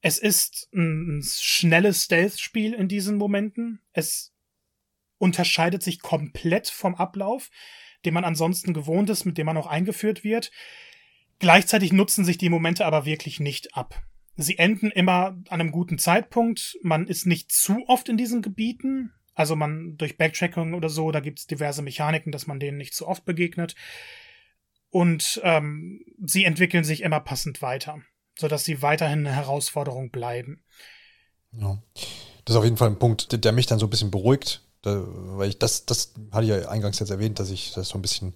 es 0.00 0.18
ist 0.18 0.68
ein 0.72 1.22
schnelles 1.24 2.04
Stealth-Spiel 2.04 2.74
in 2.74 2.86
diesen 2.86 3.16
Momenten. 3.16 3.80
Es 3.92 4.32
unterscheidet 5.18 5.82
sich 5.82 6.00
komplett 6.00 6.68
vom 6.68 6.94
Ablauf 6.94 7.50
den 8.04 8.14
man 8.14 8.24
ansonsten 8.24 8.74
gewohnt 8.74 9.10
ist, 9.10 9.24
mit 9.24 9.38
dem 9.38 9.46
man 9.46 9.56
auch 9.56 9.66
eingeführt 9.66 10.24
wird. 10.24 10.50
Gleichzeitig 11.38 11.92
nutzen 11.92 12.24
sich 12.24 12.38
die 12.38 12.48
Momente 12.48 12.86
aber 12.86 13.04
wirklich 13.04 13.40
nicht 13.40 13.76
ab. 13.76 14.02
Sie 14.36 14.58
enden 14.58 14.90
immer 14.90 15.38
an 15.48 15.60
einem 15.60 15.70
guten 15.70 15.98
Zeitpunkt. 15.98 16.78
Man 16.82 17.06
ist 17.06 17.26
nicht 17.26 17.50
zu 17.50 17.84
oft 17.88 18.08
in 18.08 18.16
diesen 18.16 18.42
Gebieten. 18.42 19.12
Also 19.34 19.56
man 19.56 19.96
durch 19.96 20.16
Backtracking 20.16 20.74
oder 20.74 20.88
so, 20.88 21.10
da 21.10 21.20
gibt 21.20 21.38
es 21.38 21.46
diverse 21.46 21.82
Mechaniken, 21.82 22.32
dass 22.32 22.46
man 22.46 22.60
denen 22.60 22.78
nicht 22.78 22.94
zu 22.94 23.06
oft 23.06 23.24
begegnet. 23.24 23.74
Und 24.90 25.40
ähm, 25.42 26.04
sie 26.24 26.44
entwickeln 26.44 26.84
sich 26.84 27.02
immer 27.02 27.20
passend 27.20 27.60
weiter, 27.60 28.00
sodass 28.38 28.64
sie 28.64 28.80
weiterhin 28.82 29.26
eine 29.26 29.34
Herausforderung 29.34 30.10
bleiben. 30.10 30.62
Ja. 31.52 31.82
Das 32.44 32.54
ist 32.54 32.58
auf 32.58 32.64
jeden 32.64 32.76
Fall 32.76 32.90
ein 32.90 32.98
Punkt, 32.98 33.44
der 33.44 33.52
mich 33.52 33.66
dann 33.66 33.78
so 33.78 33.86
ein 33.86 33.90
bisschen 33.90 34.10
beruhigt, 34.10 34.65
da, 34.86 35.02
weil 35.36 35.48
ich 35.48 35.58
das, 35.58 35.84
das 35.84 36.12
hatte 36.30 36.44
ich 36.44 36.50
ja 36.50 36.68
eingangs 36.68 36.98
jetzt 36.98 37.10
erwähnt, 37.10 37.38
dass 37.38 37.50
ich 37.50 37.72
das 37.72 37.88
so 37.88 37.98
ein 37.98 38.02
bisschen 38.02 38.34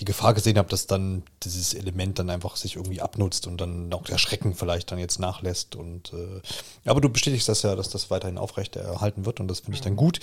die 0.00 0.04
Gefahr 0.04 0.32
gesehen 0.32 0.58
habe, 0.58 0.68
dass 0.68 0.86
dann 0.86 1.22
dieses 1.42 1.74
Element 1.74 2.18
dann 2.18 2.30
einfach 2.30 2.56
sich 2.56 2.76
irgendwie 2.76 3.02
abnutzt 3.02 3.46
und 3.46 3.60
dann 3.60 3.92
auch 3.92 4.04
der 4.04 4.18
Schrecken 4.18 4.54
vielleicht 4.54 4.90
dann 4.90 4.98
jetzt 4.98 5.18
nachlässt. 5.18 5.76
Und 5.76 6.12
äh, 6.12 6.40
aber 6.88 7.00
du 7.00 7.08
bestätigst 7.08 7.48
das 7.48 7.62
ja, 7.62 7.76
dass 7.76 7.90
das 7.90 8.10
weiterhin 8.10 8.38
aufrecht 8.38 8.76
erhalten 8.76 9.26
wird 9.26 9.40
und 9.40 9.48
das 9.48 9.60
finde 9.60 9.76
ich 9.76 9.82
dann 9.82 9.96
gut, 9.96 10.20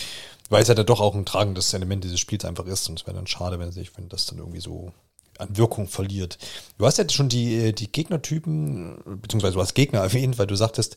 weil 0.49 0.63
es 0.63 0.67
ja 0.67 0.75
dann 0.75 0.86
doch 0.88 1.01
auch 1.01 1.15
ein 1.15 1.25
tragendes 1.25 1.73
Element 1.73 2.03
dieses 2.03 2.19
Spiels 2.19 2.45
einfach 2.45 2.65
ist. 2.65 2.89
Und 2.89 2.99
es 2.99 3.05
wäre 3.05 3.15
dann 3.15 3.27
schade, 3.27 3.60
wenn 3.60 3.71
sich, 3.71 3.95
wenn 3.97 4.10
das 4.10 4.25
dann 4.25 4.39
irgendwie 4.39 4.62
so 4.62 4.91
an 5.39 5.58
Wirkung 5.58 5.88
verliert. 5.88 6.38
Du 6.78 6.86
hast 6.86 6.97
ja 6.97 7.10
schon 7.10 7.30
die, 7.30 7.73
die 7.73 7.91
Gegnertypen, 7.91 8.99
beziehungsweise 9.21 9.54
du 9.54 9.62
hast 9.62 9.73
Gegner 9.73 9.99
erwähnt, 10.04 10.38
weil 10.38 10.47
du 10.47 10.56
sagtest, 10.56 10.95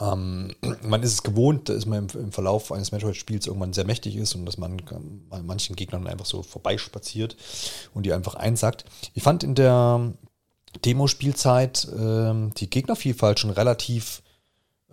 ähm, 0.00 0.54
man 0.82 1.02
ist 1.02 1.12
es 1.12 1.22
gewohnt, 1.22 1.68
dass 1.68 1.84
man 1.86 2.08
im, 2.08 2.20
im 2.20 2.32
Verlauf 2.32 2.72
eines 2.72 2.92
Metroid-Spiels 2.92 3.46
irgendwann 3.46 3.72
sehr 3.72 3.84
mächtig 3.84 4.16
ist 4.16 4.34
und 4.34 4.46
dass 4.46 4.56
man 4.56 4.80
bei 5.28 5.42
manchen 5.42 5.76
Gegnern 5.76 6.06
einfach 6.06 6.26
so 6.26 6.42
vorbeispaziert 6.42 7.36
und 7.92 8.06
die 8.06 8.12
einfach 8.12 8.34
einsackt. 8.34 8.84
Ich 9.14 9.22
fand 9.22 9.44
in 9.44 9.54
der 9.54 10.12
Demo-Spielzeit 10.84 11.88
ähm, 11.98 12.52
die 12.56 12.70
Gegnervielfalt 12.70 13.40
schon 13.40 13.50
relativ 13.50 14.22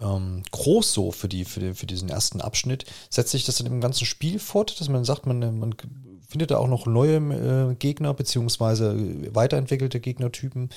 ähm, 0.01 0.43
groß 0.51 0.93
so 0.93 1.11
für, 1.11 1.27
die, 1.27 1.45
für, 1.45 1.59
die, 1.59 1.73
für 1.73 1.87
diesen 1.87 2.09
ersten 2.09 2.41
Abschnitt. 2.41 2.85
Setzt 3.09 3.31
sich 3.31 3.45
das 3.45 3.59
in 3.59 3.65
dem 3.65 3.81
ganzen 3.81 4.05
Spiel 4.05 4.39
fort, 4.39 4.79
dass 4.79 4.89
man 4.89 5.05
sagt, 5.05 5.25
man, 5.25 5.39
man 5.57 5.75
findet 6.27 6.51
da 6.51 6.57
auch 6.57 6.67
noch 6.67 6.85
neue 6.85 7.17
äh, 7.17 7.75
Gegner 7.75 8.13
beziehungsweise 8.13 9.33
weiterentwickelte 9.33 9.99
Gegnertypen. 9.99 10.69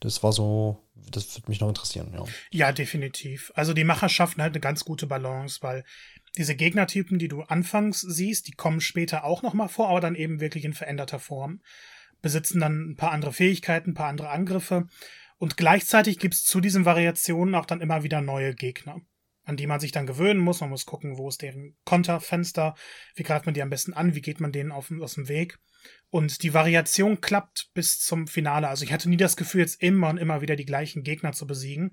Das 0.00 0.22
war 0.22 0.32
so, 0.32 0.78
das 1.10 1.36
würde 1.36 1.50
mich 1.50 1.60
noch 1.60 1.68
interessieren, 1.68 2.12
ja. 2.14 2.24
Ja, 2.50 2.72
definitiv. 2.72 3.52
Also 3.54 3.74
die 3.74 3.84
Macher 3.84 4.08
schaffen 4.08 4.40
halt 4.40 4.54
eine 4.54 4.60
ganz 4.60 4.84
gute 4.84 5.06
Balance, 5.06 5.58
weil 5.62 5.84
diese 6.36 6.54
Gegnertypen, 6.54 7.18
die 7.18 7.28
du 7.28 7.42
anfangs 7.42 8.00
siehst, 8.00 8.46
die 8.48 8.52
kommen 8.52 8.80
später 8.80 9.24
auch 9.24 9.42
nochmal 9.42 9.68
vor, 9.68 9.88
aber 9.88 10.00
dann 10.00 10.14
eben 10.14 10.40
wirklich 10.40 10.64
in 10.64 10.72
veränderter 10.72 11.18
Form. 11.18 11.60
Besitzen 12.22 12.60
dann 12.60 12.90
ein 12.90 12.96
paar 12.96 13.10
andere 13.10 13.32
Fähigkeiten, 13.32 13.90
ein 13.90 13.94
paar 13.94 14.08
andere 14.08 14.30
Angriffe. 14.30 14.86
Und 15.38 15.56
gleichzeitig 15.56 16.18
gibt's 16.18 16.44
zu 16.44 16.60
diesen 16.60 16.84
Variationen 16.84 17.54
auch 17.56 17.66
dann 17.66 17.80
immer 17.80 18.04
wieder 18.04 18.20
neue 18.20 18.54
Gegner 18.54 19.00
an 19.44 19.56
die 19.56 19.66
man 19.66 19.80
sich 19.80 19.92
dann 19.92 20.06
gewöhnen 20.06 20.40
muss. 20.40 20.60
Man 20.60 20.70
muss 20.70 20.86
gucken, 20.86 21.18
wo 21.18 21.28
ist 21.28 21.42
deren 21.42 21.76
Konterfenster, 21.84 22.74
wie 23.14 23.22
greift 23.22 23.46
man 23.46 23.54
die 23.54 23.62
am 23.62 23.70
besten 23.70 23.92
an, 23.92 24.14
wie 24.14 24.20
geht 24.20 24.40
man 24.40 24.52
denen 24.52 24.72
auf, 24.72 24.92
aus 25.00 25.14
dem 25.14 25.28
Weg. 25.28 25.58
Und 26.10 26.42
die 26.42 26.54
Variation 26.54 27.20
klappt 27.20 27.70
bis 27.74 27.98
zum 27.98 28.26
Finale. 28.26 28.68
Also 28.68 28.84
ich 28.84 28.92
hatte 28.92 29.08
nie 29.08 29.16
das 29.16 29.36
Gefühl, 29.36 29.62
jetzt 29.62 29.82
immer 29.82 30.10
und 30.10 30.18
immer 30.18 30.40
wieder 30.40 30.56
die 30.56 30.66
gleichen 30.66 31.02
Gegner 31.02 31.32
zu 31.32 31.46
besiegen. 31.46 31.92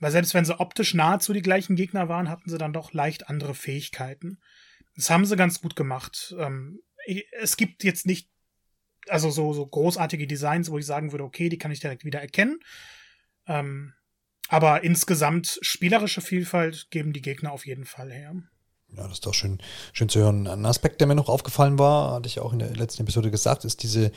Weil 0.00 0.10
selbst 0.10 0.34
wenn 0.34 0.44
sie 0.44 0.58
optisch 0.58 0.92
nahezu 0.92 1.32
die 1.32 1.42
gleichen 1.42 1.76
Gegner 1.76 2.08
waren, 2.08 2.28
hatten 2.28 2.50
sie 2.50 2.58
dann 2.58 2.72
doch 2.72 2.92
leicht 2.92 3.28
andere 3.28 3.54
Fähigkeiten. 3.54 4.38
Das 4.96 5.08
haben 5.08 5.24
sie 5.24 5.36
ganz 5.36 5.60
gut 5.60 5.76
gemacht. 5.76 6.34
Ähm, 6.38 6.80
es 7.40 7.56
gibt 7.56 7.84
jetzt 7.84 8.06
nicht, 8.06 8.28
also 9.08 9.30
so, 9.30 9.52
so 9.52 9.66
großartige 9.66 10.26
Designs, 10.26 10.70
wo 10.70 10.78
ich 10.78 10.86
sagen 10.86 11.12
würde, 11.12 11.24
okay, 11.24 11.48
die 11.48 11.58
kann 11.58 11.70
ich 11.70 11.80
direkt 11.80 12.04
wieder 12.04 12.20
erkennen. 12.20 12.58
Ähm, 13.46 13.94
aber 14.48 14.84
insgesamt 14.84 15.58
spielerische 15.62 16.20
Vielfalt 16.20 16.88
geben 16.90 17.12
die 17.12 17.22
Gegner 17.22 17.52
auf 17.52 17.66
jeden 17.66 17.84
Fall 17.86 18.10
her. 18.10 18.34
Ja, 18.96 19.02
das 19.04 19.14
ist 19.14 19.26
doch 19.26 19.34
schön, 19.34 19.58
schön 19.92 20.08
zu 20.08 20.20
hören. 20.20 20.46
Ein 20.46 20.66
Aspekt, 20.66 21.00
der 21.00 21.08
mir 21.08 21.16
noch 21.16 21.28
aufgefallen 21.28 21.78
war, 21.80 22.12
hatte 22.12 22.28
ich 22.28 22.38
auch 22.38 22.52
in 22.52 22.60
der 22.60 22.76
letzten 22.76 23.02
Episode 23.02 23.30
gesagt, 23.30 23.64
ist 23.64 23.82
diese 23.82 24.12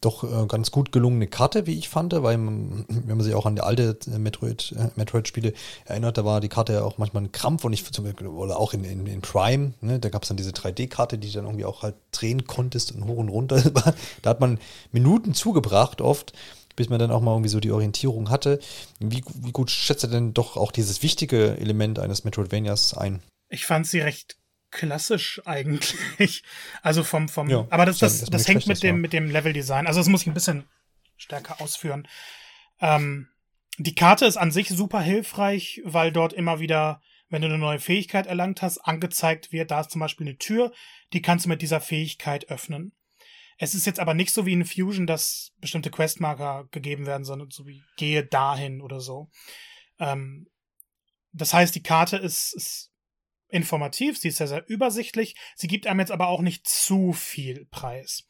doch 0.00 0.22
äh, 0.22 0.46
ganz 0.46 0.70
gut 0.70 0.92
gelungene 0.92 1.26
Karte, 1.26 1.66
wie 1.66 1.78
ich 1.78 1.88
fand, 1.88 2.12
weil 2.12 2.36
man, 2.36 2.84
wenn 2.88 3.16
man 3.16 3.24
sich 3.24 3.34
auch 3.34 3.46
an 3.46 3.56
die 3.56 3.62
alte 3.62 3.98
äh, 4.06 4.18
Metroid, 4.18 4.74
äh, 4.76 4.90
Metroid-Spiele 4.96 5.54
erinnert, 5.86 6.18
da 6.18 6.24
war 6.24 6.40
die 6.40 6.48
Karte 6.48 6.74
ja 6.74 6.82
auch 6.82 6.98
manchmal 6.98 7.24
ein 7.24 7.32
Krampf 7.32 7.64
und 7.64 7.72
ich 7.72 7.90
zum 7.90 8.04
Beispiel, 8.04 8.26
auch 8.26 8.74
in, 8.74 8.84
in, 8.84 9.06
in 9.06 9.22
Prime, 9.22 9.72
ne, 9.80 9.98
da 9.98 10.10
gab 10.10 10.22
es 10.22 10.28
dann 10.28 10.36
diese 10.36 10.50
3D-Karte, 10.50 11.16
die 11.16 11.32
dann 11.32 11.46
irgendwie 11.46 11.64
auch 11.64 11.82
halt 11.82 11.94
drehen 12.12 12.46
konntest 12.46 12.92
und 12.92 13.06
hoch 13.06 13.16
und 13.16 13.30
runter. 13.30 13.62
da 14.22 14.30
hat 14.30 14.40
man 14.40 14.58
Minuten 14.92 15.32
zugebracht 15.32 16.02
oft, 16.02 16.34
bis 16.78 16.88
man 16.88 17.00
dann 17.00 17.10
auch 17.10 17.20
mal 17.20 17.32
irgendwie 17.32 17.50
so 17.50 17.58
die 17.58 17.72
Orientierung 17.72 18.30
hatte. 18.30 18.60
Wie, 19.00 19.22
wie 19.34 19.50
gut 19.50 19.70
schätzt 19.70 20.04
er 20.04 20.10
denn 20.10 20.32
doch 20.32 20.56
auch 20.56 20.70
dieses 20.70 21.02
wichtige 21.02 21.58
Element 21.58 21.98
eines 21.98 22.22
Metroidvanias 22.22 22.96
ein? 22.96 23.20
Ich 23.48 23.66
fand 23.66 23.86
sie 23.86 24.00
recht 24.00 24.36
klassisch 24.70 25.42
eigentlich. 25.44 25.96
Also 26.82 27.02
vom, 27.02 27.28
vom, 27.28 27.50
ja, 27.50 27.66
aber 27.70 27.84
das, 27.84 27.98
das, 27.98 28.20
das, 28.20 28.30
das 28.30 28.48
hängt 28.48 28.66
mit 28.68 28.82
dem, 28.82 29.00
mit 29.00 29.12
dem 29.12 29.28
Level-Design. 29.28 29.88
Also 29.88 29.98
das 29.98 30.08
muss 30.08 30.22
ich 30.22 30.28
ein 30.28 30.34
bisschen 30.34 30.64
stärker 31.16 31.60
ausführen. 31.60 32.06
Ähm, 32.80 33.28
die 33.78 33.94
Karte 33.94 34.24
ist 34.26 34.36
an 34.36 34.52
sich 34.52 34.68
super 34.68 35.00
hilfreich, 35.00 35.82
weil 35.84 36.12
dort 36.12 36.32
immer 36.32 36.60
wieder, 36.60 37.02
wenn 37.28 37.42
du 37.42 37.48
eine 37.48 37.58
neue 37.58 37.80
Fähigkeit 37.80 38.28
erlangt 38.28 38.62
hast, 38.62 38.78
angezeigt 38.78 39.50
wird, 39.50 39.72
da 39.72 39.80
ist 39.80 39.90
zum 39.90 40.00
Beispiel 40.00 40.28
eine 40.28 40.38
Tür, 40.38 40.72
die 41.12 41.22
kannst 41.22 41.46
du 41.46 41.48
mit 41.48 41.60
dieser 41.60 41.80
Fähigkeit 41.80 42.48
öffnen. 42.48 42.92
Es 43.58 43.74
ist 43.74 43.86
jetzt 43.86 44.00
aber 44.00 44.14
nicht 44.14 44.32
so 44.32 44.46
wie 44.46 44.52
in 44.52 44.64
Fusion, 44.64 45.06
dass 45.06 45.52
bestimmte 45.60 45.90
Questmarker 45.90 46.68
gegeben 46.70 47.06
werden, 47.06 47.24
sondern 47.24 47.50
so 47.50 47.66
wie 47.66 47.82
gehe 47.96 48.24
dahin 48.24 48.80
oder 48.80 49.00
so. 49.00 49.28
Ähm, 49.98 50.46
das 51.32 51.52
heißt, 51.52 51.74
die 51.74 51.82
Karte 51.82 52.16
ist, 52.16 52.54
ist 52.54 52.92
informativ, 53.48 54.18
sie 54.18 54.28
ist 54.28 54.36
sehr, 54.36 54.48
sehr 54.48 54.68
übersichtlich, 54.68 55.36
sie 55.56 55.66
gibt 55.66 55.86
einem 55.86 56.00
jetzt 56.00 56.12
aber 56.12 56.28
auch 56.28 56.40
nicht 56.40 56.68
zu 56.68 57.12
viel 57.12 57.66
Preis. 57.66 58.28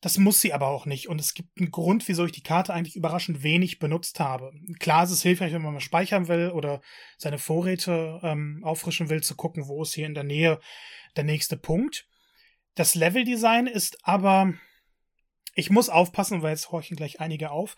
Das 0.00 0.18
muss 0.18 0.40
sie 0.40 0.52
aber 0.52 0.68
auch 0.68 0.86
nicht. 0.86 1.08
Und 1.08 1.20
es 1.20 1.34
gibt 1.34 1.58
einen 1.58 1.70
Grund, 1.70 2.06
wieso 2.06 2.24
ich 2.26 2.32
die 2.32 2.42
Karte 2.42 2.72
eigentlich 2.72 2.96
überraschend 2.96 3.42
wenig 3.42 3.78
benutzt 3.78 4.20
habe. 4.20 4.52
Klar 4.78 5.04
ist 5.04 5.10
es 5.10 5.22
hilfreich, 5.22 5.52
wenn 5.52 5.62
man 5.62 5.72
mal 5.74 5.80
speichern 5.80 6.28
will 6.28 6.50
oder 6.50 6.80
seine 7.18 7.38
Vorräte 7.38 8.20
ähm, 8.22 8.60
auffrischen 8.62 9.08
will, 9.08 9.22
zu 9.22 9.34
gucken, 9.34 9.66
wo 9.68 9.82
ist 9.82 9.94
hier 9.94 10.06
in 10.06 10.14
der 10.14 10.24
Nähe 10.24 10.60
der 11.16 11.24
nächste 11.24 11.56
Punkt. 11.56 12.06
Das 12.76 12.94
Leveldesign 12.94 13.66
ist 13.66 13.98
aber, 14.06 14.52
ich 15.54 15.70
muss 15.70 15.88
aufpassen, 15.88 16.42
weil 16.42 16.50
jetzt 16.50 16.70
horchen 16.70 16.96
gleich 16.96 17.20
einige 17.20 17.50
auf, 17.50 17.74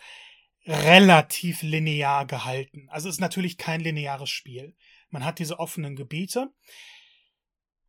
relativ 0.65 1.61
linear 1.61 2.27
gehalten. 2.27 2.87
Also 2.89 3.07
es 3.07 3.15
ist 3.15 3.21
natürlich 3.21 3.57
kein 3.57 3.79
lineares 3.79 4.29
Spiel. 4.29 4.75
Man 5.09 5.23
hat 5.23 5.39
diese 5.39 5.57
offenen 5.57 5.95
Gebiete. 5.95 6.49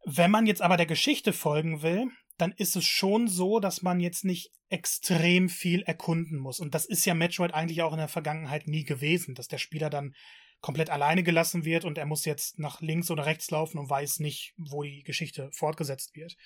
Wenn 0.07 0.31
man 0.31 0.47
jetzt 0.47 0.63
aber 0.63 0.77
der 0.77 0.87
Geschichte 0.87 1.33
folgen 1.33 1.83
will, 1.83 2.07
dann 2.39 2.53
ist 2.53 2.77
es 2.77 2.85
schon 2.85 3.27
so, 3.27 3.59
dass 3.59 3.83
man 3.83 3.99
jetzt 3.99 4.25
nicht 4.25 4.53
extrem 4.69 5.49
viel 5.49 5.83
erkunden 5.83 6.39
muss. 6.39 6.61
Und 6.61 6.77
das 6.77 6.87
ist 6.87 7.05
ja 7.05 7.15
Metroid 7.15 7.53
eigentlich 7.53 7.83
auch 7.83 7.93
in 7.93 7.99
der 7.99 8.09
Vergangenheit 8.09 8.69
nie 8.69 8.85
gewesen, 8.85 9.35
dass 9.35 9.49
der 9.49 9.59
Spieler 9.59 9.91
dann 9.91 10.15
komplett 10.61 10.91
alleine 10.91 11.25
gelassen 11.25 11.65
wird 11.65 11.85
und 11.85 11.99
er 11.99 12.07
muss 12.07 12.25
jetzt 12.25 12.61
nach 12.61 12.81
links 12.81 13.11
oder 13.11 13.27
rechts 13.27 13.51
laufen 13.51 13.79
und 13.79 13.91
weiß 13.91 14.21
nicht, 14.21 14.55
wo 14.57 14.85
die 14.85 15.03
Geschichte 15.03 15.51
fortgesetzt 15.53 16.15
wird. 16.15 16.37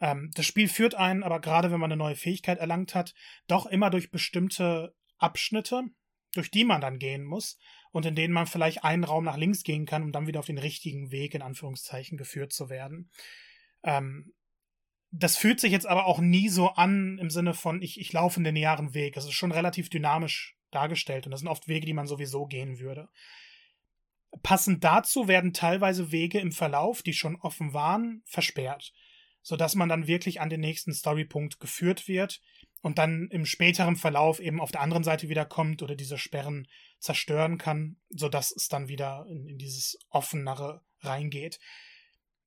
Ähm, 0.00 0.30
das 0.34 0.46
Spiel 0.46 0.68
führt 0.68 0.94
einen, 0.94 1.22
aber 1.22 1.40
gerade 1.40 1.70
wenn 1.70 1.80
man 1.80 1.90
eine 1.90 1.98
neue 1.98 2.16
Fähigkeit 2.16 2.58
erlangt 2.58 2.94
hat, 2.94 3.14
doch 3.46 3.66
immer 3.66 3.90
durch 3.90 4.10
bestimmte 4.10 4.94
Abschnitte, 5.18 5.84
durch 6.34 6.50
die 6.50 6.64
man 6.64 6.80
dann 6.80 6.98
gehen 6.98 7.24
muss 7.24 7.58
und 7.92 8.04
in 8.04 8.14
denen 8.14 8.34
man 8.34 8.46
vielleicht 8.46 8.84
einen 8.84 9.04
Raum 9.04 9.24
nach 9.24 9.36
links 9.36 9.62
gehen 9.62 9.86
kann, 9.86 10.02
um 10.02 10.12
dann 10.12 10.26
wieder 10.26 10.40
auf 10.40 10.46
den 10.46 10.58
richtigen 10.58 11.10
Weg 11.10 11.34
in 11.34 11.42
Anführungszeichen 11.42 12.18
geführt 12.18 12.52
zu 12.52 12.68
werden. 12.68 13.10
Ähm, 13.82 14.34
das 15.10 15.36
fühlt 15.36 15.60
sich 15.60 15.72
jetzt 15.72 15.86
aber 15.86 16.06
auch 16.06 16.18
nie 16.18 16.48
so 16.48 16.70
an 16.70 17.18
im 17.18 17.30
Sinne 17.30 17.54
von, 17.54 17.80
ich, 17.80 17.98
ich 17.98 18.12
laufe 18.12 18.36
einen 18.36 18.46
linearen 18.46 18.92
Weg. 18.92 19.16
Es 19.16 19.24
ist 19.24 19.32
schon 19.32 19.52
relativ 19.52 19.88
dynamisch 19.88 20.56
dargestellt 20.70 21.26
und 21.26 21.30
das 21.30 21.40
sind 21.40 21.48
oft 21.48 21.68
Wege, 21.68 21.86
die 21.86 21.94
man 21.94 22.06
sowieso 22.06 22.46
gehen 22.46 22.78
würde. 22.78 23.08
Passend 24.42 24.84
dazu 24.84 25.28
werden 25.28 25.54
teilweise 25.54 26.12
Wege 26.12 26.38
im 26.40 26.52
Verlauf, 26.52 27.02
die 27.02 27.14
schon 27.14 27.36
offen 27.36 27.72
waren, 27.72 28.22
versperrt, 28.26 28.92
sodass 29.46 29.76
man 29.76 29.88
dann 29.88 30.08
wirklich 30.08 30.40
an 30.40 30.50
den 30.50 30.58
nächsten 30.58 30.92
Storypunkt 30.92 31.60
geführt 31.60 32.08
wird 32.08 32.40
und 32.82 32.98
dann 32.98 33.28
im 33.30 33.46
späteren 33.46 33.94
Verlauf 33.94 34.40
eben 34.40 34.60
auf 34.60 34.72
der 34.72 34.80
anderen 34.80 35.04
Seite 35.04 35.28
wieder 35.28 35.44
kommt 35.44 35.84
oder 35.84 35.94
diese 35.94 36.18
Sperren 36.18 36.66
zerstören 36.98 37.56
kann, 37.56 37.96
sodass 38.10 38.50
es 38.50 38.66
dann 38.66 38.88
wieder 38.88 39.24
in, 39.28 39.46
in 39.46 39.56
dieses 39.56 40.00
offenere 40.10 40.82
reingeht. 40.98 41.60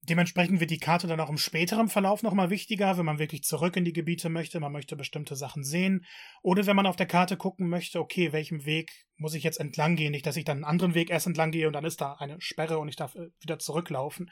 Dementsprechend 0.02 0.60
wird 0.60 0.72
die 0.72 0.80
Karte 0.80 1.08
dann 1.08 1.22
auch 1.22 1.30
im 1.30 1.38
späteren 1.38 1.88
Verlauf 1.88 2.22
nochmal 2.22 2.50
wichtiger, 2.50 2.98
wenn 2.98 3.06
man 3.06 3.18
wirklich 3.18 3.44
zurück 3.44 3.78
in 3.78 3.86
die 3.86 3.94
Gebiete 3.94 4.28
möchte, 4.28 4.60
man 4.60 4.74
möchte 4.74 4.98
bestimmte 4.98 5.38
Sachen 5.38 5.64
sehen. 5.64 6.06
Oder 6.42 6.66
wenn 6.66 6.76
man 6.76 6.86
auf 6.86 6.98
der 6.98 7.06
Karte 7.06 7.38
gucken 7.38 7.70
möchte, 7.70 8.02
okay, 8.02 8.34
welchem 8.34 8.66
Weg 8.66 8.92
muss 9.16 9.36
ich 9.36 9.44
jetzt 9.44 9.62
entlang 9.62 9.96
gehen? 9.96 10.12
Nicht, 10.12 10.26
dass 10.26 10.36
ich 10.36 10.44
dann 10.44 10.58
einen 10.58 10.66
anderen 10.66 10.96
Weg 10.96 11.12
erst 11.12 11.28
entlang 11.28 11.52
gehe 11.52 11.68
und 11.68 11.74
dann 11.74 11.86
ist 11.86 12.02
da 12.02 12.16
eine 12.16 12.42
Sperre 12.42 12.78
und 12.80 12.90
ich 12.90 12.98
darf 12.98 13.16
äh, 13.16 13.30
wieder 13.40 13.58
zurücklaufen. 13.58 14.30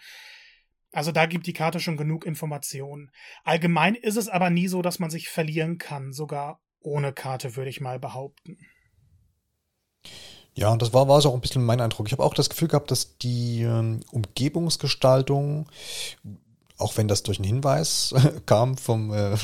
Also 0.92 1.12
da 1.12 1.26
gibt 1.26 1.48
die 1.48 1.54
Karte 1.54 1.80
schon 1.80 1.98
genug 1.98 2.26
Informationen. 2.26 3.12
Allgemein 3.44 3.96
ist 3.96 4.16
es 4.16 4.30
aber 4.30 4.50
nie 4.50 4.68
so, 4.68 4.82
dass 4.82 5.00
man 5.00 5.10
sich 5.10 5.30
verlieren 5.30 5.78
kann, 5.78 6.14
sogar 6.14 6.62
ohne 6.82 7.14
Karte, 7.14 7.56
würde 7.56 7.70
ich 7.70 7.82
mal 7.82 8.00
behaupten. 8.00 8.58
Ja, 10.58 10.76
das 10.76 10.92
war, 10.92 11.08
war 11.08 11.22
so 11.22 11.30
auch 11.30 11.36
ein 11.36 11.42
bisschen 11.42 11.64
mein 11.64 11.82
Eindruck. 11.82 12.08
Ich 12.08 12.14
habe 12.14 12.24
auch 12.24 12.34
das 12.34 12.50
Gefühl 12.50 12.68
gehabt, 12.68 12.90
dass 12.90 13.18
die 13.20 13.62
ähm, 13.62 14.00
Umgebungsgestaltung, 14.12 15.70
auch 16.78 16.98
wenn 16.98 17.08
das 17.08 17.22
durch 17.22 17.38
einen 17.38 17.48
Hinweis 17.48 18.16
kam 18.48 18.76
vom, 18.76 19.14
äh, 19.14 19.38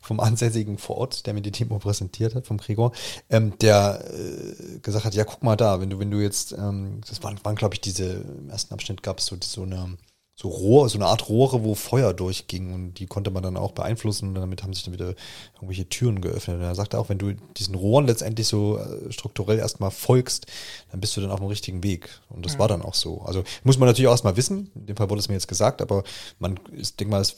vom 0.00 0.20
Ansässigen 0.20 0.78
vor 0.78 0.96
Ort, 0.96 1.26
der 1.26 1.34
mir 1.34 1.42
die 1.42 1.50
Demo 1.50 1.78
präsentiert 1.78 2.34
hat, 2.34 2.46
vom 2.46 2.56
Gregor, 2.56 2.92
ähm, 3.28 3.58
der 3.58 4.02
äh, 4.10 4.78
gesagt 4.78 5.04
hat, 5.04 5.14
ja, 5.14 5.24
guck 5.24 5.42
mal 5.42 5.56
da, 5.56 5.82
wenn 5.82 5.90
du, 5.90 5.98
wenn 5.98 6.10
du 6.10 6.18
jetzt, 6.18 6.52
ähm, 6.52 7.02
das 7.06 7.22
waren, 7.22 7.38
waren 7.44 7.56
glaube 7.56 7.74
ich, 7.74 7.82
diese, 7.82 8.24
im 8.38 8.48
ersten 8.48 8.72
Abschnitt 8.72 9.02
gab 9.02 9.18
es 9.18 9.26
so, 9.26 9.36
so 9.40 9.64
eine 9.64 9.98
so 10.40 10.48
Rohr, 10.50 10.88
so 10.88 10.98
eine 10.98 11.06
Art 11.06 11.28
Rohre, 11.28 11.64
wo 11.64 11.74
Feuer 11.74 12.14
durchging 12.14 12.72
und 12.72 12.94
die 12.94 13.06
konnte 13.06 13.32
man 13.32 13.42
dann 13.42 13.56
auch 13.56 13.72
beeinflussen 13.72 14.28
und 14.28 14.34
damit 14.36 14.62
haben 14.62 14.72
sich 14.72 14.84
dann 14.84 14.94
wieder 14.94 15.14
irgendwelche 15.54 15.88
Türen 15.88 16.20
geöffnet. 16.20 16.58
Und 16.58 16.62
er 16.62 16.76
sagte 16.76 16.96
auch, 16.96 17.08
wenn 17.08 17.18
du 17.18 17.32
diesen 17.56 17.74
Rohren 17.74 18.06
letztendlich 18.06 18.46
so 18.46 18.78
äh, 18.78 19.10
strukturell 19.10 19.58
erstmal 19.58 19.90
folgst, 19.90 20.46
dann 20.92 21.00
bist 21.00 21.16
du 21.16 21.20
dann 21.20 21.32
auf 21.32 21.40
dem 21.40 21.48
richtigen 21.48 21.82
Weg. 21.82 22.08
Und 22.28 22.46
das 22.46 22.54
mhm. 22.54 22.58
war 22.60 22.68
dann 22.68 22.82
auch 22.82 22.94
so. 22.94 23.22
Also 23.22 23.42
muss 23.64 23.78
man 23.78 23.88
natürlich 23.88 24.06
auch 24.06 24.12
erstmal 24.12 24.36
wissen, 24.36 24.70
in 24.76 24.86
dem 24.86 24.96
Fall 24.96 25.10
wurde 25.10 25.18
es 25.18 25.28
mir 25.28 25.34
jetzt 25.34 25.48
gesagt, 25.48 25.82
aber 25.82 26.04
man, 26.38 26.60
ich 26.72 26.94
denke 26.94 27.10
mal, 27.10 27.20
es 27.20 27.34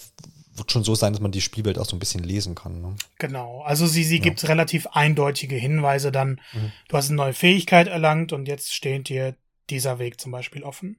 wird 0.53 0.71
schon 0.71 0.85
so 0.85 0.95
sein, 0.95 1.15
dass 1.15 1.23
man 1.23 1.33
die 1.33 1.41
Spielwelt 1.41 1.79
auch 1.79 1.87
so 1.87 1.97
ein 1.97 2.01
bisschen 2.01 2.23
lesen 2.23 2.55
kann. 2.55 2.83
Ne? 2.83 2.97
Genau, 3.19 3.63
also 3.63 3.87
sie, 3.87 4.05
sie 4.05 4.19
ja. 4.19 4.23
gibt 4.23 4.47
relativ 4.47 4.87
eindeutige 4.89 5.57
Hinweise 5.57 6.13
dann, 6.13 6.39
mhm. 6.53 6.71
du 6.89 6.97
hast 6.99 7.09
eine 7.09 7.17
neue 7.17 7.33
Fähigkeit 7.33 7.89
erlangt 7.89 8.35
und 8.35 8.47
jetzt 8.47 8.75
steht 8.75 9.09
dir 9.09 9.37
dieser 9.71 9.99
Weg 9.99 10.21
zum 10.21 10.33
Beispiel 10.33 10.65
offen. 10.65 10.99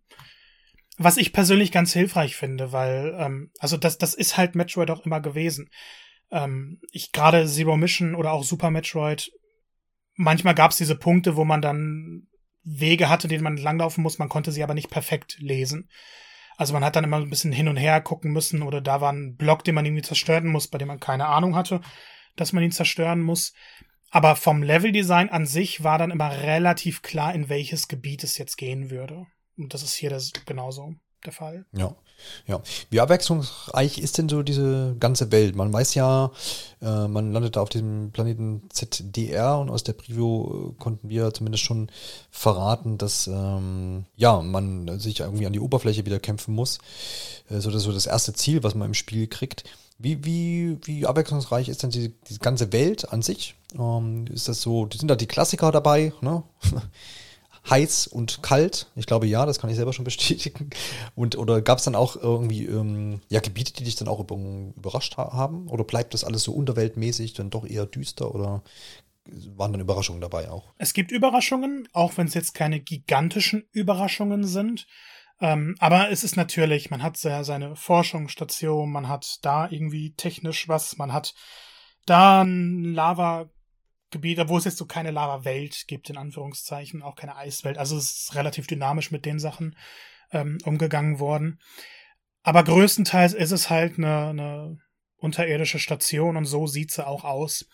Was 1.03 1.17
ich 1.17 1.33
persönlich 1.33 1.71
ganz 1.71 1.93
hilfreich 1.93 2.35
finde, 2.35 2.71
weil, 2.71 3.15
ähm, 3.17 3.51
also 3.57 3.75
das, 3.75 3.97
das 3.97 4.13
ist 4.13 4.37
halt 4.37 4.53
Metroid 4.53 4.91
auch 4.91 5.03
immer 5.03 5.19
gewesen. 5.19 5.71
Ähm, 6.29 6.79
ich 6.91 7.11
gerade 7.11 7.47
Zero 7.47 7.75
Mission 7.75 8.13
oder 8.13 8.31
auch 8.31 8.43
Super 8.43 8.69
Metroid, 8.69 9.31
manchmal 10.15 10.53
gab 10.53 10.71
es 10.71 10.77
diese 10.77 10.95
Punkte, 10.95 11.35
wo 11.35 11.43
man 11.43 11.61
dann 11.61 12.27
Wege 12.63 13.09
hatte, 13.09 13.27
denen 13.27 13.43
man 13.43 13.57
langlaufen 13.57 14.03
muss, 14.03 14.19
man 14.19 14.29
konnte 14.29 14.51
sie 14.51 14.63
aber 14.63 14.75
nicht 14.75 14.91
perfekt 14.91 15.37
lesen. 15.39 15.89
Also 16.57 16.73
man 16.73 16.85
hat 16.85 16.95
dann 16.95 17.03
immer 17.03 17.17
ein 17.17 17.31
bisschen 17.31 17.51
hin 17.51 17.67
und 17.67 17.77
her 17.77 17.99
gucken 18.01 18.31
müssen 18.31 18.61
oder 18.61 18.79
da 18.79 19.01
war 19.01 19.11
ein 19.11 19.35
Block, 19.35 19.63
den 19.63 19.73
man 19.73 19.85
irgendwie 19.85 20.03
zerstören 20.03 20.45
muss, 20.45 20.67
bei 20.67 20.77
dem 20.77 20.89
man 20.89 20.99
keine 20.99 21.25
Ahnung 21.25 21.55
hatte, 21.55 21.81
dass 22.35 22.53
man 22.53 22.63
ihn 22.63 22.71
zerstören 22.71 23.21
muss. 23.21 23.53
Aber 24.11 24.35
vom 24.35 24.61
Leveldesign 24.61 25.29
an 25.29 25.47
sich 25.47 25.83
war 25.83 25.97
dann 25.97 26.11
immer 26.11 26.43
relativ 26.43 27.01
klar, 27.01 27.33
in 27.33 27.49
welches 27.49 27.87
Gebiet 27.87 28.23
es 28.23 28.37
jetzt 28.37 28.57
gehen 28.57 28.91
würde. 28.91 29.25
Und 29.61 29.73
das 29.73 29.83
ist 29.83 29.93
hier 29.93 30.09
das 30.09 30.31
genauso 30.45 30.95
der 31.25 31.33
Fall. 31.33 31.65
Ja. 31.73 31.95
Ja, 32.45 32.61
wie 32.91 32.99
abwechslungsreich 32.99 33.97
ist 33.97 34.19
denn 34.19 34.29
so 34.29 34.43
diese 34.43 34.95
ganze 34.99 35.31
Welt? 35.31 35.55
Man 35.55 35.73
weiß 35.73 35.95
ja, 35.95 36.31
äh, 36.79 37.07
man 37.07 37.33
landet 37.33 37.55
da 37.55 37.61
auf 37.61 37.69
diesem 37.69 38.11
Planeten 38.11 38.69
ZDR 38.69 39.57
und 39.57 39.71
aus 39.71 39.83
der 39.83 39.93
Preview 39.93 40.69
äh, 40.69 40.73
konnten 40.77 41.09
wir 41.09 41.33
zumindest 41.33 41.63
schon 41.63 41.89
verraten, 42.29 42.99
dass 42.99 43.25
ähm, 43.25 44.05
ja 44.15 44.39
man 44.41 44.99
sich 44.99 45.21
irgendwie 45.21 45.47
an 45.47 45.53
die 45.53 45.59
Oberfläche 45.59 46.05
wieder 46.05 46.19
kämpfen 46.19 46.53
muss. 46.53 46.77
Äh, 47.49 47.59
so 47.59 47.71
das 47.71 47.81
ist 47.81 47.85
so 47.85 47.91
das 47.91 48.05
erste 48.05 48.33
Ziel, 48.33 48.61
was 48.61 48.75
man 48.75 48.89
im 48.89 48.93
Spiel 48.93 49.25
kriegt. 49.25 49.63
Wie, 49.97 50.23
wie, 50.23 50.77
wie 50.83 51.05
abwechslungsreich 51.05 51.69
ist 51.69 51.83
denn 51.83 51.91
die, 51.91 52.13
die 52.29 52.37
ganze 52.39 52.71
Welt 52.71 53.11
an 53.11 53.21
sich? 53.21 53.55
Ähm, 53.77 54.25
ist 54.31 54.47
das 54.47 54.61
so, 54.61 54.87
sind 54.93 55.09
da 55.09 55.15
die 55.15 55.27
Klassiker 55.27 55.71
dabei, 55.71 56.13
ne? 56.21 56.43
heiß 57.69 58.07
und 58.07 58.41
kalt? 58.41 58.87
Ich 58.95 59.05
glaube 59.05 59.27
ja, 59.27 59.45
das 59.45 59.59
kann 59.59 59.69
ich 59.69 59.75
selber 59.75 59.93
schon 59.93 60.05
bestätigen. 60.05 60.69
Und 61.15 61.37
oder 61.37 61.61
gab 61.61 61.77
es 61.77 61.83
dann 61.83 61.95
auch 61.95 62.15
irgendwie 62.15 62.65
ähm, 62.65 63.21
ja, 63.29 63.39
Gebiete, 63.39 63.73
die 63.73 63.83
dich 63.83 63.95
dann 63.95 64.07
auch 64.07 64.19
überrascht 64.19 65.17
haben? 65.17 65.67
Oder 65.67 65.83
bleibt 65.83 66.13
das 66.13 66.23
alles 66.23 66.43
so 66.43 66.53
unterweltmäßig, 66.53 67.33
dann 67.33 67.49
doch 67.49 67.65
eher 67.65 67.85
düster 67.85 68.33
oder 68.33 68.63
waren 69.55 69.71
dann 69.71 69.81
Überraschungen 69.81 70.21
dabei 70.21 70.49
auch? 70.49 70.73
Es 70.77 70.93
gibt 70.93 71.11
Überraschungen, 71.11 71.87
auch 71.93 72.17
wenn 72.17 72.27
es 72.27 72.33
jetzt 72.33 72.53
keine 72.53 72.79
gigantischen 72.79 73.67
Überraschungen 73.71 74.43
sind. 74.43 74.87
Ähm, 75.39 75.75
aber 75.79 76.11
es 76.11 76.23
ist 76.23 76.37
natürlich, 76.37 76.91
man 76.91 77.01
hat 77.01 77.21
ja 77.23 77.43
seine 77.43 77.75
Forschungsstation, 77.75 78.91
man 78.91 79.07
hat 79.07 79.39
da 79.41 79.69
irgendwie 79.69 80.13
technisch 80.13 80.67
was, 80.67 80.97
man 80.97 81.13
hat 81.13 81.33
da 82.05 82.41
ein 82.41 82.83
Lava 82.83 83.49
Gebiete, 84.11 84.49
wo 84.49 84.57
es 84.57 84.65
jetzt 84.65 84.77
so 84.77 84.85
keine 84.85 85.11
Lava-Welt 85.11 85.85
gibt, 85.87 86.09
in 86.09 86.17
Anführungszeichen, 86.17 87.01
auch 87.01 87.15
keine 87.15 87.35
Eiswelt. 87.35 87.77
Also 87.77 87.97
es 87.97 88.23
ist 88.23 88.35
relativ 88.35 88.67
dynamisch 88.67 89.11
mit 89.11 89.25
den 89.25 89.39
Sachen 89.39 89.75
ähm, 90.31 90.57
umgegangen 90.63 91.19
worden. 91.19 91.59
Aber 92.43 92.63
größtenteils 92.63 93.33
ist 93.33 93.51
es 93.51 93.69
halt 93.69 93.97
eine, 93.97 94.27
eine 94.27 94.79
unterirdische 95.17 95.79
Station 95.79 96.37
und 96.37 96.45
so 96.45 96.67
sieht 96.67 96.91
sie 96.91 97.05
auch 97.05 97.23
aus. 97.23 97.67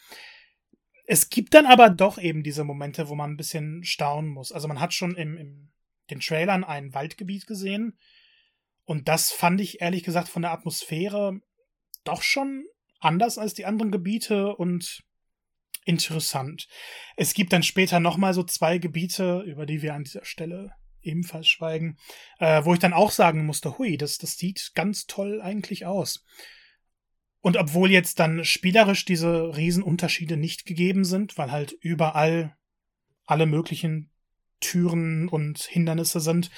Es 1.05 1.29
gibt 1.29 1.53
dann 1.53 1.65
aber 1.65 1.89
doch 1.89 2.17
eben 2.17 2.43
diese 2.43 2.63
Momente, 2.63 3.07
wo 3.07 3.15
man 3.15 3.31
ein 3.31 3.37
bisschen 3.37 3.83
staunen 3.83 4.29
muss. 4.29 4.51
Also 4.51 4.67
man 4.67 4.79
hat 4.79 4.93
schon 4.93 5.15
im, 5.15 5.37
im 5.37 5.71
den 6.09 6.19
Trailern 6.19 6.63
ein 6.63 6.93
Waldgebiet 6.93 7.47
gesehen 7.47 7.97
und 8.85 9.07
das 9.07 9.31
fand 9.31 9.59
ich 9.59 9.81
ehrlich 9.81 10.03
gesagt 10.03 10.29
von 10.29 10.41
der 10.41 10.51
Atmosphäre 10.51 11.41
doch 12.03 12.21
schon 12.21 12.65
anders 12.99 13.37
als 13.37 13.53
die 13.53 13.65
anderen 13.65 13.91
Gebiete 13.91 14.55
und 14.55 15.03
interessant. 15.87 16.67
Es 17.15 17.33
gibt 17.33 17.53
dann 17.53 17.63
später 17.63 17.99
noch 17.99 18.17
mal 18.17 18.33
so 18.33 18.43
zwei 18.43 18.77
Gebiete, 18.77 19.43
über 19.45 19.65
die 19.65 19.81
wir 19.81 19.93
an 19.93 20.03
dieser 20.03 20.25
Stelle 20.25 20.71
ebenfalls 21.01 21.47
schweigen, 21.47 21.97
äh, 22.39 22.63
wo 22.65 22.73
ich 22.73 22.79
dann 22.79 22.93
auch 22.93 23.11
sagen 23.11 23.45
musste, 23.45 23.77
hui, 23.77 23.97
das, 23.97 24.17
das 24.17 24.37
sieht 24.37 24.71
ganz 24.75 25.05
toll 25.05 25.41
eigentlich 25.41 25.85
aus. 25.85 26.25
Und 27.39 27.55
obwohl 27.55 27.91
jetzt 27.91 28.19
dann 28.19 28.43
spielerisch 28.43 29.05
diese 29.05 29.55
Riesenunterschiede 29.55 30.35
nicht 30.35 30.65
gegeben 30.65 31.05
sind, 31.05 31.37
weil 31.37 31.51
halt 31.51 31.71
überall 31.79 32.57
alle 33.25 33.45
möglichen 33.45 34.11
Türen 34.59 35.29
und 35.29 35.59
Hindernisse 35.59 36.19
sind, 36.19 36.49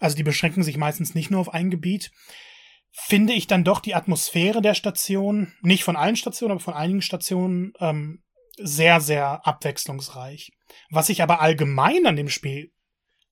also 0.00 0.16
die 0.16 0.22
beschränken 0.22 0.62
sich 0.62 0.76
meistens 0.76 1.14
nicht 1.14 1.30
nur 1.30 1.40
auf 1.40 1.52
ein 1.52 1.70
Gebiet, 1.70 2.12
finde 2.92 3.32
ich 3.32 3.46
dann 3.46 3.64
doch 3.64 3.80
die 3.80 3.94
Atmosphäre 3.94 4.62
der 4.62 4.74
Station, 4.74 5.52
nicht 5.62 5.84
von 5.84 5.96
allen 5.96 6.16
Stationen, 6.16 6.52
aber 6.52 6.60
von 6.60 6.74
einigen 6.74 7.02
Stationen, 7.02 7.72
ähm, 7.80 8.22
sehr, 8.64 9.00
sehr 9.00 9.46
abwechslungsreich. 9.46 10.52
Was 10.90 11.08
ich 11.08 11.22
aber 11.22 11.40
allgemein 11.40 12.06
an 12.06 12.16
dem 12.16 12.28
Spiel 12.28 12.72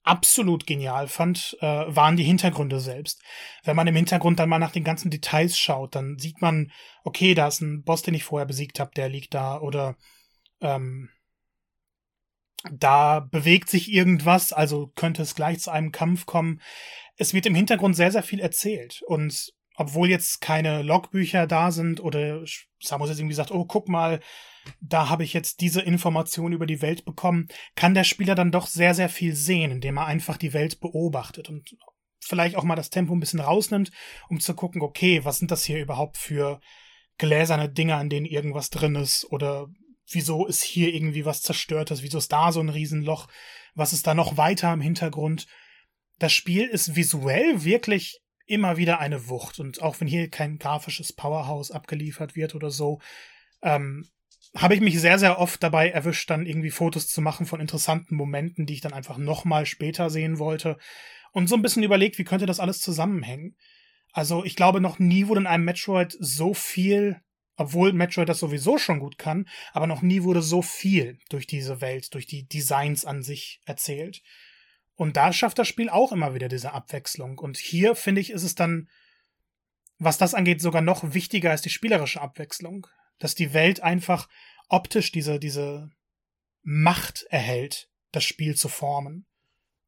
absolut 0.02 0.66
genial 0.66 1.08
fand, 1.08 1.56
äh, 1.60 1.66
waren 1.66 2.16
die 2.16 2.24
Hintergründe 2.24 2.80
selbst. 2.80 3.22
Wenn 3.64 3.76
man 3.76 3.86
im 3.86 3.96
Hintergrund 3.96 4.38
dann 4.38 4.48
mal 4.48 4.58
nach 4.58 4.72
den 4.72 4.84
ganzen 4.84 5.10
Details 5.10 5.58
schaut, 5.58 5.94
dann 5.94 6.18
sieht 6.18 6.40
man, 6.40 6.72
okay, 7.04 7.34
da 7.34 7.48
ist 7.48 7.60
ein 7.60 7.82
Boss, 7.84 8.02
den 8.02 8.14
ich 8.14 8.24
vorher 8.24 8.46
besiegt 8.46 8.80
habe, 8.80 8.92
der 8.96 9.08
liegt 9.08 9.34
da 9.34 9.60
oder 9.60 9.96
ähm, 10.60 11.10
da 12.70 13.20
bewegt 13.20 13.70
sich 13.70 13.90
irgendwas, 13.90 14.52
also 14.52 14.88
könnte 14.94 15.22
es 15.22 15.34
gleich 15.34 15.60
zu 15.60 15.70
einem 15.70 15.92
Kampf 15.92 16.26
kommen. 16.26 16.60
Es 17.16 17.32
wird 17.32 17.46
im 17.46 17.54
Hintergrund 17.54 17.96
sehr, 17.96 18.12
sehr 18.12 18.22
viel 18.22 18.40
erzählt 18.40 19.02
und 19.06 19.52
obwohl 19.80 20.10
jetzt 20.10 20.42
keine 20.42 20.82
Logbücher 20.82 21.46
da 21.46 21.70
sind 21.70 22.00
oder 22.00 22.44
Samus 22.82 23.08
jetzt 23.08 23.18
irgendwie 23.18 23.34
sagt, 23.34 23.50
oh, 23.50 23.64
guck 23.64 23.88
mal, 23.88 24.20
da 24.82 25.08
habe 25.08 25.24
ich 25.24 25.32
jetzt 25.32 25.62
diese 25.62 25.80
Information 25.80 26.52
über 26.52 26.66
die 26.66 26.82
Welt 26.82 27.06
bekommen, 27.06 27.48
kann 27.76 27.94
der 27.94 28.04
Spieler 28.04 28.34
dann 28.34 28.52
doch 28.52 28.66
sehr, 28.66 28.94
sehr 28.94 29.08
viel 29.08 29.34
sehen, 29.34 29.70
indem 29.70 29.96
er 29.96 30.04
einfach 30.04 30.36
die 30.36 30.52
Welt 30.52 30.80
beobachtet 30.80 31.48
und 31.48 31.76
vielleicht 32.18 32.56
auch 32.56 32.62
mal 32.62 32.76
das 32.76 32.90
Tempo 32.90 33.14
ein 33.14 33.20
bisschen 33.20 33.40
rausnimmt, 33.40 33.90
um 34.28 34.38
zu 34.38 34.52
gucken, 34.52 34.82
okay, 34.82 35.24
was 35.24 35.38
sind 35.38 35.50
das 35.50 35.64
hier 35.64 35.80
überhaupt 35.80 36.18
für 36.18 36.60
gläserne 37.16 37.70
Dinge, 37.70 37.94
an 37.94 38.10
denen 38.10 38.26
irgendwas 38.26 38.68
drin 38.68 38.96
ist 38.96 39.24
oder 39.30 39.66
wieso 40.10 40.44
ist 40.44 40.62
hier 40.62 40.92
irgendwie 40.92 41.24
was 41.24 41.40
zerstörtes, 41.40 42.02
wieso 42.02 42.18
ist 42.18 42.32
da 42.32 42.52
so 42.52 42.60
ein 42.60 42.68
Riesenloch, 42.68 43.28
was 43.74 43.94
ist 43.94 44.06
da 44.06 44.12
noch 44.12 44.36
weiter 44.36 44.74
im 44.74 44.82
Hintergrund. 44.82 45.46
Das 46.18 46.34
Spiel 46.34 46.66
ist 46.66 46.96
visuell 46.96 47.64
wirklich 47.64 48.20
immer 48.50 48.76
wieder 48.76 48.98
eine 48.98 49.28
Wucht 49.28 49.60
und 49.60 49.80
auch 49.80 50.00
wenn 50.00 50.08
hier 50.08 50.28
kein 50.28 50.58
grafisches 50.58 51.12
Powerhouse 51.12 51.70
abgeliefert 51.70 52.34
wird 52.36 52.54
oder 52.54 52.70
so, 52.70 53.00
ähm, 53.62 54.08
habe 54.56 54.74
ich 54.74 54.80
mich 54.80 55.00
sehr, 55.00 55.18
sehr 55.18 55.38
oft 55.38 55.62
dabei 55.62 55.90
erwischt, 55.90 56.28
dann 56.28 56.46
irgendwie 56.46 56.70
Fotos 56.70 57.06
zu 57.06 57.20
machen 57.20 57.46
von 57.46 57.60
interessanten 57.60 58.16
Momenten, 58.16 58.66
die 58.66 58.74
ich 58.74 58.80
dann 58.80 58.92
einfach 58.92 59.16
nochmal 59.16 59.66
später 59.66 60.10
sehen 60.10 60.38
wollte. 60.38 60.76
Und 61.32 61.48
so 61.48 61.54
ein 61.54 61.62
bisschen 61.62 61.84
überlegt, 61.84 62.18
wie 62.18 62.24
könnte 62.24 62.46
das 62.46 62.58
alles 62.58 62.80
zusammenhängen. 62.80 63.56
Also 64.12 64.44
ich 64.44 64.56
glaube, 64.56 64.80
noch 64.80 64.98
nie 64.98 65.28
wurde 65.28 65.42
in 65.42 65.46
einem 65.46 65.64
Metroid 65.64 66.16
so 66.18 66.52
viel, 66.52 67.20
obwohl 67.56 67.92
Metroid 67.92 68.28
das 68.28 68.40
sowieso 68.40 68.78
schon 68.78 68.98
gut 68.98 69.18
kann, 69.18 69.46
aber 69.72 69.86
noch 69.86 70.02
nie 70.02 70.24
wurde 70.24 70.42
so 70.42 70.62
viel 70.62 71.18
durch 71.28 71.46
diese 71.46 71.80
Welt, 71.80 72.12
durch 72.14 72.26
die 72.26 72.48
Designs 72.48 73.04
an 73.04 73.22
sich 73.22 73.60
erzählt. 73.66 74.22
Und 75.00 75.16
da 75.16 75.32
schafft 75.32 75.58
das 75.58 75.66
Spiel 75.66 75.88
auch 75.88 76.12
immer 76.12 76.34
wieder 76.34 76.48
diese 76.48 76.72
Abwechslung. 76.72 77.38
Und 77.38 77.56
hier, 77.56 77.94
finde 77.94 78.20
ich, 78.20 78.30
ist 78.30 78.42
es 78.42 78.54
dann, 78.54 78.88
was 79.98 80.18
das 80.18 80.34
angeht, 80.34 80.60
sogar 80.60 80.82
noch 80.82 81.14
wichtiger 81.14 81.50
als 81.50 81.62
die 81.62 81.70
spielerische 81.70 82.20
Abwechslung 82.20 82.86
dass 83.20 83.36
die 83.36 83.54
Welt 83.54 83.80
einfach 83.80 84.28
optisch 84.68 85.12
diese, 85.12 85.38
diese 85.38 85.90
Macht 86.62 87.24
erhält, 87.30 87.88
das 88.10 88.24
Spiel 88.24 88.56
zu 88.56 88.68
formen. 88.68 89.26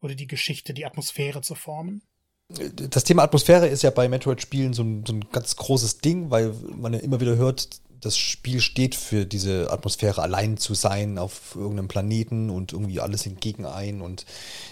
Oder 0.01 0.15
die 0.15 0.27
Geschichte, 0.27 0.75
die 0.75 0.85
Atmosphäre 0.85 1.43
zu 1.43 1.55
formen. 1.55 2.03
Das 2.49 3.05
Thema 3.05 3.23
Atmosphäre 3.23 3.67
ist 3.69 3.83
ja 3.83 3.91
bei 3.91 4.09
Metroid-Spielen 4.09 4.75
so 4.75 4.83
so 5.07 5.15
ein 5.15 5.25
ganz 5.31 5.57
großes 5.57 5.99
Ding, 5.99 6.31
weil 6.31 6.53
man 6.77 6.93
ja 6.93 6.99
immer 7.01 7.21
wieder 7.21 7.37
hört, 7.37 7.81
das 8.03 8.19
Spiel 8.19 8.61
steht 8.61 8.97
für 8.97 9.25
diese 9.25 9.71
Atmosphäre, 9.71 10.23
allein 10.23 10.57
zu 10.57 10.75
sein 10.75 11.19
auf 11.19 11.55
irgendeinem 11.55 11.89
Planeten 11.89 12.51
und 12.51 12.73
irgendwie 12.73 13.01
alles 13.01 13.25
entgegen 13.27 13.65
ein. 13.65 14.03
Und 14.03 14.27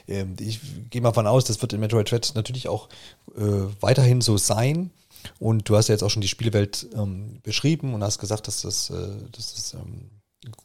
äh, 0.08 0.26
ich 0.40 0.60
gehe 0.90 1.00
mal 1.00 1.10
davon 1.10 1.28
aus, 1.28 1.44
das 1.44 1.62
wird 1.62 1.72
in 1.72 1.80
Metroid 1.80 2.10
Dread 2.10 2.32
natürlich 2.34 2.68
auch 2.68 2.88
äh, 3.36 3.42
weiterhin 3.80 4.20
so 4.20 4.36
sein. 4.36 4.90
Und 5.38 5.68
du 5.68 5.76
hast 5.76 5.88
ja 5.88 5.94
jetzt 5.94 6.02
auch 6.02 6.10
schon 6.10 6.22
die 6.22 6.28
Spielewelt 6.28 6.88
ähm, 6.94 7.38
beschrieben 7.42 7.94
und 7.94 8.02
hast 8.02 8.18
gesagt, 8.18 8.48
dass 8.48 8.62
das, 8.62 8.90
äh, 8.90 9.08
dass 9.32 9.54
das 9.54 9.74
ähm, 9.74 10.10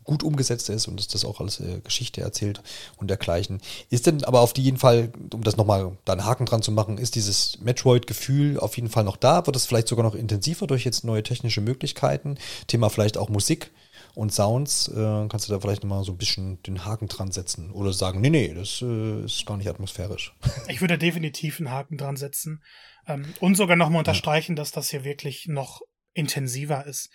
gut 0.03 0.23
umgesetzt 0.23 0.69
ist 0.69 0.87
und 0.87 0.97
dass 0.99 1.07
das 1.07 1.25
auch 1.25 1.41
alles 1.41 1.59
äh, 1.59 1.81
Geschichte 1.83 2.21
erzählt 2.21 2.61
und 2.97 3.09
dergleichen. 3.09 3.61
Ist 3.89 4.07
denn 4.07 4.23
aber 4.23 4.39
auf 4.39 4.55
jeden 4.57 4.77
Fall, 4.77 5.11
um 5.33 5.43
das 5.43 5.57
nochmal 5.57 5.97
da 6.05 6.13
einen 6.13 6.25
Haken 6.25 6.45
dran 6.45 6.61
zu 6.61 6.71
machen, 6.71 6.97
ist 6.97 7.15
dieses 7.15 7.59
Metroid-Gefühl 7.59 8.59
auf 8.59 8.75
jeden 8.77 8.89
Fall 8.89 9.03
noch 9.03 9.17
da? 9.17 9.45
Wird 9.45 9.55
es 9.55 9.65
vielleicht 9.65 9.89
sogar 9.89 10.05
noch 10.05 10.15
intensiver 10.15 10.65
durch 10.67 10.85
jetzt 10.85 11.03
neue 11.03 11.23
technische 11.23 11.59
Möglichkeiten? 11.59 12.37
Thema 12.67 12.89
vielleicht 12.89 13.17
auch 13.17 13.29
Musik 13.29 13.71
und 14.13 14.33
Sounds. 14.33 14.87
Äh, 14.87 15.27
kannst 15.27 15.49
du 15.49 15.53
da 15.53 15.59
vielleicht 15.59 15.83
nochmal 15.83 16.05
so 16.05 16.13
ein 16.13 16.17
bisschen 16.17 16.61
den 16.63 16.85
Haken 16.85 17.07
dran 17.07 17.31
setzen 17.31 17.71
oder 17.71 17.91
sagen, 17.91 18.21
nee, 18.21 18.29
nee, 18.29 18.53
das 18.53 18.81
äh, 18.81 19.25
ist 19.25 19.45
gar 19.45 19.57
nicht 19.57 19.67
atmosphärisch. 19.67 20.33
Ich 20.69 20.81
würde 20.81 20.97
definitiv 20.97 21.59
einen 21.59 21.69
Haken 21.69 21.97
dran 21.97 22.15
setzen. 22.15 22.63
Ähm, 23.07 23.33
und 23.39 23.55
sogar 23.55 23.75
nochmal 23.75 23.99
unterstreichen, 23.99 24.55
dass 24.55 24.71
das 24.71 24.89
hier 24.89 25.03
wirklich 25.03 25.47
noch 25.47 25.81
intensiver 26.13 26.85
ist. 26.85 27.09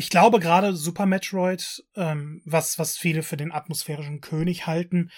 Ich 0.00 0.08
glaube 0.08 0.40
gerade 0.40 0.74
Super 0.74 1.04
Metroid, 1.04 1.84
ähm, 1.94 2.40
was, 2.46 2.78
was 2.78 2.96
viele 2.96 3.22
für 3.22 3.36
den 3.36 3.52
atmosphärischen 3.52 4.22
König 4.22 4.66
halten, 4.66 5.10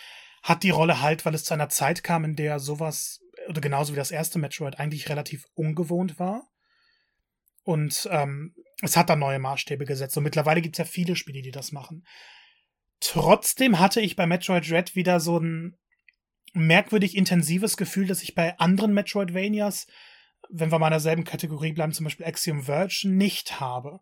hat 0.42 0.64
die 0.64 0.70
Rolle 0.70 1.00
halt, 1.00 1.24
weil 1.24 1.36
es 1.36 1.44
zu 1.44 1.54
einer 1.54 1.68
Zeit 1.68 2.02
kam, 2.02 2.24
in 2.24 2.34
der 2.34 2.58
sowas, 2.58 3.20
oder 3.48 3.60
genauso 3.60 3.92
wie 3.92 3.96
das 3.96 4.10
erste 4.10 4.40
Metroid, 4.40 4.80
eigentlich 4.80 5.08
relativ 5.08 5.46
ungewohnt 5.54 6.18
war. 6.18 6.48
Und 7.62 8.08
ähm, 8.10 8.56
es 8.82 8.96
hat 8.96 9.08
da 9.08 9.14
neue 9.14 9.38
Maßstäbe 9.38 9.84
gesetzt. 9.84 10.16
Und 10.16 10.24
mittlerweile 10.24 10.60
gibt 10.60 10.74
es 10.74 10.78
ja 10.78 10.84
viele 10.84 11.14
Spiele, 11.14 11.42
die 11.42 11.52
das 11.52 11.70
machen. 11.70 12.04
Trotzdem 12.98 13.78
hatte 13.78 14.00
ich 14.00 14.16
bei 14.16 14.26
Metroid 14.26 14.68
Red 14.68 14.96
wieder 14.96 15.20
so 15.20 15.38
ein 15.38 15.78
merkwürdig 16.54 17.16
intensives 17.16 17.76
Gefühl, 17.76 18.08
das 18.08 18.24
ich 18.24 18.34
bei 18.34 18.58
anderen 18.58 18.94
Metroidvanias, 18.94 19.86
wenn 20.50 20.72
wir 20.72 20.80
mal 20.80 20.88
in 20.88 20.94
derselben 20.94 21.22
Kategorie 21.22 21.72
bleiben, 21.72 21.92
zum 21.92 22.02
Beispiel 22.02 22.26
Axiom 22.26 22.64
Verge, 22.64 23.04
nicht 23.04 23.60
habe. 23.60 24.00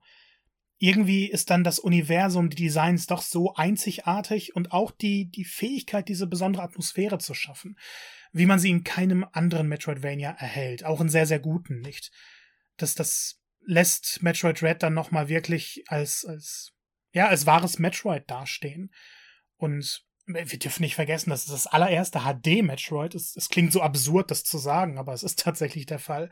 Irgendwie 0.83 1.27
ist 1.27 1.51
dann 1.51 1.62
das 1.62 1.79
Universum, 1.79 2.49
die 2.49 2.57
Designs 2.57 3.07
doch 3.07 3.21
so 3.21 3.55
einzigartig 3.55 4.57
und 4.57 4.73
auch 4.73 4.90
die, 4.90 5.31
die 5.31 5.45
Fähigkeit, 5.45 6.09
diese 6.09 6.27
besondere 6.27 6.62
Atmosphäre 6.62 7.19
zu 7.19 7.35
schaffen, 7.35 7.79
wie 8.33 8.47
man 8.47 8.59
sie 8.59 8.71
in 8.71 8.83
keinem 8.83 9.27
anderen 9.33 9.69
Metroidvania 9.69 10.31
erhält, 10.31 10.85
auch 10.85 11.03
in 11.03 11.11
sehr, 11.11 11.27
sehr 11.27 11.38
guten 11.38 11.81
nicht. 11.81 12.11
Das, 12.79 12.95
das 12.95 13.43
lässt 13.66 14.23
Metroid 14.23 14.62
Red 14.62 14.83
dann 14.83 14.95
nochmal 14.95 15.29
wirklich 15.29 15.85
als, 15.88 16.25
als, 16.25 16.73
ja, 17.12 17.29
als 17.29 17.45
wahres 17.45 17.79
Metroid 17.79 18.31
dastehen. 18.31 18.90
Und 19.57 20.03
wir 20.35 20.59
dürfen 20.59 20.83
nicht 20.83 20.95
vergessen, 20.95 21.31
das 21.31 21.45
ist 21.45 21.53
das 21.53 21.66
allererste 21.66 22.21
HD-Metroid. 22.21 23.14
Es, 23.14 23.37
es 23.37 23.49
klingt 23.49 23.73
so 23.73 23.83
absurd, 23.83 24.31
das 24.31 24.45
zu 24.45 24.59
sagen, 24.59 24.99
aber 24.99 25.12
es 25.12 25.23
ist 25.23 25.38
tatsächlich 25.38 25.87
der 25.87 25.99
Fall. 25.99 26.31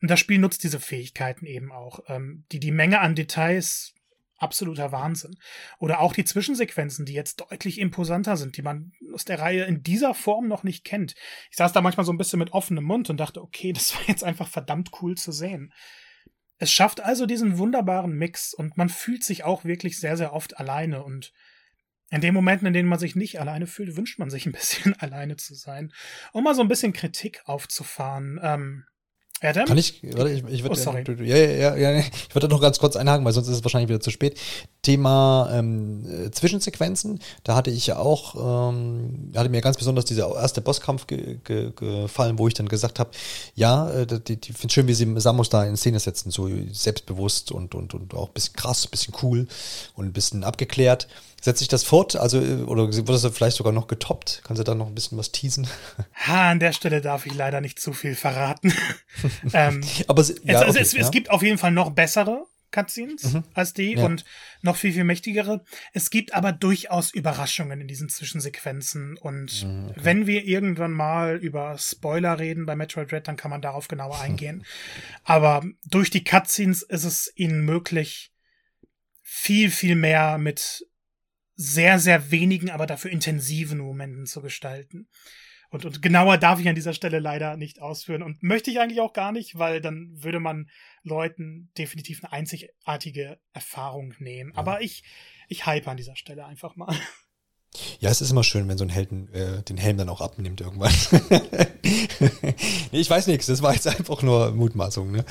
Und 0.00 0.10
das 0.10 0.20
Spiel 0.20 0.38
nutzt 0.38 0.64
diese 0.64 0.80
Fähigkeiten 0.80 1.46
eben 1.46 1.72
auch. 1.72 2.00
Ähm, 2.08 2.44
die, 2.52 2.60
die 2.60 2.72
Menge 2.72 3.00
an 3.00 3.14
Details, 3.14 3.94
absoluter 4.38 4.92
Wahnsinn. 4.92 5.36
Oder 5.78 6.00
auch 6.00 6.12
die 6.12 6.24
Zwischensequenzen, 6.24 7.06
die 7.06 7.14
jetzt 7.14 7.40
deutlich 7.40 7.78
imposanter 7.78 8.36
sind, 8.36 8.56
die 8.56 8.62
man 8.62 8.92
aus 9.12 9.24
der 9.24 9.40
Reihe 9.40 9.64
in 9.64 9.82
dieser 9.82 10.14
Form 10.14 10.48
noch 10.48 10.62
nicht 10.62 10.84
kennt. 10.84 11.14
Ich 11.50 11.56
saß 11.56 11.72
da 11.72 11.80
manchmal 11.80 12.06
so 12.06 12.12
ein 12.12 12.18
bisschen 12.18 12.38
mit 12.38 12.52
offenem 12.52 12.84
Mund 12.84 13.10
und 13.10 13.18
dachte, 13.18 13.42
okay, 13.42 13.72
das 13.74 13.94
war 13.94 14.02
jetzt 14.06 14.24
einfach 14.24 14.48
verdammt 14.48 14.90
cool 15.02 15.16
zu 15.16 15.32
sehen. 15.32 15.72
Es 16.58 16.70
schafft 16.70 17.00
also 17.00 17.26
diesen 17.26 17.58
wunderbaren 17.58 18.12
Mix 18.12 18.54
und 18.54 18.76
man 18.76 18.88
fühlt 18.88 19.24
sich 19.24 19.42
auch 19.42 19.64
wirklich 19.64 19.98
sehr, 19.98 20.16
sehr 20.16 20.32
oft 20.32 20.56
alleine 20.58 21.02
und 21.02 21.32
in 22.14 22.20
den 22.20 22.32
Momenten, 22.32 22.66
in 22.66 22.72
denen 22.72 22.88
man 22.88 22.98
sich 22.98 23.16
nicht 23.16 23.40
alleine 23.40 23.66
fühlt, 23.66 23.96
wünscht 23.96 24.18
man 24.18 24.30
sich 24.30 24.46
ein 24.46 24.52
bisschen 24.52 24.94
alleine 25.00 25.36
zu 25.36 25.54
sein, 25.54 25.92
um 26.32 26.44
mal 26.44 26.54
so 26.54 26.62
ein 26.62 26.68
bisschen 26.68 26.92
Kritik 26.92 27.42
aufzufahren. 27.46 28.40
Ähm, 28.42 28.84
Adam? 29.40 29.66
Kann 29.66 29.76
ich, 29.76 30.00
warte, 30.14 30.30
ich, 30.30 30.44
ich 30.44 30.62
würde, 30.62 30.80
oh, 30.80 31.22
ja, 31.22 31.36
ja, 31.36 31.76
ja, 31.76 31.90
ja, 31.90 31.98
ich 31.98 32.34
würde 32.34 32.48
noch 32.48 32.60
ganz 32.60 32.78
kurz 32.78 32.96
einhaken, 32.96 33.24
weil 33.24 33.32
sonst 33.32 33.48
ist 33.48 33.56
es 33.56 33.64
wahrscheinlich 33.64 33.88
wieder 33.88 34.00
zu 34.00 34.10
spät. 34.10 34.40
Thema 34.80 35.50
ähm, 35.52 36.06
äh, 36.08 36.30
Zwischensequenzen, 36.30 37.18
da 37.42 37.56
hatte 37.56 37.70
ich 37.70 37.88
ja 37.88 37.98
auch, 37.98 38.70
ähm, 38.70 39.32
hatte 39.36 39.50
mir 39.50 39.60
ganz 39.60 39.76
besonders 39.76 40.04
dieser 40.04 40.34
erste 40.34 40.60
Bosskampf 40.62 41.06
ge, 41.08 41.38
ge, 41.44 41.72
gefallen, 41.74 42.38
wo 42.38 42.48
ich 42.48 42.54
dann 42.54 42.68
gesagt 42.68 42.98
habe, 43.00 43.10
ja, 43.54 43.90
äh, 43.90 44.06
die, 44.06 44.40
die 44.40 44.52
finde 44.52 44.72
schön, 44.72 44.86
wie 44.86 44.94
sie 44.94 45.12
Samus 45.20 45.50
da 45.50 45.64
in 45.64 45.76
Szene 45.76 45.98
setzen, 45.98 46.30
so 46.30 46.48
selbstbewusst 46.72 47.50
und, 47.50 47.74
und, 47.74 47.92
und 47.92 48.14
auch 48.14 48.28
ein 48.28 48.34
bisschen 48.34 48.54
krass, 48.54 48.86
ein 48.86 48.90
bisschen 48.90 49.14
cool 49.22 49.48
und 49.94 50.06
ein 50.06 50.12
bisschen 50.12 50.44
abgeklärt. 50.44 51.08
Setzt 51.44 51.58
sich 51.58 51.68
das 51.68 51.84
fort? 51.84 52.16
Also, 52.16 52.38
oder 52.38 52.90
wird 52.90 53.06
das 53.06 53.26
vielleicht 53.26 53.58
sogar 53.58 53.74
noch 53.74 53.86
getoppt? 53.86 54.40
Kannst 54.46 54.60
du 54.60 54.64
da 54.64 54.74
noch 54.74 54.86
ein 54.86 54.94
bisschen 54.94 55.18
was 55.18 55.30
teasen? 55.30 55.68
Ha, 56.26 56.50
an 56.52 56.58
der 56.58 56.72
Stelle 56.72 57.02
darf 57.02 57.26
ich 57.26 57.34
leider 57.34 57.60
nicht 57.60 57.78
zu 57.78 57.92
viel 57.92 58.14
verraten. 58.14 58.72
ähm, 59.52 59.82
Aber 60.06 60.22
es, 60.22 60.40
ja, 60.42 60.62
es, 60.62 60.70
okay, 60.70 60.78
es, 60.80 60.92
ja. 60.94 61.00
es, 61.02 61.10
gibt 61.10 61.28
auf 61.28 61.42
jeden 61.42 61.58
Fall 61.58 61.70
noch 61.70 61.90
bessere, 61.90 62.46
Cutscenes 62.70 63.34
mhm. 63.34 63.44
als 63.52 63.74
die 63.74 63.92
ja. 63.92 64.06
und 64.06 64.24
noch 64.62 64.76
viel, 64.76 64.94
viel 64.94 65.04
mächtigere. 65.04 65.62
Es 65.92 66.08
gibt 66.08 66.32
aber 66.32 66.50
durchaus 66.52 67.12
Überraschungen 67.12 67.78
in 67.82 67.88
diesen 67.88 68.08
Zwischensequenzen 68.08 69.18
und 69.18 69.64
mhm, 69.64 69.88
okay. 69.90 70.00
wenn 70.02 70.26
wir 70.26 70.46
irgendwann 70.46 70.92
mal 70.92 71.36
über 71.36 71.76
Spoiler 71.76 72.38
reden 72.38 72.64
bei 72.64 72.74
Metroid 72.74 73.12
Red, 73.12 73.28
dann 73.28 73.36
kann 73.36 73.50
man 73.50 73.60
darauf 73.60 73.86
genauer 73.86 74.18
eingehen. 74.22 74.64
aber 75.24 75.62
durch 75.84 76.08
die 76.08 76.24
Cutscenes 76.24 76.80
ist 76.80 77.04
es 77.04 77.30
ihnen 77.36 77.66
möglich, 77.66 78.32
viel, 79.20 79.70
viel 79.70 79.94
mehr 79.94 80.38
mit 80.38 80.86
sehr, 81.56 81.98
sehr 81.98 82.30
wenigen, 82.30 82.70
aber 82.70 82.86
dafür 82.86 83.10
intensiven 83.10 83.78
Momenten 83.78 84.26
zu 84.26 84.42
gestalten. 84.42 85.08
Und, 85.70 85.84
und 85.84 86.02
genauer 86.02 86.38
darf 86.38 86.60
ich 86.60 86.68
an 86.68 86.76
dieser 86.76 86.92
Stelle 86.92 87.18
leider 87.18 87.56
nicht 87.56 87.82
ausführen 87.82 88.22
und 88.22 88.42
möchte 88.42 88.70
ich 88.70 88.78
eigentlich 88.78 89.00
auch 89.00 89.12
gar 89.12 89.32
nicht, 89.32 89.58
weil 89.58 89.80
dann 89.80 90.10
würde 90.14 90.38
man 90.38 90.68
Leuten 91.02 91.70
definitiv 91.76 92.22
eine 92.22 92.32
einzigartige 92.32 93.40
Erfahrung 93.52 94.14
nehmen. 94.18 94.52
Ja. 94.52 94.58
Aber 94.58 94.82
ich, 94.82 95.02
ich 95.48 95.66
hype 95.66 95.88
an 95.88 95.96
dieser 95.96 96.14
Stelle 96.14 96.44
einfach 96.44 96.76
mal. 96.76 96.94
Ja, 97.98 98.10
es 98.10 98.20
ist 98.20 98.30
immer 98.30 98.44
schön, 98.44 98.68
wenn 98.68 98.78
so 98.78 98.84
ein 98.84 98.90
Helden 98.90 99.32
äh, 99.32 99.62
den 99.64 99.76
Helm 99.76 99.96
dann 99.96 100.08
auch 100.08 100.20
abnimmt 100.20 100.60
irgendwann. 100.60 100.94
nee, 102.92 103.00
ich 103.00 103.10
weiß 103.10 103.26
nichts, 103.26 103.46
das 103.46 103.62
war 103.62 103.74
jetzt 103.74 103.86
einfach 103.86 104.22
nur 104.22 104.50
Mutmaßung. 104.52 105.10
Ne? 105.10 105.24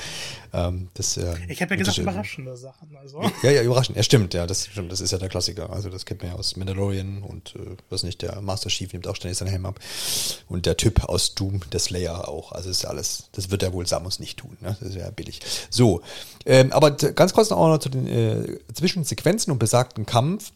Ähm, 0.52 0.88
das, 0.94 1.16
äh, 1.16 1.34
ich 1.48 1.60
habe 1.62 1.74
ja 1.74 1.78
gesagt, 1.78 1.98
überraschende 1.98 2.56
Sachen. 2.56 2.96
Also. 2.96 3.22
Ja, 3.42 3.50
ja, 3.50 3.62
überraschend. 3.62 3.96
Ja, 3.96 4.02
stimmt, 4.02 4.34
ja, 4.34 4.46
das 4.46 4.66
stimmt. 4.66 4.92
Das 4.92 5.00
ist 5.00 5.10
ja 5.10 5.18
der 5.18 5.28
Klassiker. 5.28 5.70
Also 5.70 5.90
das 5.90 6.04
kennt 6.04 6.22
man 6.22 6.32
ja 6.32 6.38
aus 6.38 6.56
Mandalorian 6.56 7.22
und 7.22 7.54
äh, 7.56 7.76
was 7.90 8.02
nicht, 8.02 8.22
der 8.22 8.40
Master 8.40 8.70
Chief 8.70 8.92
nimmt 8.92 9.08
auch 9.08 9.16
ständig 9.16 9.38
seinen 9.38 9.48
Helm 9.48 9.66
ab. 9.66 9.80
Und 10.48 10.66
der 10.66 10.76
Typ 10.76 11.04
aus 11.04 11.34
Doom, 11.34 11.60
der 11.72 11.80
Slayer 11.80 12.28
auch. 12.28 12.52
Also 12.52 12.70
ist 12.70 12.84
ja 12.84 12.90
alles, 12.90 13.30
das 13.32 13.50
wird 13.50 13.62
er 13.62 13.72
wohl 13.72 13.86
Samus 13.86 14.20
nicht 14.20 14.38
tun. 14.38 14.56
Ne? 14.60 14.76
Das 14.80 14.90
ist 14.90 14.96
ja 14.96 15.10
billig. 15.10 15.40
So, 15.70 16.02
ähm, 16.46 16.72
aber 16.72 16.92
ganz 16.92 17.34
kurz 17.34 17.50
noch, 17.50 17.58
auch 17.58 17.68
noch 17.68 17.78
zu 17.78 17.88
den 17.88 18.06
äh, 18.06 18.58
Zwischensequenzen 18.72 19.52
und 19.52 19.58
besagten 19.58 20.06
Kampf 20.06 20.52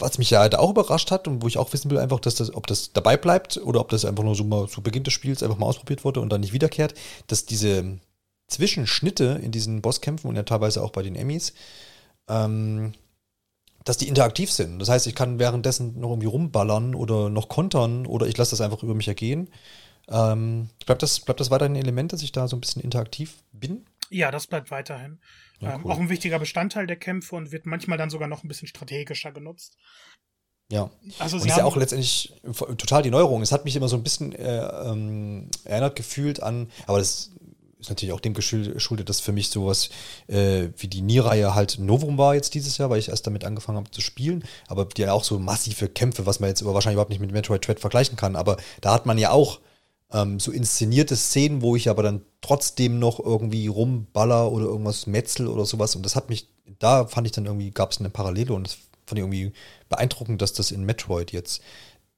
was 0.00 0.18
mich 0.18 0.30
ja 0.30 0.40
halt 0.40 0.54
auch 0.54 0.70
überrascht 0.70 1.10
hat 1.10 1.28
und 1.28 1.42
wo 1.42 1.46
ich 1.46 1.58
auch 1.58 1.72
wissen 1.72 1.90
will, 1.90 1.98
einfach, 1.98 2.20
dass 2.20 2.34
das, 2.34 2.54
ob 2.54 2.66
das 2.66 2.92
dabei 2.92 3.16
bleibt 3.16 3.58
oder 3.58 3.80
ob 3.80 3.90
das 3.90 4.04
einfach 4.04 4.24
nur 4.24 4.34
so 4.34 4.44
mal 4.44 4.68
zu 4.68 4.82
Beginn 4.82 5.04
des 5.04 5.12
Spiels 5.12 5.42
einfach 5.42 5.58
mal 5.58 5.66
ausprobiert 5.80 6.04
wurde 6.04 6.20
und 6.20 6.30
dann 6.30 6.42
nicht 6.42 6.52
wiederkehrt, 6.52 6.94
dass 7.26 7.46
diese 7.46 7.98
Zwischenschnitte 8.48 9.40
in 9.42 9.52
diesen 9.52 9.80
Bosskämpfen 9.80 10.28
und 10.28 10.36
ja 10.36 10.42
teilweise 10.42 10.82
auch 10.82 10.90
bei 10.90 11.02
den 11.02 11.14
Emmys, 11.14 11.54
ähm, 12.28 12.92
dass 13.84 13.96
die 13.96 14.08
interaktiv 14.08 14.50
sind. 14.50 14.78
Das 14.78 14.88
heißt, 14.88 15.06
ich 15.06 15.14
kann 15.14 15.38
währenddessen 15.38 15.98
noch 15.98 16.10
irgendwie 16.10 16.26
rumballern 16.26 16.94
oder 16.94 17.30
noch 17.30 17.48
kontern 17.48 18.06
oder 18.06 18.26
ich 18.26 18.36
lasse 18.36 18.50
das 18.50 18.60
einfach 18.60 18.82
über 18.82 18.94
mich 18.94 19.08
ergehen. 19.08 19.48
Ähm, 20.08 20.68
bleibt, 20.84 21.02
das, 21.02 21.20
bleibt 21.20 21.40
das 21.40 21.50
weiterhin 21.50 21.74
ein 21.74 21.82
Element, 21.82 22.12
dass 22.12 22.22
ich 22.22 22.32
da 22.32 22.48
so 22.48 22.56
ein 22.56 22.60
bisschen 22.60 22.82
interaktiv 22.82 23.36
bin? 23.52 23.86
Ja, 24.10 24.30
das 24.32 24.48
bleibt 24.48 24.70
weiterhin. 24.72 25.20
Ja, 25.60 25.76
ähm, 25.76 25.82
cool. 25.84 25.92
Auch 25.92 26.00
ein 26.00 26.08
wichtiger 26.08 26.38
Bestandteil 26.38 26.86
der 26.86 26.96
Kämpfe 26.96 27.36
und 27.36 27.52
wird 27.52 27.64
manchmal 27.64 27.96
dann 27.96 28.10
sogar 28.10 28.28
noch 28.28 28.42
ein 28.42 28.48
bisschen 28.48 28.66
strategischer 28.66 29.30
genutzt. 29.30 29.76
Ja. 30.70 30.88
Also 31.18 31.36
und 31.36 31.46
ist 31.46 31.56
ja 31.56 31.64
auch 31.64 31.76
letztendlich 31.76 32.32
total 32.78 33.02
die 33.02 33.10
Neuerung. 33.10 33.42
Es 33.42 33.52
hat 33.52 33.64
mich 33.64 33.74
immer 33.74 33.88
so 33.88 33.96
ein 33.96 34.02
bisschen 34.02 34.32
äh, 34.32 34.66
ähm, 34.88 35.48
erinnert 35.64 35.96
gefühlt 35.96 36.42
an, 36.42 36.70
aber 36.86 36.98
das 36.98 37.30
ist 37.80 37.88
natürlich 37.88 38.12
auch 38.12 38.20
dem 38.20 38.34
geschuldet, 38.34 39.08
dass 39.08 39.20
für 39.20 39.32
mich 39.32 39.48
sowas 39.48 39.88
äh, 40.28 40.68
wie 40.76 40.86
die 40.86 41.00
Nier-Reihe 41.02 41.54
halt 41.54 41.78
Novum 41.78 42.18
war 42.18 42.34
jetzt 42.34 42.54
dieses 42.54 42.78
Jahr, 42.78 42.90
weil 42.90 42.98
ich 42.98 43.08
erst 43.08 43.26
damit 43.26 43.44
angefangen 43.44 43.78
habe 43.78 43.90
zu 43.90 44.00
spielen. 44.00 44.44
Aber 44.68 44.84
die 44.84 45.02
ja 45.02 45.12
auch 45.12 45.24
so 45.24 45.38
massive 45.38 45.88
Kämpfe, 45.88 46.26
was 46.26 46.40
man 46.40 46.50
jetzt 46.50 46.62
aber 46.62 46.74
wahrscheinlich 46.74 46.96
überhaupt 46.96 47.10
nicht 47.10 47.20
mit 47.20 47.32
Metroid 47.32 47.66
Dread 47.66 47.80
vergleichen 47.80 48.16
kann. 48.16 48.36
Aber 48.36 48.58
da 48.80 48.92
hat 48.92 49.06
man 49.06 49.18
ja 49.18 49.30
auch 49.30 49.60
ähm, 50.12 50.38
so 50.40 50.52
inszenierte 50.52 51.16
Szenen, 51.16 51.62
wo 51.62 51.74
ich 51.74 51.88
aber 51.88 52.02
dann 52.02 52.22
trotzdem 52.42 52.98
noch 52.98 53.18
irgendwie 53.18 53.66
rumballer 53.66 54.52
oder 54.52 54.66
irgendwas 54.66 55.06
metzel 55.06 55.48
oder 55.48 55.64
sowas. 55.64 55.96
Und 55.96 56.04
das 56.04 56.16
hat 56.16 56.28
mich, 56.28 56.48
da 56.78 57.06
fand 57.06 57.26
ich 57.26 57.32
dann 57.32 57.46
irgendwie, 57.46 57.70
gab 57.70 57.92
es 57.92 57.98
eine 57.98 58.10
Parallele 58.10 58.52
und 58.52 58.66
das 58.66 58.74
fand 59.06 59.18
ich 59.18 59.22
irgendwie 59.24 59.52
beeindruckend, 59.90 60.40
dass 60.40 60.54
das 60.54 60.70
in 60.70 60.84
Metroid 60.84 61.32
jetzt 61.32 61.62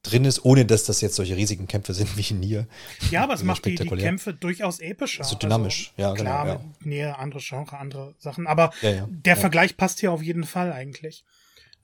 drin 0.02 0.24
ist, 0.24 0.44
ohne 0.44 0.64
dass 0.64 0.84
das 0.84 1.00
jetzt 1.00 1.16
solche 1.16 1.36
riesigen 1.36 1.66
Kämpfe 1.66 1.94
sind 1.94 2.16
wie 2.16 2.34
in 2.34 2.40
Nier. 2.40 2.66
Ja, 3.10 3.22
aber 3.24 3.34
es 3.34 3.42
macht 3.42 3.64
die, 3.64 3.74
die, 3.74 3.88
Kämpfe 3.88 4.34
durchaus 4.34 4.80
epischer. 4.80 5.24
So 5.24 5.36
dynamisch, 5.36 5.92
also, 5.96 6.02
ja, 6.02 6.14
genau, 6.14 6.30
klar, 6.30 6.44
genau. 6.44 6.58
Ja. 6.58 6.86
Nier, 6.86 7.18
andere 7.18 7.40
Genre, 7.40 7.76
andere 7.76 8.14
Sachen. 8.18 8.46
Aber 8.46 8.72
ja, 8.82 8.90
ja, 8.90 9.08
der 9.08 9.36
Vergleich 9.36 9.76
passt 9.76 10.00
hier 10.00 10.12
auf 10.12 10.22
jeden 10.22 10.44
Fall 10.44 10.72
eigentlich. 10.72 11.24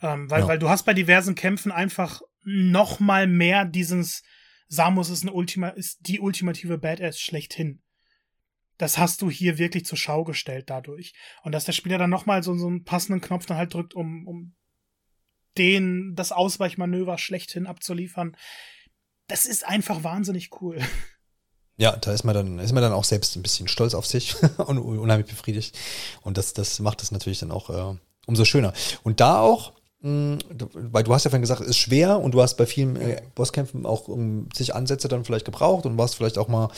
Ähm, 0.03 0.30
weil, 0.30 0.47
weil 0.47 0.59
du 0.59 0.68
hast 0.68 0.84
bei 0.84 0.95
diversen 0.95 1.34
Kämpfen 1.34 1.72
einfach 1.72 2.22
noch 2.45 3.01
mal 3.01 3.26
mehr 3.26 3.64
dieses 3.64 4.22
Samus 4.68 5.11
ist, 5.11 5.22
eine 5.22 5.32
Ultima, 5.32 5.68
ist 5.68 6.07
die 6.07 6.20
ultimative 6.20 6.78
Badass 6.78 7.20
schlechthin. 7.20 7.80
Das 8.78 8.97
hast 8.97 9.22
du 9.22 9.30
hier 9.30 9.59
wirklich 9.59 9.86
zur 9.86 9.99
Schau 9.99 10.22
gestellt 10.24 10.70
dadurch. 10.70 11.14
Und 11.43 11.53
dass 11.53 11.64
der 11.64 11.72
Spieler 11.72 11.99
dann 11.99 12.11
nochmal 12.11 12.43
so, 12.43 12.55
so 12.57 12.66
einen 12.66 12.84
passenden 12.84 13.20
Knopf 13.20 13.47
dann 13.47 13.57
halt 13.57 13.74
drückt, 13.74 13.95
um, 13.95 14.26
um 14.26 14.55
den, 15.59 16.14
das 16.14 16.32
Ausweichmanöver 16.32 17.18
schlechthin 17.18 17.66
abzuliefern, 17.66 18.36
das 19.26 19.46
ist 19.46 19.66
einfach 19.66 20.04
wahnsinnig 20.04 20.50
cool. 20.61 20.78
Ja, 21.76 21.96
da 21.96 22.12
ist 22.12 22.24
man 22.24 22.34
dann, 22.34 22.59
ist 22.59 22.72
man 22.72 22.82
dann 22.82 22.92
auch 22.92 23.04
selbst 23.04 23.36
ein 23.36 23.42
bisschen 23.42 23.68
stolz 23.68 23.94
auf 23.94 24.06
sich 24.06 24.34
und 24.59 24.78
unheimlich 24.78 25.28
befriedigt. 25.28 25.78
Und 26.22 26.36
das, 26.36 26.52
das 26.52 26.80
macht 26.80 27.02
es 27.02 27.12
natürlich 27.12 27.38
dann 27.38 27.52
auch 27.52 27.70
äh, 27.70 27.98
umso 28.26 28.44
schöner. 28.44 28.72
Und 29.04 29.20
da 29.20 29.40
auch, 29.40 29.74
hm, 30.00 30.38
weil 30.74 31.04
du 31.04 31.14
hast 31.14 31.24
ja 31.24 31.30
vorhin 31.30 31.42
gesagt, 31.42 31.61
es 31.61 31.68
ist 31.68 31.78
schwer 31.78 32.18
und 32.18 32.32
du 32.32 32.42
hast 32.42 32.56
bei 32.56 32.66
vielen 32.66 32.96
äh, 32.96 33.22
Bosskämpfen 33.34 33.86
auch 33.86 34.09
um, 34.09 34.48
sich 34.54 34.74
Ansätze 34.74 35.06
dann 35.06 35.24
vielleicht 35.24 35.44
gebraucht 35.44 35.86
und 35.86 35.96
warst 35.96 36.16
vielleicht 36.16 36.38
auch 36.38 36.48
mal 36.48 36.68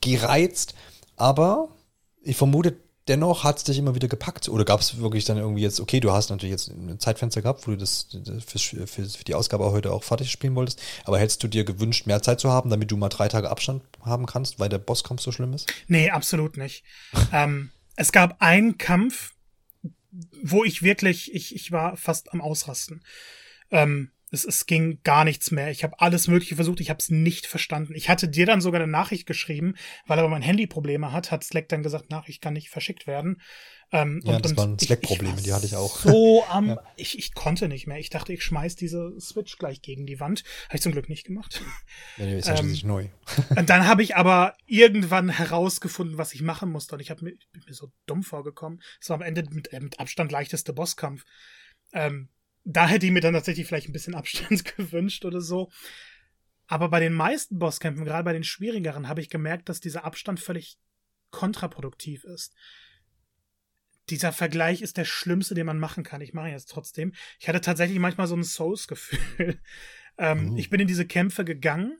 gereizt. 0.00 0.74
Aber 1.16 1.68
ich 2.22 2.36
vermute, 2.36 2.76
dennoch 3.10 3.44
hat 3.44 3.58
es 3.58 3.64
dich 3.64 3.76
immer 3.76 3.94
wieder 3.94 4.08
gepackt. 4.08 4.48
Oder 4.48 4.64
gab 4.64 4.80
es 4.80 4.98
wirklich 4.98 5.24
dann 5.24 5.36
irgendwie 5.36 5.62
jetzt, 5.62 5.80
okay, 5.80 6.00
du 6.00 6.12
hast 6.12 6.30
natürlich 6.30 6.52
jetzt 6.52 6.68
ein 6.68 6.98
Zeitfenster 6.98 7.42
gehabt, 7.42 7.66
wo 7.66 7.72
du 7.72 7.76
das, 7.76 8.06
für, 8.46 8.86
für, 8.86 9.04
für 9.04 9.24
die 9.24 9.34
Ausgabe 9.34 9.70
heute 9.72 9.92
auch 9.92 10.04
fertig 10.04 10.30
spielen 10.30 10.54
wolltest. 10.54 10.80
Aber 11.04 11.18
hättest 11.18 11.42
du 11.42 11.48
dir 11.48 11.64
gewünscht, 11.64 12.06
mehr 12.06 12.22
Zeit 12.22 12.40
zu 12.40 12.50
haben, 12.50 12.70
damit 12.70 12.90
du 12.90 12.96
mal 12.96 13.08
drei 13.08 13.28
Tage 13.28 13.50
Abstand 13.50 13.82
haben 14.02 14.26
kannst, 14.26 14.60
weil 14.60 14.68
der 14.68 14.78
Bosskampf 14.78 15.20
so 15.20 15.32
schlimm 15.32 15.52
ist? 15.52 15.72
Nee, 15.88 16.10
absolut 16.10 16.56
nicht. 16.56 16.84
ähm, 17.32 17.70
es 17.96 18.12
gab 18.12 18.40
einen 18.40 18.78
Kampf, 18.78 19.34
wo 20.42 20.64
ich 20.64 20.82
wirklich, 20.82 21.34
ich, 21.34 21.54
ich 21.54 21.72
war 21.72 21.96
fast 21.96 22.32
am 22.32 22.40
Ausrasten. 22.40 23.02
Ähm, 23.70 24.12
es, 24.30 24.44
es 24.44 24.66
ging 24.66 25.00
gar 25.02 25.24
nichts 25.24 25.50
mehr. 25.50 25.70
Ich 25.70 25.82
habe 25.82 26.00
alles 26.00 26.28
Mögliche 26.28 26.54
versucht, 26.54 26.80
ich 26.80 26.90
habe 26.90 26.98
es 26.98 27.10
nicht 27.10 27.46
verstanden. 27.46 27.94
Ich 27.94 28.08
hatte 28.08 28.28
dir 28.28 28.46
dann 28.46 28.60
sogar 28.60 28.80
eine 28.80 28.90
Nachricht 28.90 29.26
geschrieben, 29.26 29.74
weil 30.06 30.18
aber 30.18 30.28
mein 30.28 30.42
Handy 30.42 30.66
Probleme 30.66 31.12
hat, 31.12 31.30
hat 31.30 31.44
Slack 31.44 31.68
dann 31.68 31.82
gesagt, 31.82 32.10
Nachricht 32.10 32.40
kann 32.40 32.54
nicht 32.54 32.70
verschickt 32.70 33.06
werden. 33.06 33.40
Ähm, 33.92 34.20
ja, 34.22 34.36
und, 34.36 34.44
das 34.44 34.56
waren 34.56 34.78
Slack-Probleme, 34.78 35.42
die 35.42 35.52
hatte 35.52 35.66
ich 35.66 35.74
auch. 35.74 35.98
So 35.98 36.44
am, 36.48 36.68
ja. 36.68 36.82
ich, 36.94 37.18
ich 37.18 37.34
konnte 37.34 37.66
nicht 37.66 37.88
mehr. 37.88 37.98
Ich 37.98 38.08
dachte, 38.08 38.32
ich 38.32 38.44
schmeiß 38.44 38.76
diese 38.76 39.18
Switch 39.20 39.58
gleich 39.58 39.82
gegen 39.82 40.06
die 40.06 40.20
Wand. 40.20 40.44
Habe 40.68 40.76
ich 40.76 40.82
zum 40.82 40.92
Glück 40.92 41.08
nicht 41.08 41.26
gemacht. 41.26 41.62
Ja, 42.16 42.26
die 42.26 42.32
ist 42.32 42.48
ja 42.48 42.58
ähm, 42.58 42.78
neu. 42.84 43.08
und 43.56 43.70
dann 43.70 43.86
habe 43.86 44.02
ich 44.02 44.16
aber 44.16 44.54
irgendwann 44.66 45.28
herausgefunden, 45.28 46.18
was 46.18 46.34
ich 46.34 46.42
machen 46.42 46.70
musste. 46.70 46.94
Und 46.94 47.00
ich 47.00 47.10
habe 47.10 47.24
mir, 47.24 47.32
bin 47.52 47.62
mir 47.66 47.74
so 47.74 47.92
dumm 48.06 48.22
vorgekommen. 48.22 48.82
Es 49.00 49.08
war 49.08 49.16
am 49.16 49.22
Ende 49.22 49.44
mit, 49.50 49.72
äh, 49.72 49.80
mit 49.80 49.98
Abstand 49.98 50.30
leichteste 50.30 50.72
Bosskampf. 50.72 51.24
Ähm, 51.92 52.28
da 52.72 52.88
hätte 52.88 53.06
ich 53.06 53.12
mir 53.12 53.20
dann 53.20 53.34
tatsächlich 53.34 53.66
vielleicht 53.66 53.88
ein 53.88 53.92
bisschen 53.92 54.14
Abstand 54.16 54.76
gewünscht 54.76 55.24
oder 55.24 55.40
so. 55.40 55.70
Aber 56.66 56.88
bei 56.88 57.00
den 57.00 57.12
meisten 57.12 57.58
Bosskämpfen, 57.58 58.04
gerade 58.04 58.24
bei 58.24 58.32
den 58.32 58.44
schwierigeren, 58.44 59.08
habe 59.08 59.20
ich 59.20 59.28
gemerkt, 59.28 59.68
dass 59.68 59.80
dieser 59.80 60.04
Abstand 60.04 60.38
völlig 60.38 60.78
kontraproduktiv 61.30 62.24
ist. 62.24 62.54
Dieser 64.08 64.32
Vergleich 64.32 64.82
ist 64.82 64.96
der 64.96 65.04
schlimmste, 65.04 65.54
den 65.54 65.66
man 65.66 65.78
machen 65.78 66.04
kann. 66.04 66.20
Ich 66.20 66.32
mache 66.32 66.48
jetzt 66.48 66.70
trotzdem. 66.70 67.12
Ich 67.38 67.48
hatte 67.48 67.60
tatsächlich 67.60 67.98
manchmal 67.98 68.26
so 68.26 68.36
ein 68.36 68.44
Souls-Gefühl. 68.44 69.60
ähm, 70.18 70.52
oh. 70.52 70.56
Ich 70.56 70.70
bin 70.70 70.80
in 70.80 70.88
diese 70.88 71.06
Kämpfe 71.06 71.44
gegangen 71.44 71.98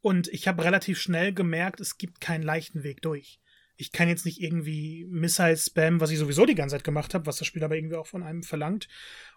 und 0.00 0.28
ich 0.28 0.48
habe 0.48 0.64
relativ 0.64 0.98
schnell 0.98 1.32
gemerkt, 1.32 1.80
es 1.80 1.98
gibt 1.98 2.20
keinen 2.20 2.42
leichten 2.42 2.82
Weg 2.82 3.02
durch 3.02 3.40
ich 3.78 3.92
kann 3.92 4.08
jetzt 4.08 4.26
nicht 4.26 4.42
irgendwie 4.42 5.06
Missile-Spam, 5.08 6.00
was 6.00 6.10
ich 6.10 6.18
sowieso 6.18 6.44
die 6.44 6.56
ganze 6.56 6.74
Zeit 6.74 6.84
gemacht 6.84 7.14
habe, 7.14 7.26
was 7.26 7.38
das 7.38 7.46
Spiel 7.46 7.62
aber 7.62 7.76
irgendwie 7.76 7.94
auch 7.94 8.08
von 8.08 8.24
einem 8.24 8.42
verlangt, 8.42 8.88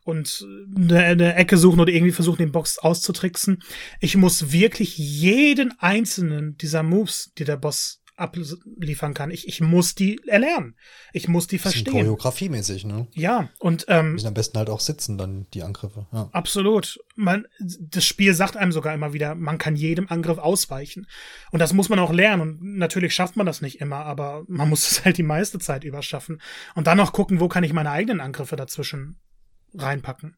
und 0.03 0.45
eine, 0.75 0.99
eine 0.99 1.35
Ecke 1.35 1.57
suchen 1.57 1.79
oder 1.79 1.93
irgendwie 1.93 2.11
versuchen, 2.11 2.39
den 2.39 2.51
Box 2.51 2.79
auszutricksen. 2.79 3.61
Ich 3.99 4.17
muss 4.17 4.51
wirklich 4.51 4.97
jeden 4.97 5.77
einzelnen 5.79 6.57
dieser 6.57 6.81
Moves, 6.81 7.31
die 7.37 7.43
der 7.43 7.57
Boss 7.57 8.00
abliefern 8.21 9.13
kann. 9.13 9.31
Ich, 9.31 9.47
ich 9.47 9.61
muss 9.61 9.95
die 9.95 10.19
erlernen. 10.27 10.75
Ich 11.11 11.27
muss 11.27 11.47
die 11.47 11.57
verstehen. 11.57 11.91
Choreografiemäßig, 11.91 12.85
ne? 12.85 13.07
Ja, 13.13 13.49
und 13.59 13.85
ähm, 13.89 14.13
müssen 14.13 14.27
am 14.27 14.33
besten 14.33 14.57
halt 14.57 14.69
auch 14.69 14.79
sitzen, 14.79 15.17
dann 15.17 15.47
die 15.53 15.63
Angriffe. 15.63 16.07
Ja. 16.13 16.29
Absolut. 16.31 16.99
Man, 17.15 17.47
das 17.59 18.05
Spiel 18.05 18.33
sagt 18.33 18.55
einem 18.55 18.71
sogar 18.71 18.93
immer 18.93 19.13
wieder, 19.13 19.35
man 19.35 19.57
kann 19.57 19.75
jedem 19.75 20.07
Angriff 20.07 20.37
ausweichen. 20.37 21.07
Und 21.51 21.59
das 21.59 21.73
muss 21.73 21.89
man 21.89 21.99
auch 21.99 22.13
lernen. 22.13 22.41
Und 22.41 22.77
natürlich 22.77 23.13
schafft 23.13 23.35
man 23.35 23.45
das 23.45 23.61
nicht 23.61 23.81
immer, 23.81 24.05
aber 24.05 24.43
man 24.47 24.69
muss 24.69 24.87
es 24.91 25.03
halt 25.03 25.17
die 25.17 25.23
meiste 25.23 25.59
Zeit 25.59 25.83
über 25.83 26.01
schaffen. 26.01 26.41
Und 26.75 26.87
dann 26.87 26.97
noch 26.97 27.13
gucken, 27.13 27.39
wo 27.39 27.47
kann 27.47 27.63
ich 27.63 27.73
meine 27.73 27.91
eigenen 27.91 28.21
Angriffe 28.21 28.55
dazwischen 28.55 29.19
reinpacken. 29.73 30.37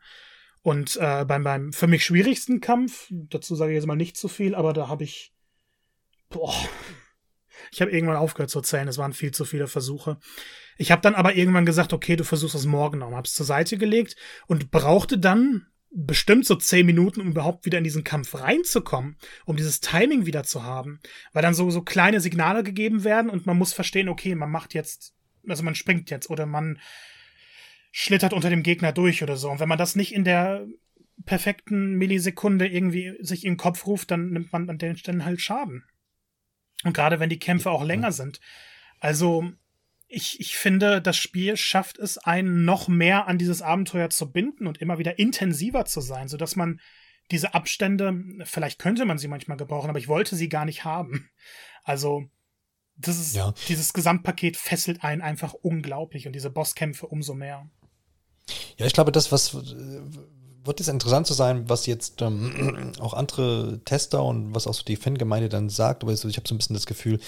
Und 0.62 0.96
äh, 0.96 1.26
beim, 1.26 1.44
beim 1.44 1.74
für 1.74 1.88
mich 1.88 2.06
schwierigsten 2.06 2.62
Kampf, 2.62 3.08
dazu 3.12 3.56
sage 3.56 3.72
ich 3.72 3.76
jetzt 3.76 3.88
mal 3.88 3.96
nicht 3.96 4.16
zu 4.16 4.30
viel, 4.30 4.56
aber 4.56 4.72
da 4.72 4.88
habe 4.88 5.04
ich 5.04 5.34
boah, 6.34 6.54
Ich 7.72 7.82
habe 7.82 7.92
irgendwann 7.92 8.18
aufgehört 8.18 8.50
zu 8.50 8.62
zählen, 8.62 8.88
es 8.88 8.98
waren 8.98 9.14
viel 9.14 9.32
zu 9.32 9.46
viele 9.46 9.68
Versuche. 9.68 10.18
Ich 10.78 10.92
habe 10.92 11.02
dann 11.02 11.16
aber 11.16 11.36
irgendwann 11.36 11.66
gesagt, 11.66 11.94
okay, 11.94 12.16
du 12.16 12.24
versuchst 12.24 12.56
es 12.56 12.66
morgen 12.66 13.00
noch. 13.00 13.12
Hab's 13.12 13.34
zur 13.34 13.46
Seite 13.46 13.78
gelegt 13.78 14.16
und 14.48 14.72
brauchte 14.72 15.18
dann 15.18 15.68
bestimmt 15.94 16.46
so 16.46 16.56
zehn 16.56 16.86
Minuten, 16.86 17.22
um 17.22 17.30
überhaupt 17.30 17.66
wieder 17.66 17.78
in 17.78 17.84
diesen 17.84 18.04
Kampf 18.04 18.34
reinzukommen, 18.36 19.16
um 19.46 19.56
dieses 19.56 19.80
Timing 19.80 20.26
wieder 20.26 20.44
zu 20.44 20.64
haben. 20.64 21.00
Weil 21.32 21.44
dann 21.44 21.54
so, 21.54 21.70
so 21.70 21.82
kleine 21.82 22.20
Signale 22.20 22.64
gegeben 22.64 23.04
werden 23.04 23.30
und 23.30 23.46
man 23.46 23.58
muss 23.58 23.74
verstehen, 23.74 24.10
okay, 24.10 24.34
man 24.34 24.50
macht 24.50 24.74
jetzt, 24.74 25.14
also 25.48 25.64
man 25.64 25.76
springt 25.76 26.10
jetzt 26.10 26.30
oder 26.30 26.46
man 26.46 26.80
schlittert 27.92 28.34
unter 28.34 28.50
dem 28.50 28.64
Gegner 28.64 28.92
durch 28.92 29.22
oder 29.22 29.38
so. 29.38 29.52
Und 29.52 29.60
wenn 29.60 29.70
man 29.70 29.78
das 29.78 29.96
nicht 29.96 30.14
in 30.14 30.24
der 30.24 30.66
perfekten 31.26 31.94
Millisekunde 31.94 32.68
irgendwie 32.68 33.16
sich 33.20 33.46
in 33.46 33.54
den 33.54 33.58
Kopf 33.58 33.86
ruft, 33.86 34.10
dann 34.10 34.32
nimmt 34.32 34.52
man 34.52 34.70
an 34.70 34.80
den 34.80 34.98
Stellen 34.98 35.26
halt 35.26 35.42
Schaden. 35.42 35.84
Und 36.84 36.94
gerade 36.94 37.20
wenn 37.20 37.30
die 37.30 37.40
Kämpfe 37.40 37.72
auch 37.72 37.84
länger 37.84 38.12
sind. 38.12 38.40
Also, 39.00 39.52
ich, 40.08 40.40
ich 40.40 40.58
finde, 40.58 41.02
das 41.02 41.18
Spiel 41.18 41.58
schafft 41.58 41.98
es, 41.98 42.18
einen 42.18 42.66
noch 42.66 42.88
mehr 42.88 43.28
an 43.28 43.38
dieses 43.38 43.62
Abenteuer 43.62 44.10
zu 44.10 44.32
binden 44.32 44.68
und 44.68 44.80
immer 44.80 45.00
wieder 45.00 45.18
intensiver 45.18 45.86
zu 45.86 46.02
sein, 46.02 46.28
sodass 46.28 46.56
man 46.56 46.80
diese 47.32 47.54
Abstände, 47.54 48.14
vielleicht 48.44 48.80
könnte 48.80 49.06
man 49.06 49.18
sie 49.18 49.28
manchmal 49.28 49.58
gebrauchen, 49.58 49.90
aber 49.90 50.00
ich 50.00 50.08
wollte 50.08 50.36
sie 50.36 50.50
gar 50.50 50.66
nicht 50.66 50.84
haben. 50.84 51.30
Also, 51.84 52.30
das 52.96 53.20
ist, 53.20 53.36
ja. 53.36 53.54
dieses 53.68 53.94
Gesamtpaket 53.94 54.56
fesselt 54.56 55.04
einen 55.04 55.22
einfach 55.22 55.54
unglaublich 55.54 56.28
und 56.28 56.34
diese 56.34 56.50
Bosskämpfe 56.50 57.08
umso 57.08 57.34
mehr. 57.34 57.70
Ja, 58.78 58.86
ich 58.86 58.94
glaube, 58.94 59.12
das, 59.12 59.32
was 59.32 59.54
wird 60.66 60.80
es 60.80 60.88
interessant 60.88 61.28
zu 61.28 61.34
sein, 61.34 61.70
was 61.70 61.86
jetzt 61.86 62.22
ähm, 62.22 62.92
auch 63.00 63.14
andere 63.14 63.80
Tester 63.86 64.24
und 64.24 64.56
was 64.56 64.68
auch 64.68 64.74
so 64.74 64.84
die 64.84 64.96
Fangemeinde 64.96 65.50
dann 65.50 65.70
sagt. 65.70 66.04
Aber 66.04 66.14
ich 66.14 66.24
habe 66.24 66.48
so 66.48 66.56
ein 66.56 66.58
bisschen 66.58 66.74
das 66.74 66.86
Gefühl, 66.86 67.20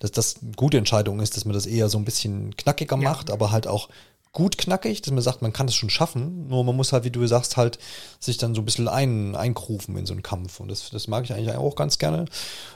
dass 0.00 0.12
das 0.12 0.36
eine 0.42 0.52
gute 0.52 0.78
Entscheidung 0.78 1.20
ist, 1.20 1.36
dass 1.36 1.44
man 1.44 1.54
das 1.54 1.66
eher 1.66 1.88
so 1.88 1.98
ein 1.98 2.04
bisschen 2.04 2.56
knackiger 2.56 2.96
ja. 2.96 3.02
macht, 3.02 3.30
aber 3.30 3.50
halt 3.50 3.66
auch 3.66 3.88
gut 4.32 4.56
knackig, 4.56 5.02
dass 5.02 5.12
man 5.12 5.22
sagt, 5.22 5.42
man 5.42 5.52
kann 5.52 5.68
es 5.68 5.74
schon 5.74 5.90
schaffen, 5.90 6.48
nur 6.48 6.64
man 6.64 6.74
muss 6.74 6.92
halt, 6.92 7.04
wie 7.04 7.10
du 7.10 7.26
sagst, 7.26 7.58
halt 7.58 7.78
sich 8.18 8.38
dann 8.38 8.54
so 8.54 8.62
ein 8.62 8.64
bisschen 8.64 8.88
ein, 8.88 9.36
einkrufen 9.36 9.96
in 9.98 10.06
so 10.06 10.14
einen 10.14 10.22
Kampf. 10.22 10.58
Und 10.58 10.70
das, 10.70 10.88
das 10.88 11.06
mag 11.06 11.24
ich 11.24 11.34
eigentlich 11.34 11.54
auch 11.54 11.76
ganz 11.76 11.98
gerne. 11.98 12.24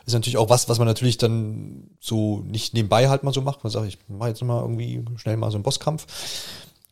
Ist 0.05 0.13
natürlich 0.13 0.37
auch 0.37 0.51
was, 0.51 0.69
was 0.69 0.79
man 0.79 0.87
natürlich 0.87 1.17
dann 1.17 1.89
so 1.99 2.41
nicht 2.41 2.75
nebenbei 2.75 3.09
halt 3.09 3.23
mal 3.23 3.33
so 3.33 3.41
macht. 3.41 3.65
Man 3.65 3.71
sagt, 3.71 3.87
ich 3.87 3.99
mache 4.07 4.29
jetzt 4.29 4.43
mal 4.43 4.61
irgendwie 4.61 5.03
schnell 5.17 5.39
mal 5.39 5.51
so 5.51 5.57
einen 5.57 5.65
Bosskampf. 5.65 6.07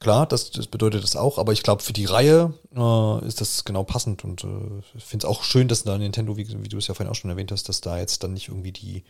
Klar, 0.05 0.27
das, 0.27 0.51
das 0.51 0.67
bedeutet 0.67 1.03
das 1.03 1.17
auch, 1.17 1.39
aber 1.39 1.55
ich 1.55 1.63
glaube, 1.63 1.83
für 1.83 1.95
die 1.95 2.05
Reihe 2.05 2.53
äh, 2.77 3.27
ist 3.27 3.41
das 3.41 3.65
genau 3.65 3.85
passend 3.85 4.23
und 4.23 4.45
äh, 4.45 4.83
ich 4.95 5.03
finde 5.03 5.27
es 5.27 5.31
auch 5.31 5.43
schön, 5.43 5.67
dass 5.67 5.83
da 5.85 5.97
Nintendo, 5.97 6.37
wie, 6.37 6.47
wie 6.63 6.69
du 6.69 6.77
es 6.77 6.89
ja 6.89 6.93
vorhin 6.93 7.11
auch 7.11 7.15
schon 7.15 7.31
erwähnt 7.31 7.51
hast, 7.51 7.71
dass 7.71 7.81
da 7.81 7.97
jetzt 7.97 8.23
dann 8.23 8.35
nicht 8.35 8.49
irgendwie 8.49 8.73
die, 8.73 9.05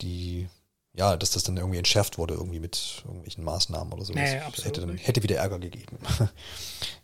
die, 0.00 0.48
ja, 0.96 1.16
dass 1.16 1.32
das 1.32 1.42
dann 1.42 1.56
irgendwie 1.56 1.78
entschärft 1.78 2.16
wurde, 2.16 2.34
irgendwie 2.34 2.60
mit 2.60 3.02
irgendwelchen 3.04 3.42
Maßnahmen 3.42 3.92
oder 3.92 4.04
so. 4.04 4.12
Nee, 4.12 4.40
das 4.54 4.64
hätte, 4.64 4.82
dann, 4.82 4.96
hätte 4.96 5.24
wieder 5.24 5.34
Ärger 5.34 5.58
gegeben. 5.58 5.98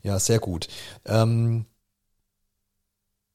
ja, 0.05 0.17
sehr 0.21 0.39
gut. 0.39 0.69
Ähm, 1.05 1.67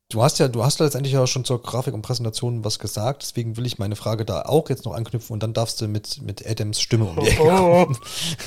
Du 0.10 0.22
hast 0.22 0.38
ja, 0.38 0.48
du 0.48 0.64
hast 0.64 0.80
letztendlich 0.80 1.14
ja 1.14 1.26
schon 1.26 1.46
zur 1.46 1.64
Grafik 1.64 1.96
und 1.96 2.04
Präsentation 2.04 2.64
was 2.64 2.78
gesagt, 2.78 3.24
deswegen 3.24 3.58
will 3.58 3.66
ich 3.66 3.80
meine 3.80 3.96
Frage 3.96 4.24
da 4.24 4.44
auch 4.44 4.70
jetzt 4.70 4.86
noch 4.86 4.94
anknüpfen 4.94 5.34
und 5.34 5.42
dann 5.42 5.54
darfst 5.54 5.82
du 5.82 5.88
mit, 5.88 6.22
mit 6.22 6.46
Adams 6.46 6.80
Stimme 6.80 7.06
um 7.06 7.20
die 7.20 7.28
Ecke 7.28 7.42
oh. 7.42 7.86
kommen. 7.86 7.98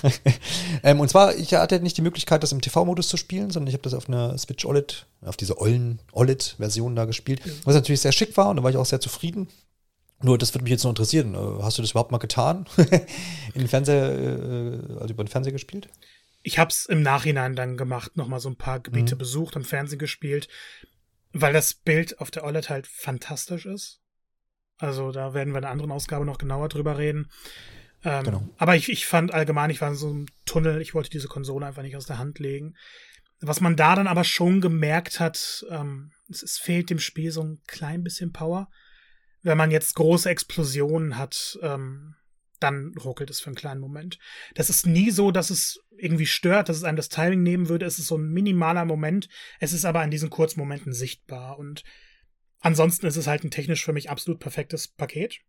ähm, 0.84 1.00
und 1.00 1.08
zwar, 1.08 1.34
ich 1.34 1.52
hatte 1.54 1.80
nicht 1.80 1.96
die 1.96 2.02
Möglichkeit, 2.02 2.44
das 2.44 2.52
im 2.52 2.60
TV-Modus 2.60 3.08
zu 3.08 3.16
spielen, 3.16 3.50
sondern 3.50 3.66
ich 3.66 3.74
habe 3.74 3.82
das 3.82 3.94
auf 3.94 4.08
einer 4.08 4.38
Switch 4.38 4.64
OLED, 4.64 5.06
auf 5.22 5.36
ollen 5.56 5.98
OLED-Version 6.12 6.94
da 6.94 7.06
gespielt, 7.06 7.40
was 7.64 7.74
natürlich 7.74 8.02
sehr 8.02 8.12
schick 8.12 8.36
war 8.36 8.50
und 8.50 8.58
da 8.58 8.62
war 8.62 8.70
ich 8.70 8.76
auch 8.76 8.86
sehr 8.86 9.00
zufrieden. 9.00 9.48
Nur, 10.22 10.38
das 10.38 10.54
würde 10.54 10.62
mich 10.62 10.72
jetzt 10.72 10.84
noch 10.84 10.90
interessieren. 10.90 11.34
Äh, 11.34 11.62
hast 11.62 11.78
du 11.78 11.82
das 11.82 11.90
überhaupt 11.90 12.12
mal 12.12 12.18
getan? 12.18 12.66
in 12.76 13.60
den 13.62 13.68
Fernseher, 13.68 14.10
äh, 14.10 15.00
also 15.00 15.12
über 15.12 15.24
den 15.24 15.28
Fernseher 15.28 15.52
gespielt? 15.52 15.88
Ich 16.42 16.58
habe 16.58 16.70
es 16.70 16.86
im 16.86 17.02
Nachhinein 17.02 17.56
dann 17.56 17.76
gemacht, 17.76 18.16
nochmal 18.16 18.40
so 18.40 18.48
ein 18.48 18.56
paar 18.56 18.80
Gebiete 18.80 19.16
mhm. 19.16 19.18
besucht, 19.18 19.56
am 19.56 19.64
Fernsehen 19.64 19.98
gespielt. 19.98 20.48
Weil 21.32 21.52
das 21.52 21.74
Bild 21.74 22.20
auf 22.20 22.30
der 22.30 22.44
OLED 22.44 22.70
halt 22.70 22.86
fantastisch 22.86 23.66
ist. 23.66 24.00
Also 24.78 25.12
da 25.12 25.34
werden 25.34 25.52
wir 25.52 25.58
in 25.58 25.64
einer 25.64 25.72
anderen 25.72 25.90
Ausgabe 25.90 26.24
noch 26.24 26.38
genauer 26.38 26.68
drüber 26.68 26.98
reden. 26.98 27.30
Ähm, 28.04 28.24
genau. 28.24 28.48
Aber 28.58 28.76
ich, 28.76 28.88
ich 28.88 29.06
fand 29.06 29.34
allgemein, 29.34 29.70
ich 29.70 29.80
war 29.80 29.88
in 29.88 29.96
so 29.96 30.08
einem 30.08 30.26
Tunnel, 30.46 30.80
ich 30.80 30.94
wollte 30.94 31.10
diese 31.10 31.28
Konsole 31.28 31.66
einfach 31.66 31.82
nicht 31.82 31.96
aus 31.96 32.06
der 32.06 32.18
Hand 32.18 32.38
legen. 32.38 32.76
Was 33.40 33.60
man 33.60 33.76
da 33.76 33.94
dann 33.94 34.06
aber 34.06 34.24
schon 34.24 34.60
gemerkt 34.60 35.20
hat, 35.20 35.64
ähm, 35.70 36.12
es, 36.28 36.42
es, 36.42 36.58
fehlt 36.58 36.90
dem 36.90 36.98
Spiel 36.98 37.30
so 37.30 37.42
ein 37.42 37.60
klein 37.66 38.02
bisschen 38.02 38.32
Power. 38.32 38.68
Wenn 39.42 39.58
man 39.58 39.70
jetzt 39.70 39.94
große 39.94 40.28
Explosionen 40.28 41.16
hat, 41.16 41.58
ähm, 41.62 42.14
dann 42.60 42.94
ruckelt 42.98 43.30
es 43.30 43.40
für 43.40 43.48
einen 43.48 43.56
kleinen 43.56 43.80
Moment. 43.80 44.18
Das 44.54 44.70
ist 44.70 44.86
nie 44.86 45.10
so, 45.10 45.30
dass 45.30 45.50
es 45.50 45.80
irgendwie 45.96 46.26
stört, 46.26 46.68
dass 46.68 46.76
es 46.76 46.84
einem 46.84 46.96
das 46.96 47.08
Timing 47.08 47.42
nehmen 47.42 47.68
würde. 47.68 47.86
Es 47.86 47.98
ist 47.98 48.06
so 48.06 48.16
ein 48.16 48.28
minimaler 48.28 48.84
Moment. 48.84 49.28
Es 49.60 49.72
ist 49.72 49.84
aber 49.84 50.02
in 50.04 50.10
diesen 50.10 50.30
kurzen 50.30 50.60
Momenten 50.60 50.92
sichtbar. 50.92 51.58
Und 51.58 51.84
ansonsten 52.60 53.06
ist 53.06 53.16
es 53.16 53.26
halt 53.26 53.44
ein 53.44 53.50
technisch 53.50 53.84
für 53.84 53.92
mich 53.92 54.10
absolut 54.10 54.40
perfektes 54.40 54.88
Paket. 54.88 55.40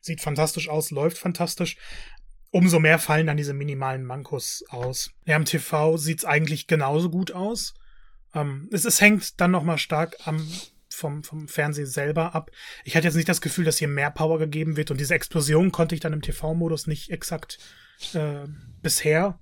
Sieht 0.00 0.20
fantastisch 0.20 0.68
aus, 0.68 0.90
läuft 0.90 1.18
fantastisch. 1.18 1.76
Umso 2.50 2.80
mehr 2.80 2.98
fallen 2.98 3.26
dann 3.26 3.36
diese 3.36 3.54
minimalen 3.54 4.04
Mankos 4.04 4.64
aus. 4.68 5.12
Ja, 5.24 5.36
im 5.36 5.44
TV 5.44 5.96
sieht's 5.96 6.24
eigentlich 6.24 6.66
genauso 6.66 7.08
gut 7.08 7.32
aus. 7.32 7.74
Ähm, 8.34 8.68
es, 8.72 8.84
es 8.84 9.00
hängt 9.00 9.40
dann 9.40 9.50
nochmal 9.50 9.78
stark 9.78 10.16
am 10.24 10.46
vom, 11.02 11.24
vom 11.24 11.48
Fernsehen 11.48 11.86
selber 11.86 12.34
ab. 12.34 12.50
Ich 12.84 12.96
hatte 12.96 13.06
jetzt 13.06 13.16
nicht 13.16 13.28
das 13.28 13.40
Gefühl, 13.40 13.64
dass 13.64 13.78
hier 13.78 13.88
mehr 13.88 14.10
Power 14.10 14.38
gegeben 14.38 14.76
wird 14.76 14.90
und 14.90 15.00
diese 15.00 15.14
Explosion 15.14 15.72
konnte 15.72 15.94
ich 15.94 16.00
dann 16.00 16.12
im 16.12 16.22
TV-Modus 16.22 16.86
nicht 16.86 17.10
exakt 17.10 17.58
äh, 18.14 18.46
bisher 18.80 19.40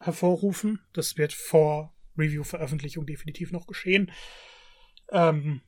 hervorrufen. 0.00 0.80
Das 0.92 1.16
wird 1.16 1.32
vor 1.32 1.94
Review-Veröffentlichung 2.18 3.06
definitiv 3.06 3.52
noch 3.52 3.66
geschehen. 3.66 4.10
Ähm, 5.10 5.62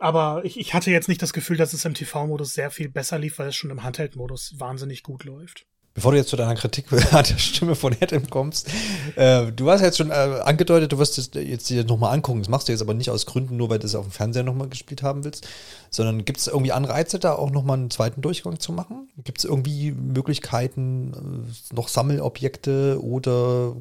aber 0.00 0.44
ich, 0.44 0.58
ich 0.58 0.74
hatte 0.74 0.90
jetzt 0.90 1.08
nicht 1.08 1.22
das 1.22 1.32
Gefühl, 1.32 1.56
dass 1.56 1.74
es 1.74 1.84
im 1.84 1.94
TV-Modus 1.94 2.54
sehr 2.54 2.70
viel 2.70 2.88
besser 2.88 3.18
lief, 3.18 3.38
weil 3.38 3.48
es 3.48 3.56
schon 3.56 3.70
im 3.70 3.82
Handheld-Modus 3.82 4.54
wahnsinnig 4.58 5.02
gut 5.02 5.24
läuft. 5.24 5.66
Bevor 5.94 6.10
du 6.10 6.18
jetzt 6.18 6.30
zu 6.30 6.36
deiner 6.36 6.56
Kritik 6.56 6.92
an 7.12 7.24
der 7.24 7.38
Stimme 7.38 7.76
von 7.76 7.96
Adam 8.00 8.28
kommst, 8.28 8.68
äh, 9.14 9.52
du 9.52 9.70
hast 9.70 9.80
jetzt 9.80 9.96
schon 9.96 10.10
äh, 10.10 10.40
angedeutet, 10.42 10.90
du 10.90 10.98
wirst 10.98 11.18
es 11.18 11.30
jetzt 11.34 11.70
dir 11.70 11.84
nochmal 11.84 12.12
angucken. 12.12 12.40
Das 12.40 12.48
machst 12.48 12.66
du 12.66 12.72
jetzt 12.72 12.82
aber 12.82 12.94
nicht 12.94 13.10
aus 13.10 13.26
Gründen, 13.26 13.56
nur 13.56 13.70
weil 13.70 13.78
du 13.78 13.86
es 13.86 13.94
auf 13.94 14.06
dem 14.06 14.10
Fernseher 14.10 14.42
nochmal 14.42 14.68
gespielt 14.68 15.04
haben 15.04 15.22
willst, 15.22 15.46
sondern 15.90 16.24
gibt 16.24 16.40
es 16.40 16.48
irgendwie 16.48 16.72
Anreize, 16.72 17.20
da 17.20 17.34
auch 17.34 17.50
nochmal 17.50 17.78
einen 17.78 17.90
zweiten 17.90 18.22
Durchgang 18.22 18.58
zu 18.58 18.72
machen? 18.72 19.08
Gibt 19.22 19.38
es 19.38 19.44
irgendwie 19.44 19.92
Möglichkeiten, 19.92 21.46
äh, 21.70 21.74
noch 21.74 21.86
Sammelobjekte 21.86 23.00
oder 23.00 23.76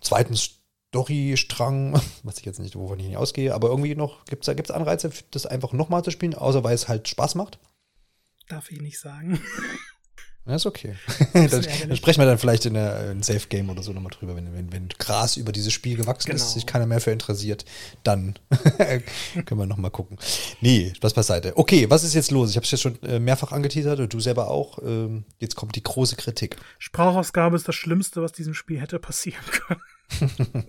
zweiten 0.00 0.36
Storystrang, 0.36 2.00
was 2.22 2.38
ich 2.38 2.46
jetzt 2.46 2.60
nicht, 2.60 2.76
wovon 2.76 2.98
ich 2.98 3.08
nicht 3.08 3.18
ausgehe, 3.18 3.54
aber 3.54 3.68
irgendwie 3.68 3.94
noch, 3.94 4.24
gibt 4.24 4.48
es 4.48 4.56
gibt's 4.56 4.70
Anreize, 4.70 5.10
das 5.32 5.44
einfach 5.44 5.74
nochmal 5.74 6.02
zu 6.02 6.10
spielen, 6.10 6.34
außer 6.34 6.64
weil 6.64 6.74
es 6.74 6.88
halt 6.88 7.08
Spaß 7.08 7.34
macht? 7.34 7.58
Darf 8.48 8.70
ich 8.72 8.80
nicht 8.80 8.98
sagen. 8.98 9.38
Ja, 10.46 10.54
ist 10.54 10.66
okay. 10.66 10.94
dann, 11.32 11.48
dann, 11.48 11.96
sprechen 11.96 12.20
wir 12.20 12.26
dann 12.26 12.38
vielleicht 12.38 12.64
in 12.64 12.76
einem 12.76 13.22
Safe 13.22 13.46
Game 13.48 13.68
oder 13.68 13.82
so 13.82 13.92
nochmal 13.92 14.10
drüber, 14.10 14.34
wenn, 14.34 14.52
wenn, 14.54 14.72
wenn 14.72 14.88
Gras 14.88 15.36
über 15.36 15.52
dieses 15.52 15.72
Spiel 15.72 15.96
gewachsen 15.96 16.30
genau. 16.30 16.42
ist, 16.42 16.54
sich 16.54 16.66
keiner 16.66 16.86
mehr 16.86 17.00
für 17.00 17.10
interessiert, 17.10 17.64
dann 18.02 18.38
können 19.44 19.60
wir 19.60 19.66
nochmal 19.66 19.90
gucken. 19.90 20.18
Nee, 20.60 20.92
Spaß 20.96 21.14
beiseite. 21.14 21.56
Okay, 21.56 21.90
was 21.90 22.04
ist 22.04 22.14
jetzt 22.14 22.30
los? 22.30 22.50
Ich 22.50 22.56
habe 22.56 22.64
es 22.64 22.70
jetzt 22.70 22.80
schon 22.80 23.00
äh, 23.02 23.20
mehrfach 23.20 23.52
angeteasert 23.52 24.00
und 24.00 24.12
du 24.12 24.18
selber 24.18 24.48
auch. 24.48 24.78
Ähm, 24.82 25.24
jetzt 25.38 25.56
kommt 25.56 25.76
die 25.76 25.82
große 25.82 26.16
Kritik. 26.16 26.56
Sprachausgabe 26.78 27.54
ist 27.56 27.68
das 27.68 27.74
Schlimmste, 27.74 28.22
was 28.22 28.32
diesem 28.32 28.54
Spiel 28.54 28.80
hätte 28.80 28.98
passieren 28.98 29.44
können. 29.44 30.66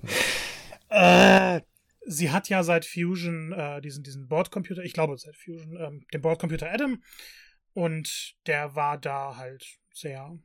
äh, 0.89 1.61
sie 2.05 2.31
hat 2.31 2.49
ja 2.49 2.63
seit 2.63 2.85
Fusion 2.85 3.53
äh, 3.53 3.81
diesen, 3.81 4.03
diesen 4.03 4.27
Bordcomputer, 4.27 4.83
ich 4.83 4.93
glaube 4.93 5.17
seit 5.17 5.37
Fusion, 5.37 5.77
ähm, 5.79 6.05
den 6.13 6.21
Bordcomputer 6.21 6.69
Adam 6.71 7.01
und 7.73 8.35
der 8.47 8.75
war 8.75 8.97
da 8.97 9.37
halt 9.37 9.65
sehr 9.93 10.37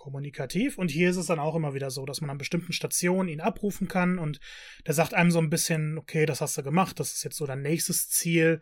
kommunikativ. 0.00 0.78
Und 0.78 0.90
hier 0.90 1.10
ist 1.10 1.16
es 1.16 1.26
dann 1.26 1.38
auch 1.38 1.54
immer 1.54 1.74
wieder 1.74 1.90
so, 1.90 2.06
dass 2.06 2.20
man 2.20 2.30
an 2.30 2.38
bestimmten 2.38 2.72
Stationen 2.72 3.28
ihn 3.28 3.40
abrufen 3.40 3.86
kann 3.86 4.18
und 4.18 4.40
der 4.86 4.94
sagt 4.94 5.14
einem 5.14 5.30
so 5.30 5.38
ein 5.38 5.50
bisschen, 5.50 5.98
okay, 5.98 6.26
das 6.26 6.40
hast 6.40 6.56
du 6.56 6.62
gemacht, 6.62 6.98
das 6.98 7.12
ist 7.12 7.22
jetzt 7.22 7.36
so 7.36 7.46
dein 7.46 7.62
nächstes 7.62 8.08
Ziel. 8.08 8.60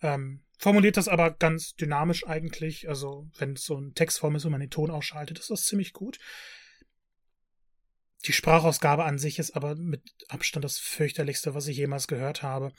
Ähm, 0.00 0.44
formuliert 0.58 0.96
das 0.96 1.08
aber 1.08 1.32
ganz 1.32 1.74
dynamisch 1.74 2.26
eigentlich. 2.26 2.88
Also, 2.88 3.28
wenn 3.38 3.54
es 3.54 3.64
so 3.64 3.76
ein 3.76 3.94
Textform 3.94 4.36
ist 4.36 4.44
und 4.44 4.52
man 4.52 4.60
den 4.60 4.70
Ton 4.70 4.90
ausschaltet, 4.90 5.38
ist 5.38 5.50
das 5.50 5.64
ziemlich 5.64 5.92
gut. 5.92 6.18
Die 8.26 8.32
Sprachausgabe 8.32 9.04
an 9.04 9.18
sich 9.18 9.38
ist 9.38 9.56
aber 9.56 9.74
mit 9.74 10.02
Abstand 10.28 10.64
das 10.64 10.78
fürchterlichste, 10.78 11.54
was 11.54 11.68
ich 11.68 11.76
jemals 11.76 12.08
gehört 12.08 12.42
habe. 12.42 12.72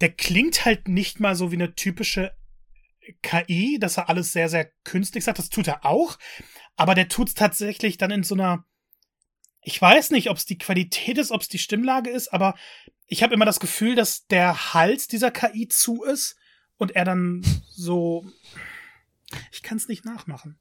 Der 0.00 0.10
klingt 0.10 0.64
halt 0.64 0.88
nicht 0.88 1.20
mal 1.20 1.34
so 1.34 1.50
wie 1.50 1.56
eine 1.56 1.74
typische 1.74 2.32
KI, 3.22 3.78
dass 3.78 3.96
er 3.96 4.08
alles 4.08 4.32
sehr, 4.32 4.48
sehr 4.48 4.70
künstlich 4.84 5.24
sagt. 5.24 5.38
Das 5.38 5.50
tut 5.50 5.68
er 5.68 5.84
auch. 5.84 6.18
Aber 6.76 6.94
der 6.94 7.08
tut 7.08 7.28
es 7.28 7.34
tatsächlich 7.34 7.98
dann 7.98 8.10
in 8.10 8.22
so 8.22 8.34
einer. 8.34 8.64
Ich 9.62 9.80
weiß 9.80 10.10
nicht, 10.10 10.28
ob 10.28 10.36
es 10.36 10.44
die 10.44 10.58
Qualität 10.58 11.16
ist, 11.16 11.30
ob 11.30 11.40
es 11.40 11.48
die 11.48 11.58
Stimmlage 11.58 12.10
ist, 12.10 12.32
aber 12.34 12.54
ich 13.06 13.22
habe 13.22 13.32
immer 13.32 13.46
das 13.46 13.60
Gefühl, 13.60 13.94
dass 13.94 14.26
der 14.26 14.74
Hals 14.74 15.08
dieser 15.08 15.30
KI 15.30 15.68
zu 15.68 16.02
ist 16.02 16.36
und 16.76 16.94
er 16.96 17.04
dann 17.04 17.42
so. 17.70 18.26
Ich 19.52 19.62
kann 19.62 19.78
es 19.78 19.88
nicht 19.88 20.04
nachmachen. 20.04 20.58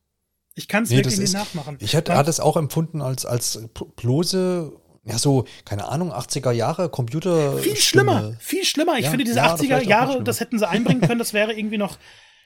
Ich 0.56 0.68
kann 0.68 0.84
es 0.84 0.90
nee, 0.90 0.98
wirklich 0.98 1.18
nicht 1.18 1.34
nachmachen. 1.34 1.78
Ich 1.80 1.96
hatte, 1.96 2.14
es 2.14 2.40
auch 2.40 2.58
empfunden 2.58 3.02
als, 3.02 3.26
als 3.26 3.68
bloße 3.96 4.72
ja, 5.06 5.18
so, 5.18 5.46
keine 5.66 5.90
Ahnung, 5.90 6.14
80er 6.14 6.52
Jahre 6.52 6.90
Computer. 6.90 7.58
Viel 7.58 7.76
schlimmer, 7.76 8.36
viel 8.40 8.64
schlimmer. 8.64 8.98
Ich 8.98 9.06
ja, 9.06 9.10
finde, 9.10 9.26
diese 9.26 9.38
ja, 9.38 9.54
80er 9.54 9.82
Jahre, 9.82 10.24
das 10.24 10.40
hätten 10.40 10.58
sie 10.58 10.68
einbringen 10.68 11.02
können, 11.02 11.20
das 11.20 11.34
wäre 11.34 11.54
irgendwie 11.54 11.78
noch 11.78 11.98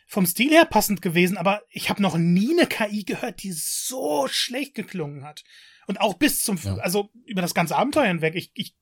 vom 0.08 0.26
Stil 0.26 0.52
her 0.52 0.66
passend 0.66 1.02
gewesen, 1.02 1.38
aber 1.38 1.62
ich 1.70 1.90
habe 1.90 2.02
noch 2.02 2.18
nie 2.18 2.52
eine 2.52 2.66
KI 2.66 3.04
gehört, 3.04 3.44
die 3.44 3.52
so 3.52 4.28
schlecht 4.30 4.74
geklungen 4.74 5.26
hat. 5.26 5.44
Und 5.86 6.00
auch 6.00 6.16
bis 6.16 6.44
zum, 6.44 6.58
ja. 6.64 6.76
also 6.78 7.12
über 7.26 7.42
das 7.42 7.54
ganze 7.54 7.76
Abenteuer 7.76 8.08
hinweg. 8.08 8.34
Ich, 8.36 8.52
ich, 8.56 8.76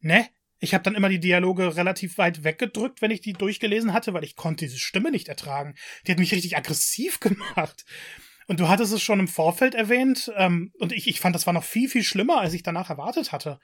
ne? 0.00 0.28
Ich 0.58 0.74
habe 0.74 0.84
dann 0.84 0.94
immer 0.94 1.08
die 1.08 1.20
Dialoge 1.20 1.76
relativ 1.76 2.18
weit 2.18 2.44
weggedrückt, 2.44 3.00
wenn 3.00 3.10
ich 3.10 3.22
die 3.22 3.32
durchgelesen 3.32 3.94
hatte, 3.94 4.12
weil 4.12 4.24
ich 4.24 4.36
konnte 4.36 4.66
diese 4.66 4.78
Stimme 4.78 5.10
nicht 5.10 5.28
ertragen. 5.28 5.74
Die 6.06 6.12
hat 6.12 6.18
mich 6.18 6.32
richtig 6.32 6.56
aggressiv 6.56 7.20
gemacht. 7.20 7.86
Und 8.46 8.58
du 8.60 8.68
hattest 8.68 8.92
es 8.92 9.00
schon 9.00 9.20
im 9.20 9.28
Vorfeld 9.28 9.74
erwähnt, 9.74 10.32
ähm, 10.36 10.72
und 10.78 10.92
ich, 10.92 11.06
ich 11.06 11.20
fand, 11.20 11.34
das 11.34 11.46
war 11.46 11.54
noch 11.54 11.64
viel, 11.64 11.88
viel 11.88 12.02
schlimmer, 12.02 12.40
als 12.40 12.52
ich 12.52 12.64
danach 12.64 12.90
erwartet 12.90 13.30
hatte 13.30 13.60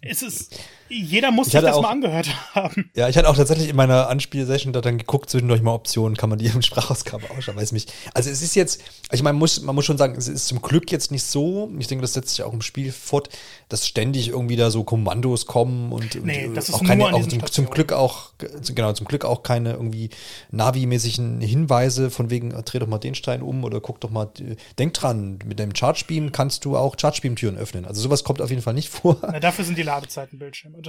es 0.00 0.22
ist, 0.22 0.54
jeder 0.88 1.30
muss 1.30 1.50
sich 1.50 1.60
das 1.60 1.74
auch, 1.74 1.82
mal 1.82 1.90
angehört 1.90 2.28
haben. 2.54 2.90
Ja, 2.94 3.08
ich 3.08 3.16
hatte 3.16 3.28
auch 3.28 3.36
tatsächlich 3.36 3.68
in 3.68 3.76
meiner 3.76 4.08
Anspielsession 4.08 4.72
da 4.72 4.80
dann 4.80 4.98
geguckt, 4.98 5.30
zwischendurch 5.30 5.62
mal 5.62 5.72
Optionen, 5.72 6.16
kann 6.16 6.30
man 6.30 6.38
die 6.38 6.46
im 6.46 6.62
Sprachausgabe 6.62 7.30
ausschauen, 7.30 7.56
weiß 7.56 7.72
mich. 7.72 7.86
Also 8.14 8.30
es 8.30 8.42
ist 8.42 8.54
jetzt, 8.54 8.80
ich 9.12 9.22
meine, 9.22 9.34
man 9.34 9.40
muss, 9.40 9.62
man 9.62 9.74
muss 9.74 9.84
schon 9.84 9.98
sagen, 9.98 10.14
es 10.16 10.28
ist 10.28 10.46
zum 10.46 10.62
Glück 10.62 10.90
jetzt 10.90 11.10
nicht 11.10 11.24
so, 11.24 11.70
ich 11.78 11.86
denke, 11.86 12.02
das 12.02 12.14
setzt 12.14 12.30
sich 12.30 12.42
auch 12.42 12.52
im 12.52 12.62
Spiel 12.62 12.92
fort, 12.92 13.28
dass 13.68 13.86
ständig 13.86 14.28
irgendwie 14.28 14.56
da 14.56 14.70
so 14.70 14.84
Kommandos 14.84 15.46
kommen 15.46 15.92
und, 15.92 16.24
nee, 16.24 16.46
und 16.46 16.58
auch 16.58 16.82
keine, 16.82 17.04
auch 17.04 17.26
zum, 17.26 17.46
zum, 17.46 17.70
Glück 17.70 17.92
auch, 17.92 18.30
genau, 18.38 18.92
zum 18.92 19.06
Glück 19.06 19.24
auch 19.24 19.42
keine 19.42 19.72
irgendwie 19.72 20.10
Navi-mäßigen 20.50 21.40
Hinweise 21.40 22.10
von 22.10 22.30
wegen, 22.30 22.50
dreh 22.64 22.78
doch 22.78 22.86
mal 22.86 22.98
den 22.98 23.14
Stein 23.14 23.42
um 23.42 23.64
oder 23.64 23.80
guck 23.80 24.00
doch 24.00 24.10
mal, 24.10 24.30
denk 24.78 24.94
dran, 24.94 25.38
mit 25.44 25.58
dem 25.58 25.74
Charge 25.74 26.04
Beam 26.06 26.32
kannst 26.32 26.64
du 26.64 26.76
auch 26.76 26.96
Charge 26.98 27.20
Beam 27.22 27.36
Türen 27.36 27.56
öffnen. 27.56 27.84
Also 27.84 28.00
sowas 28.00 28.24
kommt 28.24 28.40
auf 28.40 28.50
jeden 28.50 28.62
Fall 28.62 28.74
nicht 28.74 28.88
vor. 28.88 29.18
Na, 29.22 29.40
dafür 29.48 29.64
sind 29.64 29.78
die 29.78 29.82
Ladezeiten 29.82 30.38
Bildschirme. 30.38 30.80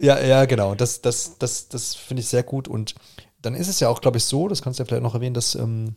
ja, 0.00 0.18
ja, 0.20 0.44
genau. 0.46 0.74
Das, 0.74 1.02
das, 1.02 1.38
das, 1.38 1.68
das 1.68 1.94
finde 1.94 2.22
ich 2.22 2.28
sehr 2.28 2.42
gut. 2.42 2.68
Und 2.68 2.94
dann 3.40 3.54
ist 3.54 3.68
es 3.68 3.80
ja 3.80 3.88
auch, 3.88 4.00
glaube 4.00 4.18
ich, 4.18 4.24
so, 4.24 4.48
das 4.48 4.62
kannst 4.62 4.78
du 4.78 4.82
ja 4.82 4.86
vielleicht 4.86 5.02
noch 5.02 5.14
erwähnen, 5.14 5.34
dass 5.34 5.54
ähm, 5.54 5.96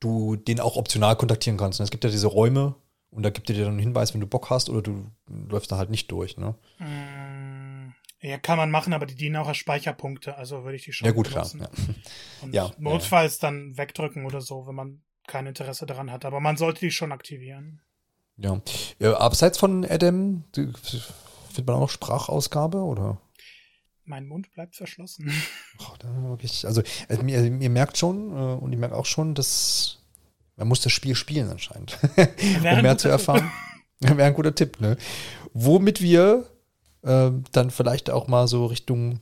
du 0.00 0.36
den 0.36 0.60
auch 0.60 0.76
optional 0.76 1.16
kontaktieren 1.16 1.56
kannst. 1.56 1.80
Und 1.80 1.84
es 1.84 1.90
gibt 1.90 2.04
ja 2.04 2.10
diese 2.10 2.26
Räume 2.26 2.74
und 3.10 3.22
da 3.22 3.30
gibt 3.30 3.48
er 3.48 3.54
dir 3.54 3.64
dann 3.64 3.74
einen 3.74 3.80
Hinweis, 3.80 4.12
wenn 4.12 4.20
du 4.20 4.26
Bock 4.26 4.50
hast 4.50 4.68
oder 4.68 4.82
du 4.82 5.06
läufst 5.28 5.70
da 5.70 5.78
halt 5.78 5.90
nicht 5.90 6.10
durch, 6.10 6.36
ne? 6.36 6.56
Mm, 6.78 7.92
ja, 8.20 8.38
kann 8.38 8.58
man 8.58 8.70
machen, 8.70 8.92
aber 8.92 9.06
die 9.06 9.14
dienen 9.14 9.36
auch 9.36 9.46
als 9.46 9.58
Speicherpunkte, 9.58 10.36
also 10.36 10.64
würde 10.64 10.76
ich 10.76 10.84
die 10.84 10.92
schon 10.92 11.06
Ja, 11.06 11.12
gut, 11.12 11.30
benutzen. 11.30 11.58
klar. 11.60 11.70
Ja. 11.76 11.94
Und 12.42 12.54
ja, 12.54 12.70
notfalls 12.78 13.40
ja. 13.40 13.48
dann 13.48 13.76
wegdrücken 13.76 14.26
oder 14.26 14.40
so, 14.40 14.66
wenn 14.66 14.74
man 14.74 15.02
kein 15.26 15.46
Interesse 15.46 15.86
daran 15.86 16.10
hat. 16.10 16.24
Aber 16.24 16.40
man 16.40 16.56
sollte 16.56 16.80
die 16.80 16.90
schon 16.90 17.12
aktivieren. 17.12 17.80
Ja. 18.36 18.60
ja 18.98 19.16
abseits 19.16 19.58
von 19.58 19.84
Adam, 19.84 20.44
findet 20.52 21.66
man 21.66 21.76
auch 21.76 21.80
noch 21.80 21.90
Sprachausgabe 21.90 22.78
oder? 22.78 23.20
Mein 24.06 24.26
Mund 24.26 24.52
bleibt 24.52 24.76
verschlossen. 24.76 25.32
Oh, 25.80 26.28
wirklich, 26.28 26.66
also 26.66 26.82
äh, 27.08 27.16
mir, 27.22 27.42
ihr 27.42 27.70
merkt 27.70 27.98
schon 27.98 28.30
äh, 28.30 28.54
und 28.62 28.72
ich 28.72 28.78
merke 28.78 28.94
auch 28.94 29.06
schon, 29.06 29.34
dass 29.34 29.98
man 30.56 30.68
muss 30.68 30.80
das 30.82 30.92
Spiel 30.92 31.16
spielen 31.16 31.50
anscheinend, 31.50 31.98
um 32.16 32.82
mehr 32.82 32.96
zu 32.96 33.08
erfahren. 33.08 33.50
Wäre 33.98 34.22
ein 34.22 34.34
guter 34.34 34.54
Tipp, 34.54 34.80
ne? 34.80 34.96
Womit 35.52 36.00
wir 36.00 36.48
äh, 37.02 37.30
dann 37.50 37.70
vielleicht 37.70 38.08
auch 38.08 38.28
mal 38.28 38.46
so 38.46 38.66
Richtung 38.66 39.20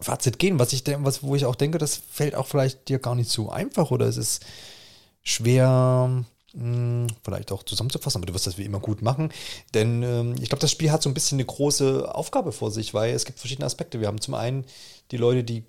Fazit 0.00 0.38
gehen, 0.38 0.58
was 0.58 0.72
ich 0.72 0.82
denke, 0.82 1.04
was, 1.04 1.22
wo 1.22 1.34
ich 1.34 1.44
auch 1.44 1.54
denke, 1.54 1.78
das 1.78 1.96
fällt 1.96 2.34
auch 2.34 2.46
vielleicht 2.46 2.88
dir 2.88 2.98
gar 2.98 3.14
nicht 3.14 3.30
so 3.30 3.50
einfach 3.50 3.90
oder 3.90 4.06
es 4.06 4.16
ist 4.16 4.46
schwer 5.22 6.24
vielleicht 6.54 7.50
auch 7.52 7.62
zusammenzufassen, 7.62 8.18
aber 8.18 8.26
du 8.26 8.34
wirst 8.34 8.46
das 8.46 8.58
wie 8.58 8.64
immer 8.64 8.80
gut 8.80 9.02
machen. 9.02 9.32
Denn 9.74 10.02
ähm, 10.02 10.34
ich 10.40 10.48
glaube, 10.48 10.60
das 10.60 10.70
Spiel 10.70 10.92
hat 10.92 11.02
so 11.02 11.08
ein 11.08 11.14
bisschen 11.14 11.36
eine 11.36 11.46
große 11.46 12.14
Aufgabe 12.14 12.52
vor 12.52 12.70
sich, 12.70 12.92
weil 12.94 13.14
es 13.14 13.24
gibt 13.24 13.38
verschiedene 13.38 13.66
Aspekte. 13.66 14.00
Wir 14.00 14.08
haben 14.08 14.20
zum 14.20 14.34
einen 14.34 14.64
die 15.10 15.16
Leute, 15.16 15.44
die 15.44 15.64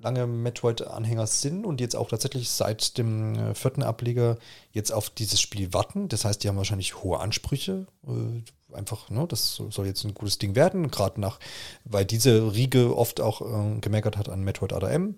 lange 0.00 0.26
Metroid-Anhänger 0.26 1.26
sind 1.26 1.64
und 1.64 1.80
jetzt 1.80 1.96
auch 1.96 2.08
tatsächlich 2.08 2.50
seit 2.50 2.98
dem 2.98 3.34
äh, 3.34 3.54
vierten 3.54 3.82
Ableger 3.82 4.38
jetzt 4.72 4.92
auf 4.92 5.10
dieses 5.10 5.40
Spiel 5.40 5.72
warten. 5.72 6.08
Das 6.08 6.24
heißt, 6.24 6.42
die 6.42 6.48
haben 6.48 6.56
wahrscheinlich 6.56 7.02
hohe 7.02 7.18
Ansprüche. 7.18 7.86
Äh, 8.06 8.74
einfach, 8.74 9.10
ne, 9.10 9.26
das 9.26 9.62
soll 9.70 9.86
jetzt 9.86 10.04
ein 10.04 10.14
gutes 10.14 10.38
Ding 10.38 10.54
werden, 10.54 10.90
gerade 10.90 11.20
nach, 11.20 11.40
weil 11.84 12.04
diese 12.04 12.54
Riege 12.54 12.96
oft 12.96 13.20
auch 13.20 13.40
äh, 13.40 13.80
gemeckert 13.80 14.16
hat 14.16 14.28
an 14.28 14.44
Metroid 14.44 14.72
ADM. 14.72 15.16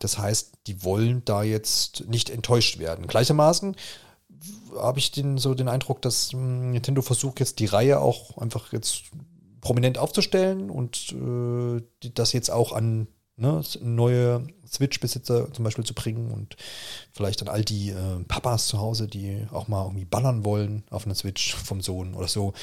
Das 0.00 0.18
heißt, 0.18 0.52
die 0.66 0.82
wollen 0.82 1.22
da 1.24 1.42
jetzt 1.42 2.08
nicht 2.08 2.30
enttäuscht 2.30 2.78
werden. 2.78 3.06
Gleichermaßen 3.06 3.76
habe 4.76 4.98
ich 4.98 5.10
den, 5.10 5.38
so 5.38 5.54
den 5.54 5.68
Eindruck, 5.68 6.02
dass 6.02 6.32
hm, 6.32 6.72
Nintendo 6.72 7.02
versucht 7.02 7.40
jetzt 7.40 7.58
die 7.58 7.66
Reihe 7.66 8.00
auch 8.00 8.38
einfach 8.38 8.72
jetzt 8.72 9.04
prominent 9.60 9.98
aufzustellen 9.98 10.70
und 10.70 11.12
äh, 11.12 11.82
das 12.14 12.32
jetzt 12.32 12.50
auch 12.50 12.72
an 12.72 13.08
ne, 13.36 13.62
neue 13.80 14.46
Switch-Besitzer 14.66 15.52
zum 15.52 15.64
Beispiel 15.64 15.84
zu 15.84 15.94
bringen 15.94 16.30
und 16.30 16.56
vielleicht 17.12 17.40
an 17.42 17.48
all 17.48 17.64
die 17.64 17.90
äh, 17.90 18.24
Papas 18.26 18.66
zu 18.66 18.78
Hause, 18.78 19.06
die 19.06 19.46
auch 19.52 19.68
mal 19.68 19.84
irgendwie 19.84 20.04
ballern 20.04 20.44
wollen 20.44 20.84
auf 20.90 21.06
einer 21.06 21.14
Switch 21.14 21.54
vom 21.54 21.80
Sohn 21.80 22.14
oder 22.14 22.28
so. 22.28 22.54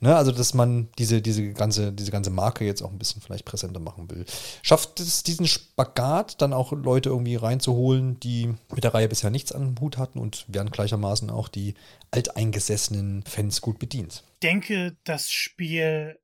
Ne, 0.00 0.16
also, 0.16 0.32
dass 0.32 0.54
man 0.54 0.88
diese, 0.98 1.22
diese, 1.22 1.52
ganze, 1.52 1.92
diese 1.92 2.10
ganze 2.10 2.30
Marke 2.30 2.64
jetzt 2.64 2.82
auch 2.82 2.90
ein 2.90 2.98
bisschen 2.98 3.22
vielleicht 3.22 3.44
präsenter 3.44 3.80
machen 3.80 4.10
will. 4.10 4.24
Schafft 4.62 5.00
es 5.00 5.22
diesen 5.22 5.46
Spagat 5.46 6.40
dann 6.40 6.52
auch 6.52 6.72
Leute 6.72 7.10
irgendwie 7.10 7.36
reinzuholen, 7.36 8.18
die 8.20 8.54
mit 8.74 8.84
der 8.84 8.94
Reihe 8.94 9.08
bisher 9.08 9.30
nichts 9.30 9.52
an 9.52 9.76
Hut 9.80 9.98
hatten 9.98 10.18
und 10.18 10.46
werden 10.48 10.70
gleichermaßen 10.70 11.30
auch 11.30 11.48
die 11.48 11.74
alteingesessenen 12.10 13.22
Fans 13.22 13.60
gut 13.60 13.78
bedient? 13.78 14.24
Ich 14.34 14.40
denke, 14.40 14.96
das 15.04 15.30
Spiel 15.30 16.18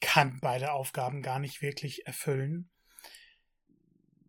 kann 0.00 0.38
beide 0.40 0.72
Aufgaben 0.72 1.22
gar 1.22 1.38
nicht 1.38 1.62
wirklich 1.62 2.06
erfüllen 2.06 2.71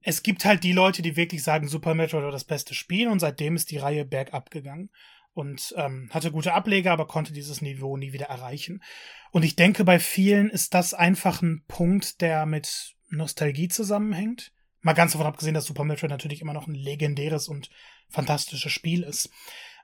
es 0.03 0.21
gibt 0.21 0.45
halt 0.45 0.63
die 0.63 0.73
Leute, 0.73 1.01
die 1.01 1.15
wirklich 1.15 1.43
sagen, 1.43 1.67
Super 1.67 1.95
Metroid 1.95 2.23
war 2.23 2.31
das 2.31 2.43
beste 2.43 2.75
Spiel 2.75 3.07
und 3.07 3.19
seitdem 3.19 3.55
ist 3.55 3.71
die 3.71 3.77
Reihe 3.77 4.05
bergab 4.05 4.51
gegangen 4.51 4.89
und 5.33 5.73
ähm, 5.77 6.09
hatte 6.13 6.31
gute 6.31 6.53
Ableger, 6.53 6.91
aber 6.91 7.07
konnte 7.07 7.33
dieses 7.33 7.61
Niveau 7.61 7.97
nie 7.97 8.13
wieder 8.13 8.27
erreichen. 8.27 8.83
Und 9.31 9.43
ich 9.43 9.55
denke, 9.55 9.83
bei 9.83 9.99
vielen 9.99 10.49
ist 10.49 10.73
das 10.73 10.93
einfach 10.93 11.41
ein 11.41 11.63
Punkt, 11.67 12.21
der 12.21 12.45
mit 12.45 12.95
Nostalgie 13.09 13.69
zusammenhängt. 13.69 14.51
Mal 14.81 14.93
ganz 14.93 15.13
davon 15.13 15.27
abgesehen, 15.27 15.53
dass 15.53 15.65
Super 15.65 15.85
Metroid 15.85 16.11
natürlich 16.11 16.41
immer 16.41 16.53
noch 16.53 16.67
ein 16.67 16.75
legendäres 16.75 17.47
und 17.47 17.69
fantastisches 18.09 18.71
Spiel 18.71 19.03
ist. 19.03 19.29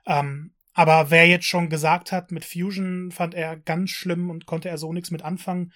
Ähm, 0.06 0.54
aber 0.74 1.10
wer 1.10 1.26
jetzt 1.26 1.46
schon 1.46 1.70
gesagt 1.70 2.12
hat, 2.12 2.30
mit 2.30 2.44
Fusion 2.44 3.10
fand 3.10 3.34
er 3.34 3.56
ganz 3.56 3.90
schlimm 3.90 4.30
und 4.30 4.46
konnte 4.46 4.68
er 4.68 4.78
so 4.78 4.92
nichts 4.92 5.10
mit 5.10 5.22
anfangen, 5.22 5.72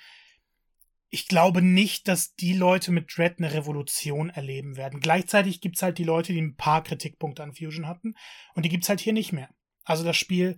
ich 1.15 1.29
glaube 1.29 1.63
nicht, 1.63 2.09
dass 2.09 2.35
die 2.35 2.55
Leute 2.55 2.91
mit 2.91 3.17
Dread 3.17 3.39
eine 3.39 3.55
Revolution 3.55 4.31
erleben 4.31 4.77
werden. 4.77 4.99
Gleichzeitig 4.99 5.61
gibt's 5.61 5.81
halt 5.81 5.99
die 5.99 6.05
Leute, 6.05 6.33
die 6.33 6.43
ein 6.43 6.57
paar 6.57 6.83
Kritikpunkte 6.83 7.41
an 7.45 7.55
Fusion 7.55 7.87
hatten 7.87 8.17
und 8.55 8.65
die 8.65 8.69
gibt's 8.69 8.89
halt 8.89 8.99
hier 8.99 9.13
nicht 9.13 9.33
mehr. 9.33 9.49
Also 9.85 10.03
das 10.03 10.17
Spiel 10.17 10.57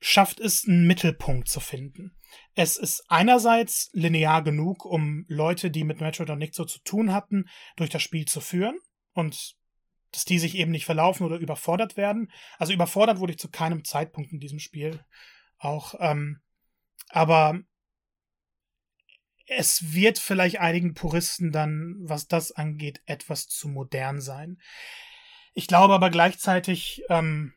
schafft 0.00 0.40
es, 0.40 0.66
einen 0.66 0.88
Mittelpunkt 0.88 1.48
zu 1.48 1.60
finden. 1.60 2.16
Es 2.56 2.76
ist 2.76 3.04
einerseits 3.08 3.90
linear 3.92 4.42
genug, 4.42 4.84
um 4.84 5.24
Leute, 5.28 5.70
die 5.70 5.84
mit 5.84 6.00
Metroid 6.00 6.28
noch 6.28 6.36
nichts 6.36 6.56
so 6.56 6.64
zu 6.64 6.80
tun 6.80 7.12
hatten, 7.12 7.44
durch 7.76 7.90
das 7.90 8.02
Spiel 8.02 8.24
zu 8.24 8.40
führen 8.40 8.76
und 9.12 9.54
dass 10.10 10.24
die 10.24 10.40
sich 10.40 10.56
eben 10.56 10.72
nicht 10.72 10.84
verlaufen 10.84 11.24
oder 11.24 11.36
überfordert 11.36 11.96
werden. 11.96 12.32
Also 12.58 12.72
überfordert 12.72 13.20
wurde 13.20 13.34
ich 13.34 13.38
zu 13.38 13.48
keinem 13.48 13.84
Zeitpunkt 13.84 14.32
in 14.32 14.40
diesem 14.40 14.58
Spiel 14.58 15.04
auch. 15.58 15.94
Ähm, 16.00 16.40
aber 17.10 17.60
es 19.50 19.92
wird 19.92 20.20
vielleicht 20.20 20.60
einigen 20.60 20.94
Puristen 20.94 21.50
dann, 21.50 21.96
was 22.00 22.28
das 22.28 22.52
angeht, 22.52 23.02
etwas 23.06 23.48
zu 23.48 23.68
modern 23.68 24.20
sein. 24.20 24.58
Ich 25.54 25.66
glaube 25.66 25.92
aber 25.94 26.10
gleichzeitig 26.10 27.02
ähm, 27.08 27.52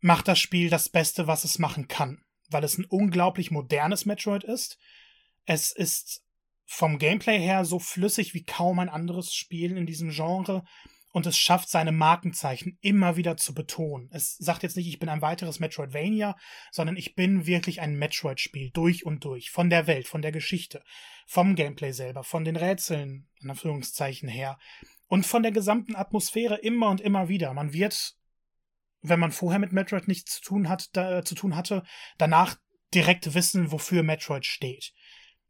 macht 0.00 0.26
das 0.26 0.38
Spiel 0.38 0.70
das 0.70 0.88
Beste, 0.88 1.26
was 1.26 1.44
es 1.44 1.58
machen 1.58 1.86
kann, 1.86 2.24
weil 2.48 2.64
es 2.64 2.78
ein 2.78 2.86
unglaublich 2.86 3.50
modernes 3.50 4.06
Metroid 4.06 4.42
ist. 4.42 4.78
Es 5.44 5.70
ist 5.70 6.24
vom 6.64 6.98
Gameplay 6.98 7.38
her 7.38 7.66
so 7.66 7.78
flüssig 7.78 8.32
wie 8.32 8.44
kaum 8.44 8.78
ein 8.78 8.88
anderes 8.88 9.34
Spiel 9.34 9.76
in 9.76 9.84
diesem 9.84 10.10
Genre 10.10 10.64
und 11.14 11.26
es 11.26 11.38
schafft 11.38 11.68
seine 11.68 11.92
Markenzeichen 11.92 12.76
immer 12.80 13.14
wieder 13.14 13.36
zu 13.36 13.54
betonen. 13.54 14.10
Es 14.10 14.36
sagt 14.36 14.64
jetzt 14.64 14.76
nicht, 14.76 14.88
ich 14.88 14.98
bin 14.98 15.08
ein 15.08 15.22
weiteres 15.22 15.60
Metroidvania, 15.60 16.36
sondern 16.72 16.96
ich 16.96 17.14
bin 17.14 17.46
wirklich 17.46 17.80
ein 17.80 17.94
Metroid-Spiel 17.94 18.72
durch 18.72 19.06
und 19.06 19.24
durch. 19.24 19.52
Von 19.52 19.70
der 19.70 19.86
Welt, 19.86 20.08
von 20.08 20.22
der 20.22 20.32
Geschichte, 20.32 20.82
vom 21.24 21.54
Gameplay 21.54 21.92
selber, 21.92 22.24
von 22.24 22.44
den 22.44 22.56
Rätseln, 22.56 23.28
in 23.40 23.50
Anführungszeichen 23.50 24.28
her 24.28 24.58
und 25.06 25.24
von 25.24 25.44
der 25.44 25.52
gesamten 25.52 25.94
Atmosphäre 25.94 26.56
immer 26.56 26.88
und 26.88 27.00
immer 27.00 27.28
wieder. 27.28 27.54
Man 27.54 27.72
wird, 27.72 28.16
wenn 29.00 29.20
man 29.20 29.30
vorher 29.30 29.60
mit 29.60 29.72
Metroid 29.72 30.08
nichts 30.08 30.32
zu 30.32 30.40
tun 30.40 30.68
hat, 30.68 30.88
da, 30.96 31.24
zu 31.24 31.36
tun 31.36 31.54
hatte, 31.54 31.84
danach 32.18 32.56
direkt 32.92 33.34
wissen, 33.34 33.70
wofür 33.70 34.02
Metroid 34.02 34.46
steht. 34.46 34.92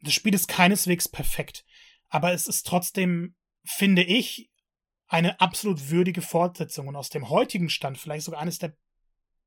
Das 0.03 0.13
Spiel 0.13 0.35
ist 0.35 0.47
keineswegs 0.47 1.09
perfekt, 1.09 1.65
aber 2.11 2.33
es 2.35 2.49
ist 2.49 2.67
trotzdem, 2.67 3.35
finde 3.65 4.03
ich, 4.03 4.51
eine 5.09 5.41
absolut 5.41 5.91
würdige 5.91 6.23
Fortsetzung 6.23 6.89
und 6.89 6.97
aus 6.97 7.11
dem 7.11 7.29
heutigen 7.29 7.69
Stand 7.69 7.99
vielleicht 7.99 8.25
sogar 8.25 8.41
eines 8.41 8.59
der 8.59 8.77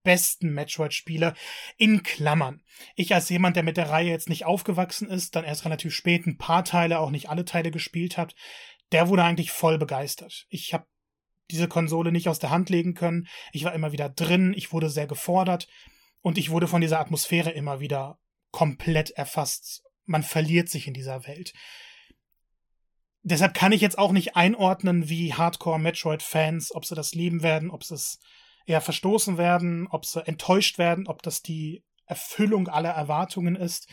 besten 0.04 0.54
Metroid-Spiele 0.54 1.34
in 1.78 2.04
Klammern. 2.04 2.62
Ich 2.96 3.14
als 3.14 3.30
jemand, 3.30 3.56
der 3.56 3.64
mit 3.64 3.76
der 3.76 3.90
Reihe 3.90 4.10
jetzt 4.10 4.30
nicht 4.30 4.46
aufgewachsen 4.46 5.10
ist, 5.10 5.36
dann 5.36 5.44
erst 5.44 5.66
relativ 5.66 5.94
spät 5.94 6.26
ein 6.26 6.38
paar 6.38 6.64
Teile, 6.64 7.00
auch 7.00 7.10
nicht 7.10 7.30
alle 7.30 7.44
Teile 7.44 7.72
gespielt 7.72 8.18
hat, 8.18 8.34
der 8.94 9.10
wurde 9.10 9.24
eigentlich 9.24 9.52
voll 9.52 9.78
begeistert. 9.78 10.46
Ich 10.50 10.74
habe 10.74 10.86
diese 11.52 11.68
Konsole 11.68 12.12
nicht 12.12 12.30
aus 12.30 12.40
der 12.40 12.52
Hand 12.52 12.70
legen 12.70 12.94
können. 12.94 13.28
Ich 13.52 13.64
war 13.64 13.74
immer 13.74 13.92
wieder 13.92 14.10
drin, 14.10 14.54
ich 14.56 14.72
wurde 14.72 14.90
sehr 14.90 15.08
gefordert 15.08 15.68
und 16.22 16.38
ich 16.38 16.52
wurde 16.52 16.68
von 16.68 16.82
dieser 16.82 17.00
Atmosphäre 17.00 17.52
immer 17.52 17.80
wieder 17.80 18.20
komplett 18.52 19.12
erfasst. 19.12 19.84
Man 20.06 20.24
verliert 20.24 20.70
sich 20.70 20.88
in 20.88 20.94
dieser 20.94 21.28
Welt. 21.28 21.54
Deshalb 23.30 23.54
kann 23.54 23.74
ich 23.74 23.82
jetzt 23.82 23.98
auch 23.98 24.14
nicht 24.14 24.38
einordnen, 24.38 25.10
wie 25.10 25.34
Hardcore-Metroid-Fans, 25.34 26.74
ob 26.74 26.86
sie 26.86 26.96
das 26.96 27.14
lieben 27.14 27.44
werden, 27.44 27.70
ob 27.70 27.84
sie 27.84 27.96
es 27.96 28.20
eher 28.66 28.80
verstoßen 28.80 29.38
werden, 29.38 29.86
ob 29.88 30.06
sie 30.06 30.26
enttäuscht 30.26 30.78
werden, 30.78 31.08
ob 31.08 31.22
das 31.24 31.42
die 31.42 31.84
Erfüllung 32.06 32.70
aller 32.70 32.92
Erwartungen 32.92 33.58
ist. 33.58 33.90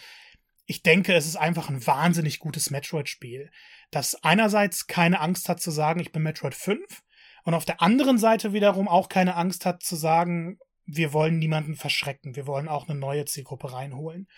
Ich 0.67 0.83
denke, 0.83 1.15
es 1.15 1.27
ist 1.27 1.35
einfach 1.35 1.69
ein 1.69 1.85
wahnsinnig 1.85 2.39
gutes 2.39 2.71
Metroid-Spiel, 2.71 3.51
das 3.91 4.15
einerseits 4.23 4.87
keine 4.87 5.19
Angst 5.19 5.49
hat 5.49 5.61
zu 5.61 5.73
sagen, 5.73 5.99
ich 5.99 6.13
bin 6.13 6.23
Metroid 6.23 6.55
5 6.55 7.03
und 7.43 7.55
auf 7.55 7.65
der 7.65 7.83
anderen 7.83 8.19
Seite 8.19 8.53
wiederum 8.53 8.87
auch 8.87 9.09
keine 9.09 9.35
Angst 9.35 9.67
hat 9.67 9.83
zu 9.83 9.97
sagen, 9.97 10.59
wir 10.87 11.13
wollen 11.13 11.41
niemanden 11.41 11.75
verschrecken, 11.75 12.37
wir 12.37 12.47
wollen 12.47 12.69
auch 12.69 12.89
eine 12.89 12.97
neue 12.97 13.25
Zielgruppe 13.25 13.73
reinholen. 13.73 14.29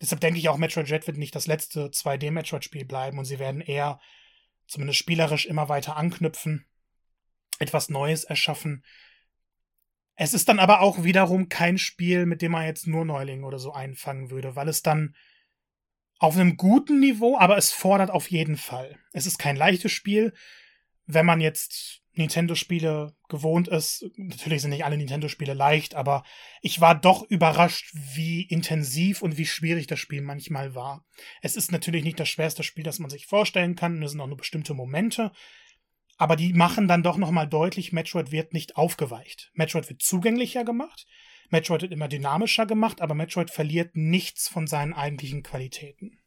Deshalb 0.00 0.20
denke 0.20 0.38
ich 0.38 0.48
auch, 0.48 0.58
Metroid 0.58 0.88
Dread 0.88 1.06
wird 1.06 1.16
nicht 1.16 1.34
das 1.34 1.46
letzte 1.46 1.88
2D-Metroid-Spiel 1.88 2.84
bleiben 2.84 3.18
und 3.18 3.24
sie 3.24 3.38
werden 3.38 3.60
eher, 3.60 4.00
zumindest 4.66 4.98
spielerisch, 4.98 5.46
immer 5.46 5.68
weiter 5.68 5.96
anknüpfen, 5.96 6.66
etwas 7.58 7.88
Neues 7.88 8.24
erschaffen. 8.24 8.84
Es 10.14 10.34
ist 10.34 10.48
dann 10.48 10.58
aber 10.58 10.80
auch 10.80 11.04
wiederum 11.04 11.48
kein 11.48 11.78
Spiel, 11.78 12.26
mit 12.26 12.42
dem 12.42 12.52
man 12.52 12.66
jetzt 12.66 12.86
nur 12.86 13.04
Neulinge 13.04 13.46
oder 13.46 13.58
so 13.58 13.72
einfangen 13.72 14.30
würde, 14.30 14.56
weil 14.56 14.68
es 14.68 14.82
dann 14.82 15.14
auf 16.18 16.34
einem 16.34 16.56
guten 16.56 17.00
Niveau, 17.00 17.38
aber 17.38 17.56
es 17.56 17.70
fordert 17.70 18.10
auf 18.10 18.30
jeden 18.30 18.56
Fall. 18.56 18.98
Es 19.12 19.26
ist 19.26 19.38
kein 19.38 19.56
leichtes 19.56 19.92
Spiel. 19.92 20.32
Wenn 21.06 21.24
man 21.24 21.40
jetzt 21.40 22.02
Nintendo-Spiele 22.18 23.14
gewohnt 23.28 23.68
ist. 23.68 24.04
Natürlich 24.16 24.62
sind 24.62 24.70
nicht 24.70 24.84
alle 24.84 24.96
Nintendo-Spiele 24.96 25.54
leicht, 25.54 25.94
aber 25.94 26.24
ich 26.60 26.80
war 26.80 26.94
doch 26.94 27.22
überrascht, 27.22 27.92
wie 27.94 28.42
intensiv 28.42 29.22
und 29.22 29.38
wie 29.38 29.46
schwierig 29.46 29.86
das 29.86 29.98
Spiel 29.98 30.20
manchmal 30.20 30.74
war. 30.74 31.04
Es 31.40 31.56
ist 31.56 31.72
natürlich 31.72 32.04
nicht 32.04 32.20
das 32.20 32.28
schwerste 32.28 32.62
Spiel, 32.62 32.84
das 32.84 32.98
man 32.98 33.10
sich 33.10 33.26
vorstellen 33.26 33.76
kann. 33.76 34.02
Es 34.02 34.12
sind 34.12 34.20
auch 34.20 34.26
nur 34.26 34.36
bestimmte 34.36 34.74
Momente. 34.74 35.32
Aber 36.16 36.34
die 36.34 36.52
machen 36.52 36.88
dann 36.88 37.04
doch 37.04 37.16
nochmal 37.16 37.48
deutlich, 37.48 37.92
Metroid 37.92 38.32
wird 38.32 38.52
nicht 38.52 38.76
aufgeweicht. 38.76 39.50
Metroid 39.54 39.88
wird 39.88 40.02
zugänglicher 40.02 40.64
gemacht. 40.64 41.06
Metroid 41.48 41.82
wird 41.82 41.92
immer 41.92 42.08
dynamischer 42.08 42.66
gemacht, 42.66 43.00
aber 43.00 43.14
Metroid 43.14 43.50
verliert 43.50 43.94
nichts 43.94 44.48
von 44.48 44.66
seinen 44.66 44.92
eigentlichen 44.92 45.44
Qualitäten. 45.44 46.18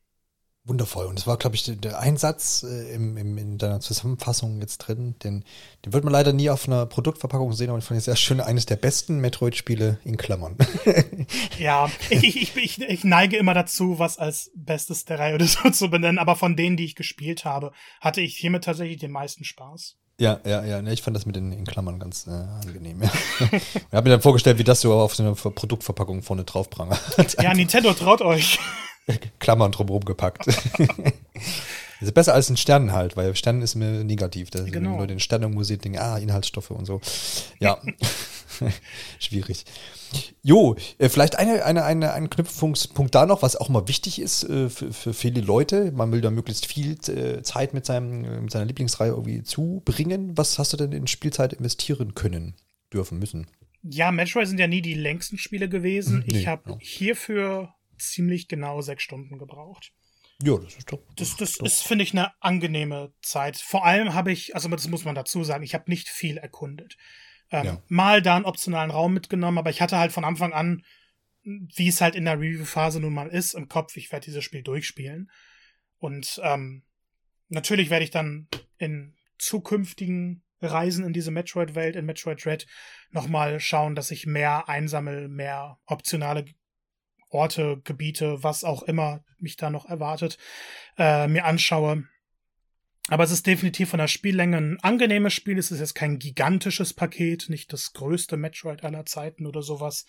Wundervoll. 0.63 1.07
Und 1.07 1.17
das 1.17 1.25
war, 1.25 1.37
glaube 1.37 1.55
ich, 1.55 1.63
der 1.63 1.99
Einsatz 1.99 2.63
äh, 2.63 2.93
im, 2.93 3.17
im, 3.17 3.37
in 3.39 3.57
deiner 3.57 3.79
Zusammenfassung 3.79 4.61
jetzt 4.61 4.77
drin. 4.77 5.15
Den, 5.23 5.43
den 5.83 5.93
wird 5.93 6.03
man 6.03 6.13
leider 6.13 6.33
nie 6.33 6.51
auf 6.51 6.67
einer 6.67 6.85
Produktverpackung 6.85 7.51
sehen, 7.53 7.69
aber 7.69 7.79
ich 7.79 7.85
fand 7.85 7.97
es 7.97 8.05
sehr 8.05 8.15
schön. 8.15 8.39
Eines 8.39 8.67
der 8.67 8.75
besten 8.75 9.19
Metroid-Spiele 9.19 9.99
in 10.03 10.17
Klammern. 10.17 10.57
ja, 11.59 11.89
ich, 12.11 12.23
ich, 12.23 12.55
ich, 12.55 12.79
ich 12.79 13.03
neige 13.03 13.37
immer 13.37 13.55
dazu, 13.55 13.97
was 13.97 14.19
als 14.19 14.51
Bestes 14.55 15.05
der 15.05 15.17
Reihe 15.17 15.35
oder 15.35 15.45
so 15.45 15.67
zu 15.71 15.89
benennen. 15.89 16.19
Aber 16.19 16.35
von 16.35 16.55
denen, 16.55 16.77
die 16.77 16.85
ich 16.85 16.95
gespielt 16.95 17.43
habe, 17.43 17.71
hatte 17.99 18.21
ich 18.21 18.37
hiermit 18.37 18.63
tatsächlich 18.63 18.99
den 18.99 19.11
meisten 19.11 19.43
Spaß. 19.43 19.97
Ja, 20.19 20.39
ja, 20.45 20.63
ja. 20.63 20.83
Ich 20.91 21.01
fand 21.01 21.17
das 21.17 21.25
mit 21.25 21.35
den 21.35 21.51
in 21.51 21.65
Klammern 21.65 21.97
ganz 21.97 22.27
äh, 22.27 22.29
angenehm. 22.29 23.01
Ja. 23.01 23.11
ich 23.51 23.75
habe 23.91 24.07
mir 24.07 24.13
dann 24.13 24.21
vorgestellt, 24.21 24.59
wie 24.59 24.63
das 24.63 24.81
so 24.81 24.93
auf 24.93 25.15
so 25.15 25.23
einer 25.23 25.33
Produktverpackung 25.33 26.21
vorne 26.21 26.43
drauf 26.43 26.69
prangert. 26.69 27.01
Ja, 27.41 27.51
Nintendo 27.55 27.93
traut 27.93 28.21
euch. 28.21 28.59
Klammern 29.39 29.71
drumherum 29.71 30.05
gepackt. 30.05 30.45
Das 32.01 32.07
ist 32.07 32.13
besser 32.15 32.33
als 32.33 32.49
ein 32.49 32.57
Stern 32.57 32.93
halt, 32.93 33.15
weil 33.15 33.35
Stern 33.35 33.61
ist 33.61 33.75
mir 33.75 34.03
negativ. 34.03 34.49
Da 34.49 34.63
genau. 34.63 34.97
Leute 34.97 35.13
den 35.13 35.19
Stern 35.19 35.43
irgendwo 35.43 35.61
sieht, 35.61 35.85
denken, 35.85 35.99
ah, 35.99 36.17
Inhaltsstoffe 36.17 36.71
und 36.71 36.85
so. 36.85 36.99
Ja, 37.59 37.79
schwierig. 39.19 39.65
Jo, 40.41 40.75
äh, 40.97 41.09
vielleicht 41.09 41.37
eine, 41.37 41.63
eine, 41.63 41.83
eine, 41.83 42.13
ein 42.13 42.31
Knüpfungspunkt 42.31 43.13
da 43.13 43.27
noch, 43.27 43.43
was 43.43 43.55
auch 43.55 43.69
mal 43.69 43.87
wichtig 43.87 44.19
ist 44.19 44.43
äh, 44.45 44.69
für, 44.69 44.91
für 44.91 45.13
viele 45.13 45.41
Leute. 45.41 45.91
Man 45.91 46.11
will 46.11 46.21
da 46.21 46.31
möglichst 46.31 46.65
viel 46.65 46.97
äh, 47.07 47.43
Zeit 47.43 47.75
mit, 47.75 47.85
seinem, 47.85 48.45
mit 48.45 48.51
seiner 48.51 48.65
Lieblingsreihe 48.65 49.11
irgendwie 49.11 49.43
zubringen. 49.43 50.35
Was 50.35 50.57
hast 50.57 50.73
du 50.73 50.77
denn 50.77 50.93
in 50.93 51.05
Spielzeit 51.05 51.53
investieren 51.53 52.15
können, 52.15 52.55
dürfen, 52.91 53.19
müssen? 53.19 53.45
Ja, 53.83 54.11
Metroid 54.11 54.47
sind 54.47 54.59
ja 54.59 54.67
nie 54.67 54.81
die 54.81 54.95
längsten 54.95 55.37
Spiele 55.37 55.69
gewesen. 55.69 56.23
Nee, 56.25 56.39
ich 56.39 56.47
habe 56.47 56.71
ja. 56.71 56.77
hierfür 56.79 57.75
ziemlich 58.01 58.47
genau 58.47 58.81
sechs 58.81 59.03
Stunden 59.03 59.37
gebraucht. 59.37 59.93
Ja, 60.43 60.57
das 60.57 60.75
ist 60.75 60.91
doch. 60.91 60.99
Das, 61.15 61.35
das 61.37 61.57
doch. 61.57 61.65
ist, 61.65 61.83
finde 61.83 62.03
ich, 62.03 62.13
eine 62.13 62.31
angenehme 62.41 63.13
Zeit. 63.21 63.57
Vor 63.57 63.85
allem 63.85 64.13
habe 64.13 64.31
ich, 64.31 64.55
also 64.55 64.69
das 64.69 64.87
muss 64.87 65.05
man 65.05 65.15
dazu 65.15 65.43
sagen, 65.43 65.63
ich 65.63 65.73
habe 65.73 65.89
nicht 65.89 66.09
viel 66.09 66.37
erkundet. 66.37 66.97
Ähm, 67.51 67.65
ja. 67.65 67.83
Mal 67.87 68.21
da 68.21 68.35
einen 68.35 68.45
optionalen 68.45 68.91
Raum 68.91 69.13
mitgenommen, 69.13 69.57
aber 69.57 69.69
ich 69.69 69.81
hatte 69.81 69.97
halt 69.97 70.11
von 70.11 70.25
Anfang 70.25 70.53
an, 70.53 70.83
wie 71.43 71.87
es 71.87 72.01
halt 72.01 72.15
in 72.15 72.25
der 72.25 72.39
Review-Phase 72.39 72.99
nun 72.99 73.13
mal 73.13 73.27
ist, 73.27 73.53
im 73.53 73.67
Kopf, 73.67 73.97
ich 73.97 74.11
werde 74.11 74.25
dieses 74.25 74.43
Spiel 74.43 74.63
durchspielen. 74.63 75.29
Und 75.97 76.39
ähm, 76.43 76.83
natürlich 77.49 77.89
werde 77.89 78.05
ich 78.05 78.11
dann 78.11 78.47
in 78.77 79.15
zukünftigen 79.37 80.43
Reisen 80.61 81.05
in 81.05 81.13
diese 81.13 81.31
Metroid-Welt, 81.31 81.95
in 81.95 82.05
Metroid 82.05 82.43
Dread, 82.43 82.67
nochmal 83.09 83.59
schauen, 83.59 83.95
dass 83.95 84.11
ich 84.11 84.27
mehr 84.27 84.69
einsammel, 84.69 85.27
mehr 85.27 85.79
optionale 85.85 86.45
Orte, 87.31 87.81
Gebiete, 87.83 88.43
was 88.43 88.63
auch 88.63 88.83
immer 88.83 89.23
mich 89.39 89.57
da 89.57 89.69
noch 89.69 89.85
erwartet, 89.85 90.37
äh, 90.97 91.27
mir 91.27 91.45
anschaue. 91.45 92.03
Aber 93.07 93.23
es 93.23 93.31
ist 93.31 93.47
definitiv 93.47 93.89
von 93.89 93.99
der 93.99 94.07
Spiellänge 94.07 94.57
ein 94.57 94.79
angenehmes 94.81 95.33
Spiel. 95.33 95.57
Es 95.57 95.71
ist 95.71 95.79
jetzt 95.79 95.95
kein 95.95 96.19
gigantisches 96.19 96.93
Paket, 96.93 97.49
nicht 97.49 97.73
das 97.73 97.93
größte 97.93 98.37
Metroid 98.37 98.83
aller 98.83 99.05
Zeiten 99.05 99.45
oder 99.47 99.61
sowas. 99.63 100.05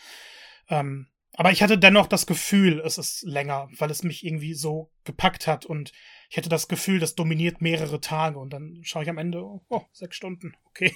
Ähm, 0.68 1.09
aber 1.35 1.51
ich 1.51 1.62
hatte 1.62 1.78
dennoch 1.78 2.07
das 2.07 2.26
Gefühl, 2.26 2.80
es 2.85 2.99
ist 2.99 3.22
länger, 3.22 3.68
weil 3.78 3.91
es 3.91 4.03
mich 4.03 4.24
irgendwie 4.24 4.55
so 4.55 4.91
gepackt 5.05 5.47
hat 5.47 5.64
und 5.64 5.93
ich 6.28 6.37
hätte 6.37 6.49
das 6.49 6.68
Gefühl, 6.68 6.99
das 6.99 7.14
dominiert 7.14 7.61
mehrere 7.61 8.01
Tage 8.01 8.39
und 8.39 8.53
dann 8.53 8.80
schaue 8.83 9.03
ich 9.03 9.09
am 9.09 9.18
Ende, 9.18 9.43
oh, 9.43 9.83
sechs 9.93 10.16
Stunden, 10.16 10.55
okay. 10.70 10.95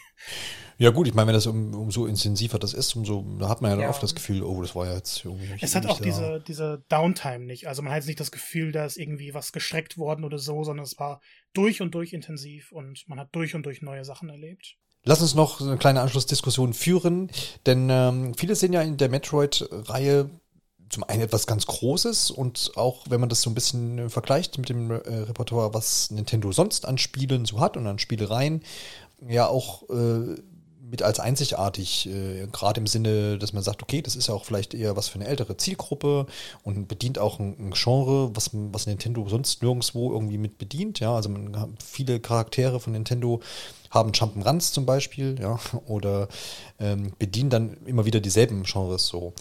Ja 0.79 0.91
gut, 0.91 1.09
ich 1.09 1.15
meine, 1.15 1.29
wenn 1.29 1.35
das 1.35 1.47
um, 1.47 1.75
umso 1.75 2.05
intensiver 2.07 2.59
das 2.59 2.75
ist, 2.75 2.95
umso, 2.97 3.37
da 3.39 3.49
hat 3.49 3.63
man 3.63 3.71
ja 3.71 3.77
dann 3.77 3.85
ja. 3.85 3.91
oft 3.91 4.03
das 4.03 4.15
Gefühl, 4.15 4.43
oh, 4.43 4.61
das 4.61 4.75
war 4.75 4.87
ja 4.87 4.95
jetzt 4.95 5.25
irgendwie. 5.25 5.55
Es 5.61 5.75
hat 5.75 5.87
auch 5.87 6.01
diese, 6.01 6.43
diese 6.47 6.85
Downtime 6.91 7.47
nicht. 7.47 7.67
Also 7.67 7.81
man 7.81 7.93
hat 7.93 7.99
jetzt 7.99 8.07
nicht 8.07 8.21
das 8.21 8.31
Gefühl, 8.31 8.73
da 8.73 8.85
ist 8.85 8.99
irgendwie 8.99 9.33
was 9.33 9.53
gestreckt 9.53 9.97
worden 9.97 10.25
oder 10.25 10.39
so, 10.39 10.65
sondern 10.65 10.85
es 10.85 10.99
war 10.99 11.23
durch 11.55 11.81
und 11.81 11.95
durch 11.95 12.13
intensiv 12.13 12.73
und 12.73 13.05
man 13.09 13.19
hat 13.19 13.29
durch 13.33 13.55
und 13.55 13.65
durch 13.65 13.81
neue 13.81 14.05
Sachen 14.05 14.29
erlebt. 14.29 14.77
Lass 15.09 15.23
uns 15.23 15.37
noch 15.37 15.61
eine 15.61 15.77
kleine 15.77 16.01
Anschlussdiskussion 16.01 16.75
führen, 16.75 17.31
denn 17.65 17.89
ähm, 17.91 18.35
viele 18.35 18.57
sehen 18.57 18.73
ja 18.73 18.83
in 18.83 18.97
der 18.97 19.09
Metroid-Reihe 19.09 20.29
zum 20.89 21.05
einen 21.05 21.23
etwas 21.23 21.47
ganz 21.47 21.67
Großes 21.67 22.33
und 22.33 22.73
auch 22.75 23.05
wenn 23.09 23.21
man 23.21 23.29
das 23.29 23.41
so 23.41 23.49
ein 23.49 23.55
bisschen 23.55 24.11
vergleicht 24.11 24.59
mit 24.59 24.69
dem 24.69 24.91
äh, 24.91 24.95
Repertoire, 24.97 25.73
was 25.75 26.11
Nintendo 26.11 26.51
sonst 26.51 26.87
an 26.87 26.99
Spielen 26.99 27.45
so 27.45 27.61
hat 27.61 27.77
und 27.77 27.87
an 27.87 28.01
Spielereien, 28.01 28.65
ja 29.29 29.47
auch 29.47 29.89
äh, 29.91 30.43
mit 30.91 31.03
als 31.03 31.21
einzigartig, 31.21 32.09
äh, 32.09 32.47
gerade 32.53 32.81
im 32.81 32.87
Sinne, 32.87 33.39
dass 33.39 33.53
man 33.53 33.63
sagt, 33.63 33.83
okay, 33.83 34.03
das 34.03 34.17
ist 34.17 34.29
ja 34.29 34.35
auch 34.35 34.45
vielleicht 34.45 34.75
eher 34.75 34.97
was 34.97 35.09
für 35.09 35.17
eine 35.17 35.27
ältere 35.27 35.57
Zielgruppe 35.57 36.27
und 36.63 36.89
bedient 36.89 37.19
auch 37.19 37.39
ein, 37.39 37.57
ein 37.59 37.73
Genre, 37.73 38.35
was, 38.35 38.51
was 38.53 38.87
Nintendo 38.87 39.29
sonst 39.29 39.63
nirgendwo 39.63 40.13
irgendwie 40.13 40.39
mit 40.39 40.59
bedient. 40.59 41.01
Ja, 41.01 41.17
also 41.17 41.29
man 41.29 41.77
viele 41.85 42.21
Charaktere 42.21 42.81
von 42.81 42.93
Nintendo 42.93 43.41
haben 43.91 44.13
Jump'n'Runs 44.13 44.73
zum 44.73 44.87
Beispiel, 44.87 45.37
ja, 45.41 45.59
oder 45.87 46.29
ähm, 46.79 47.13
bedienen 47.19 47.51
dann 47.51 47.77
immer 47.87 48.05
wieder 48.05 48.21
dieselben 48.21 48.63
Genres 48.63 49.07
so. 49.07 49.33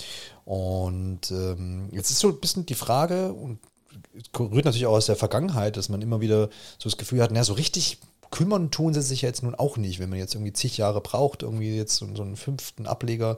Und 0.46 1.32
ähm, 1.32 1.90
jetzt 1.92 2.12
ist 2.12 2.20
so 2.20 2.30
ein 2.30 2.40
bisschen 2.40 2.66
die 2.66 2.76
Frage, 2.76 3.34
und 3.34 3.60
rührt 4.38 4.66
natürlich 4.66 4.86
auch 4.86 4.94
aus 4.94 5.08
der 5.08 5.16
Vergangenheit, 5.16 5.78
dass 5.78 5.90
man 5.90 6.02
immer 6.02 6.22
wieder 6.22 6.50
so 6.78 6.90
das 6.90 6.98
Gefühl 6.98 7.22
hat, 7.22 7.32
naja, 7.32 7.44
so 7.44 7.54
richtig 7.54 7.98
kümmern 8.36 8.70
tun 8.70 8.94
sie 8.94 9.02
sich 9.02 9.22
jetzt 9.22 9.44
nun 9.44 9.56
auch 9.56 9.78
nicht, 9.78 10.00
wenn 10.00 10.10
man 10.10 10.20
jetzt 10.20 10.36
irgendwie 10.36 10.52
zig 10.52 10.76
Jahre 10.78 11.00
braucht, 11.00 11.42
irgendwie 11.42 11.74
jetzt 11.74 11.96
so, 11.96 12.06
einen 12.06 12.36
fünften 12.36 12.86
Ableger 12.86 13.38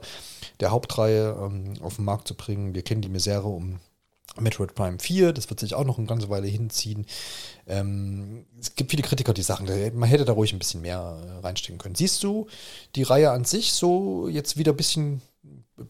der 0.58 0.72
Hauptreihe 0.72 1.36
ähm, 1.40 1.74
auf 1.82 1.96
den 1.96 2.04
Markt 2.04 2.26
zu 2.26 2.34
bringen. 2.34 2.74
Wir 2.74 2.82
kennen 2.82 3.00
die 3.00 3.08
Misere 3.08 3.46
um 3.46 3.78
Metroid 4.40 4.74
Prime 4.74 4.98
4, 4.98 5.32
das 5.32 5.48
wird 5.50 5.60
sich 5.60 5.76
auch 5.76 5.84
noch 5.84 5.98
eine 5.98 6.08
ganze 6.08 6.30
Weile 6.30 6.48
hinziehen. 6.48 7.06
Ähm, 7.68 8.44
es 8.58 8.74
gibt 8.74 8.90
viele 8.90 9.04
Kritiker, 9.04 9.32
die 9.32 9.42
sagen, 9.42 9.68
man 9.94 10.08
hätte 10.08 10.24
da 10.24 10.32
ruhig 10.32 10.52
ein 10.52 10.58
bisschen 10.58 10.82
mehr 10.82 10.98
äh, 10.98 11.46
reinstecken 11.46 11.78
können. 11.78 11.94
Siehst 11.94 12.24
du 12.24 12.48
die 12.96 13.04
Reihe 13.04 13.30
an 13.30 13.44
sich 13.44 13.74
so 13.74 14.26
jetzt 14.26 14.56
wieder 14.56 14.72
ein 14.72 14.76
bisschen 14.76 15.22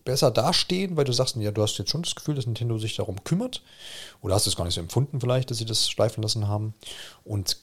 besser 0.04 0.30
dastehen, 0.30 0.98
weil 0.98 1.06
du 1.06 1.12
sagst, 1.12 1.36
ja, 1.36 1.50
du 1.50 1.62
hast 1.62 1.78
jetzt 1.78 1.90
schon 1.90 2.02
das 2.02 2.14
Gefühl, 2.14 2.34
dass 2.34 2.44
Nintendo 2.44 2.76
sich 2.76 2.96
darum 2.96 3.24
kümmert? 3.24 3.62
Oder 4.20 4.34
hast 4.34 4.44
du 4.44 4.50
es 4.50 4.56
gar 4.56 4.64
nicht 4.64 4.74
so 4.74 4.82
empfunden 4.82 5.18
vielleicht, 5.18 5.50
dass 5.50 5.56
sie 5.56 5.64
das 5.64 5.88
schleifen 5.88 6.22
lassen 6.22 6.46
haben? 6.46 6.74
Und 7.24 7.56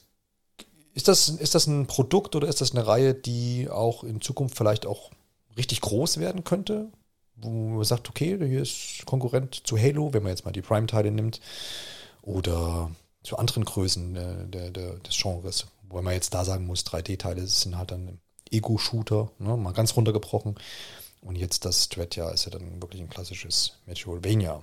Ist 0.96 1.08
das, 1.08 1.28
ist 1.28 1.54
das 1.54 1.66
ein 1.66 1.86
Produkt 1.86 2.36
oder 2.36 2.48
ist 2.48 2.62
das 2.62 2.70
eine 2.70 2.86
Reihe, 2.86 3.12
die 3.12 3.68
auch 3.68 4.02
in 4.02 4.22
Zukunft 4.22 4.56
vielleicht 4.56 4.86
auch 4.86 5.10
richtig 5.54 5.82
groß 5.82 6.16
werden 6.16 6.42
könnte? 6.42 6.90
Wo 7.34 7.50
man 7.50 7.84
sagt, 7.84 8.08
okay, 8.08 8.38
hier 8.38 8.62
ist 8.62 9.04
Konkurrent 9.04 9.66
zu 9.66 9.76
Halo, 9.76 10.14
wenn 10.14 10.22
man 10.22 10.30
jetzt 10.30 10.46
mal 10.46 10.52
die 10.52 10.62
Prime-Teile 10.62 11.10
nimmt, 11.10 11.42
oder 12.22 12.90
zu 13.22 13.36
anderen 13.36 13.66
Größen 13.66 14.16
äh, 14.16 14.46
der, 14.46 14.70
der, 14.70 14.94
des 14.94 15.14
Genres. 15.20 15.66
Wobei 15.82 16.00
man 16.00 16.14
jetzt 16.14 16.32
da 16.32 16.46
sagen 16.46 16.66
muss, 16.66 16.86
3D-Teile 16.86 17.46
sind 17.46 17.76
halt 17.76 17.90
dann 17.90 18.18
Ego-Shooter, 18.50 19.30
ne, 19.38 19.54
mal 19.54 19.74
ganz 19.74 19.94
runtergebrochen. 19.96 20.54
Und 21.20 21.36
jetzt 21.36 21.66
das 21.66 21.90
Dread 21.90 22.16
ja 22.16 22.30
ist 22.30 22.46
ja 22.46 22.52
dann 22.52 22.80
wirklich 22.80 23.02
ein 23.02 23.10
klassisches 23.10 23.74
Metroidvania 23.84 24.62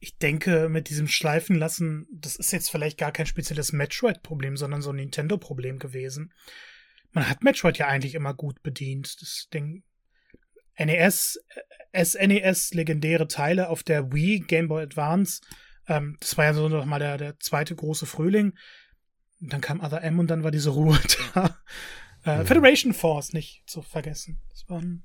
ich 0.00 0.16
denke, 0.18 0.68
mit 0.68 0.88
diesem 0.88 1.08
Schleifen 1.08 1.56
lassen, 1.56 2.06
das 2.12 2.36
ist 2.36 2.52
jetzt 2.52 2.70
vielleicht 2.70 2.98
gar 2.98 3.12
kein 3.12 3.26
spezielles 3.26 3.72
Metroid-Problem, 3.72 4.56
sondern 4.56 4.82
so 4.82 4.90
ein 4.90 4.96
Nintendo-Problem 4.96 5.78
gewesen. 5.78 6.32
Man 7.12 7.28
hat 7.28 7.42
Metroid 7.42 7.78
ja 7.78 7.88
eigentlich 7.88 8.14
immer 8.14 8.34
gut 8.34 8.62
bedient. 8.62 9.20
Das 9.20 9.48
Ding. 9.52 9.82
NES, 10.78 11.40
SNES, 11.92 12.74
legendäre 12.74 13.26
Teile 13.26 13.68
auf 13.68 13.82
der 13.82 14.12
Wii, 14.12 14.40
Game 14.40 14.68
Boy 14.68 14.84
Advance. 14.84 15.40
Ähm, 15.88 16.16
das 16.20 16.36
war 16.36 16.44
ja 16.44 16.54
so 16.54 16.68
nochmal 16.68 17.00
der, 17.00 17.18
der 17.18 17.40
zweite 17.40 17.74
große 17.74 18.06
Frühling. 18.06 18.56
Und 19.40 19.52
dann 19.52 19.60
kam 19.60 19.80
Other 19.80 20.02
M 20.02 20.18
und 20.20 20.28
dann 20.28 20.44
war 20.44 20.52
diese 20.52 20.70
Ruhe 20.70 20.98
da. 21.34 21.58
Äh, 22.24 22.30
ja. 22.30 22.44
Federation 22.44 22.94
Force 22.94 23.32
nicht 23.32 23.64
zu 23.66 23.82
vergessen. 23.82 24.40
Das 24.50 24.68
war 24.68 24.80
ein 24.80 25.04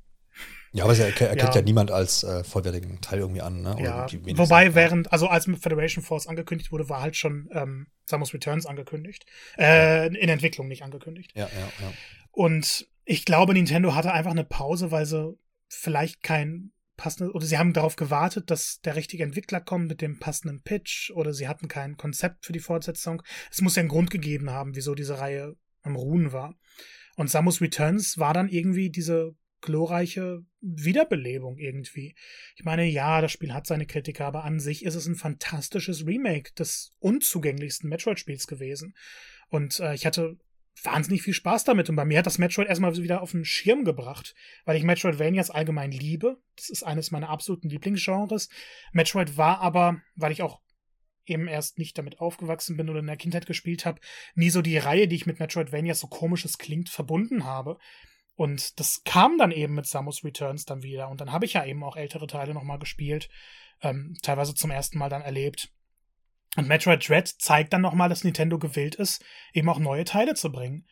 ja, 0.71 0.85
aber 0.85 0.97
er 0.97 1.05
erkennt 1.05 1.41
ja, 1.41 1.55
ja 1.55 1.61
niemand 1.61 1.91
als 1.91 2.23
äh, 2.23 2.43
vollwertigen 2.43 2.99
Teil 2.99 3.19
irgendwie 3.19 3.41
an. 3.41 3.61
Ne? 3.61 3.75
ja, 3.79 4.07
wobei 4.35 4.73
während, 4.73 5.11
also 5.11 5.27
als 5.27 5.45
Federation 5.45 6.03
Force 6.03 6.25
angekündigt 6.27 6.71
wurde, 6.71 6.89
war 6.89 7.01
halt 7.01 7.15
schon 7.15 7.47
ähm, 7.53 7.87
Samus 8.05 8.33
Returns 8.33 8.65
angekündigt. 8.65 9.25
Äh, 9.57 10.07
in 10.07 10.29
Entwicklung 10.29 10.67
nicht 10.67 10.83
angekündigt. 10.83 11.31
Ja, 11.35 11.45
ja, 11.45 11.85
ja. 11.85 11.93
Und 12.31 12.87
ich 13.05 13.25
glaube, 13.25 13.53
Nintendo 13.53 13.93
hatte 13.93 14.11
einfach 14.11 14.31
eine 14.31 14.45
Pause, 14.45 14.89
weil 14.89 15.05
sie 15.05 15.37
vielleicht 15.69 16.23
kein 16.23 16.71
passendes, 16.97 17.35
oder 17.35 17.45
sie 17.45 17.59
haben 17.59 17.73
darauf 17.73 17.95
gewartet, 17.95 18.49
dass 18.49 18.81
der 18.81 18.95
richtige 18.95 19.23
Entwickler 19.23 19.61
kommt 19.61 19.87
mit 19.87 20.01
dem 20.01 20.19
passenden 20.19 20.63
Pitch, 20.63 21.11
oder 21.11 21.33
sie 21.33 21.47
hatten 21.47 21.67
kein 21.67 21.97
Konzept 21.97 22.47
für 22.47 22.53
die 22.53 22.59
Fortsetzung. 22.59 23.21
Es 23.51 23.61
muss 23.61 23.75
ja 23.75 23.81
einen 23.81 23.89
Grund 23.89 24.09
gegeben 24.09 24.49
haben, 24.49 24.75
wieso 24.75 24.95
diese 24.95 25.19
Reihe 25.19 25.55
am 25.83 25.95
Ruhen 25.95 26.31
war. 26.31 26.55
Und 27.15 27.29
Samus 27.29 27.61
Returns 27.61 28.17
war 28.17 28.33
dann 28.33 28.49
irgendwie 28.49 28.89
diese 28.89 29.35
glorreiche 29.63 30.45
Wiederbelebung 30.61 31.57
irgendwie. 31.57 32.15
Ich 32.55 32.63
meine, 32.63 32.85
ja, 32.85 33.21
das 33.21 33.31
Spiel 33.31 33.53
hat 33.53 33.65
seine 33.65 33.87
Kritiker, 33.87 34.27
aber 34.27 34.43
an 34.43 34.59
sich 34.59 34.85
ist 34.85 34.95
es 34.95 35.07
ein 35.07 35.15
fantastisches 35.15 36.05
Remake 36.05 36.53
des 36.53 36.91
unzugänglichsten 36.99 37.89
Metroid-Spiels 37.89 38.45
gewesen. 38.45 38.95
Und 39.49 39.79
äh, 39.79 39.95
ich 39.95 40.05
hatte 40.05 40.37
wahnsinnig 40.81 41.21
viel 41.21 41.33
Spaß 41.33 41.63
damit 41.63 41.89
und 41.89 41.95
bei 41.95 42.05
mir 42.05 42.19
hat 42.19 42.25
das 42.25 42.39
Metroid 42.39 42.67
erstmal 42.67 42.95
wieder 42.97 43.21
auf 43.21 43.31
den 43.31 43.45
Schirm 43.45 43.85
gebracht, 43.85 44.35
weil 44.65 44.75
ich 44.75 44.83
Metroidvanias 44.83 45.49
allgemein 45.49 45.91
liebe. 45.91 46.37
Das 46.55 46.69
ist 46.69 46.83
eines 46.83 47.11
meiner 47.11 47.29
absoluten 47.29 47.69
Lieblingsgenres. 47.69 48.49
Metroid 48.91 49.37
war 49.37 49.61
aber, 49.61 50.01
weil 50.15 50.31
ich 50.31 50.41
auch 50.41 50.61
eben 51.25 51.47
erst 51.47 51.77
nicht 51.77 51.97
damit 51.97 52.19
aufgewachsen 52.19 52.75
bin 52.75 52.89
oder 52.89 52.99
in 52.99 53.07
der 53.07 53.17
Kindheit 53.17 53.45
gespielt 53.45 53.85
habe, 53.85 54.01
nie 54.35 54.49
so 54.49 54.61
die 54.61 54.77
Reihe, 54.77 55.07
die 55.07 55.15
ich 55.15 55.25
mit 55.25 55.39
Metroidvania 55.39 55.93
so 55.93 56.07
komisch 56.07 56.43
es 56.43 56.57
klingt, 56.57 56.89
verbunden 56.89 57.45
habe. 57.45 57.77
Und 58.35 58.79
das 58.79 59.03
kam 59.03 59.37
dann 59.37 59.51
eben 59.51 59.75
mit 59.75 59.85
Samus 59.85 60.23
Returns 60.23 60.65
dann 60.65 60.81
wieder. 60.81 61.09
Und 61.09 61.21
dann 61.21 61.31
habe 61.31 61.45
ich 61.45 61.53
ja 61.53 61.65
eben 61.65 61.83
auch 61.83 61.95
ältere 61.95 62.27
Teile 62.27 62.53
nochmal 62.53 62.79
gespielt, 62.79 63.29
ähm, 63.81 64.15
teilweise 64.21 64.55
zum 64.55 64.71
ersten 64.71 64.97
Mal 64.97 65.09
dann 65.09 65.21
erlebt. 65.21 65.69
Und 66.55 66.67
Metroid 66.67 67.07
Dread 67.07 67.27
zeigt 67.27 67.73
dann 67.73 67.81
nochmal, 67.81 68.09
dass 68.09 68.23
Nintendo 68.23 68.59
gewillt 68.59 68.95
ist, 68.95 69.23
eben 69.53 69.69
auch 69.69 69.79
neue 69.79 70.03
Teile 70.03 70.35
zu 70.35 70.51
bringen. 70.51 70.87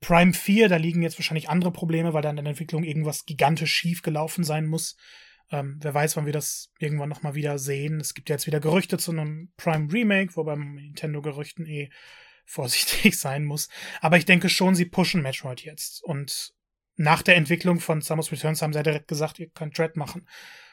Prime 0.00 0.32
4, 0.32 0.68
da 0.68 0.76
liegen 0.76 1.02
jetzt 1.02 1.18
wahrscheinlich 1.18 1.48
andere 1.48 1.72
Probleme, 1.72 2.12
weil 2.12 2.22
da 2.22 2.30
in 2.30 2.36
der 2.36 2.46
Entwicklung 2.46 2.84
irgendwas 2.84 3.24
gigantisch 3.24 3.72
schief 3.72 4.02
gelaufen 4.02 4.44
sein 4.44 4.66
muss. 4.66 4.96
Ähm, 5.50 5.78
wer 5.80 5.94
weiß, 5.94 6.16
wann 6.16 6.26
wir 6.26 6.32
das 6.32 6.72
irgendwann 6.78 7.08
nochmal 7.08 7.34
wieder 7.34 7.58
sehen. 7.58 8.00
Es 8.00 8.14
gibt 8.14 8.28
jetzt 8.28 8.46
wieder 8.46 8.60
Gerüchte 8.60 8.98
zu 8.98 9.12
einem 9.12 9.52
Prime 9.56 9.92
Remake, 9.92 10.36
wobei 10.36 10.56
man 10.56 10.74
Nintendo-Gerüchten 10.74 11.66
eh 11.66 11.90
vorsichtig 12.44 13.18
sein 13.18 13.44
muss. 13.44 13.68
Aber 14.00 14.18
ich 14.18 14.24
denke 14.24 14.48
schon, 14.48 14.74
sie 14.74 14.84
pushen 14.84 15.22
Metroid 15.22 15.62
jetzt. 15.62 16.02
Und 16.04 16.54
nach 16.96 17.22
der 17.22 17.36
Entwicklung 17.36 17.80
von 17.80 18.00
Samus 18.00 18.32
Returns 18.32 18.62
haben 18.62 18.72
sie 18.72 18.78
ja 18.78 18.82
direkt 18.82 19.08
gesagt, 19.08 19.38
ihr 19.38 19.50
könnt 19.50 19.76
Dread 19.76 19.96
machen. 19.96 20.26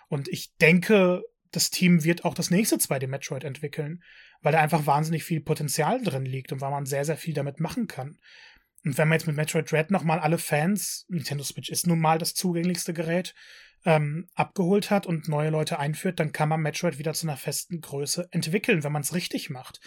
Und 0.07 0.27
ich 0.29 0.55
denke, 0.57 1.23
das 1.51 1.69
Team 1.69 2.03
wird 2.03 2.25
auch 2.25 2.33
das 2.33 2.49
nächste 2.49 2.77
2D 2.77 3.07
Metroid 3.07 3.43
entwickeln, 3.43 4.03
weil 4.41 4.53
da 4.53 4.59
einfach 4.59 4.85
wahnsinnig 4.85 5.23
viel 5.23 5.41
Potenzial 5.41 6.01
drin 6.01 6.25
liegt 6.25 6.51
und 6.51 6.61
weil 6.61 6.71
man 6.71 6.85
sehr, 6.85 7.05
sehr 7.05 7.17
viel 7.17 7.33
damit 7.33 7.59
machen 7.59 7.87
kann. 7.87 8.17
Und 8.85 8.97
wenn 8.97 9.07
man 9.07 9.17
jetzt 9.17 9.27
mit 9.27 9.35
Metroid 9.35 9.71
Dread 9.71 9.91
nochmal 9.91 10.19
alle 10.19 10.37
Fans, 10.37 11.05
Nintendo 11.09 11.43
Switch 11.43 11.69
ist 11.69 11.87
nun 11.87 11.99
mal 11.99 12.17
das 12.17 12.33
zugänglichste 12.33 12.93
Gerät, 12.93 13.33
ähm, 13.85 14.27
abgeholt 14.33 14.89
hat 14.89 15.05
und 15.05 15.27
neue 15.27 15.49
Leute 15.49 15.77
einführt, 15.77 16.19
dann 16.19 16.31
kann 16.31 16.49
man 16.49 16.61
Metroid 16.61 16.97
wieder 16.97 17.13
zu 17.13 17.27
einer 17.27 17.37
festen 17.37 17.81
Größe 17.81 18.27
entwickeln, 18.31 18.83
wenn 18.83 18.91
man 18.91 19.01
es 19.01 19.13
richtig 19.13 19.49
macht 19.49 19.79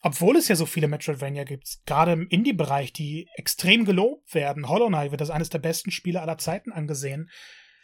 obwohl 0.00 0.36
es 0.36 0.48
ja 0.48 0.54
so 0.54 0.66
viele 0.66 0.88
Metroidvania 0.88 1.44
gibt, 1.44 1.80
gerade 1.86 2.12
im 2.12 2.28
Indie-Bereich, 2.28 2.92
die 2.92 3.28
extrem 3.34 3.84
gelobt 3.84 4.34
werden, 4.34 4.68
Hollow 4.68 4.88
Knight 4.88 5.10
wird 5.10 5.20
als 5.20 5.30
eines 5.30 5.48
der 5.48 5.58
besten 5.58 5.90
Spiele 5.90 6.20
aller 6.20 6.38
Zeiten 6.38 6.72
angesehen, 6.72 7.30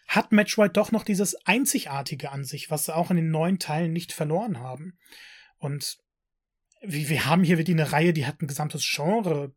hat 0.06 0.32
Metroid 0.32 0.76
doch 0.76 0.92
noch 0.92 1.02
dieses 1.02 1.34
Einzigartige 1.46 2.30
an 2.30 2.44
sich, 2.44 2.70
was 2.70 2.84
sie 2.84 2.94
auch 2.94 3.10
in 3.10 3.16
den 3.16 3.30
neuen 3.30 3.58
Teilen 3.58 3.92
nicht 3.92 4.12
verloren 4.12 4.60
haben. 4.60 4.98
Und 5.58 5.98
wir 6.82 7.24
haben 7.24 7.42
hier 7.42 7.58
wirklich 7.58 7.76
eine 7.76 7.90
Reihe, 7.90 8.12
die 8.12 8.26
hat 8.26 8.42
ein 8.42 8.46
gesamtes 8.46 8.88
Genre 8.88 9.54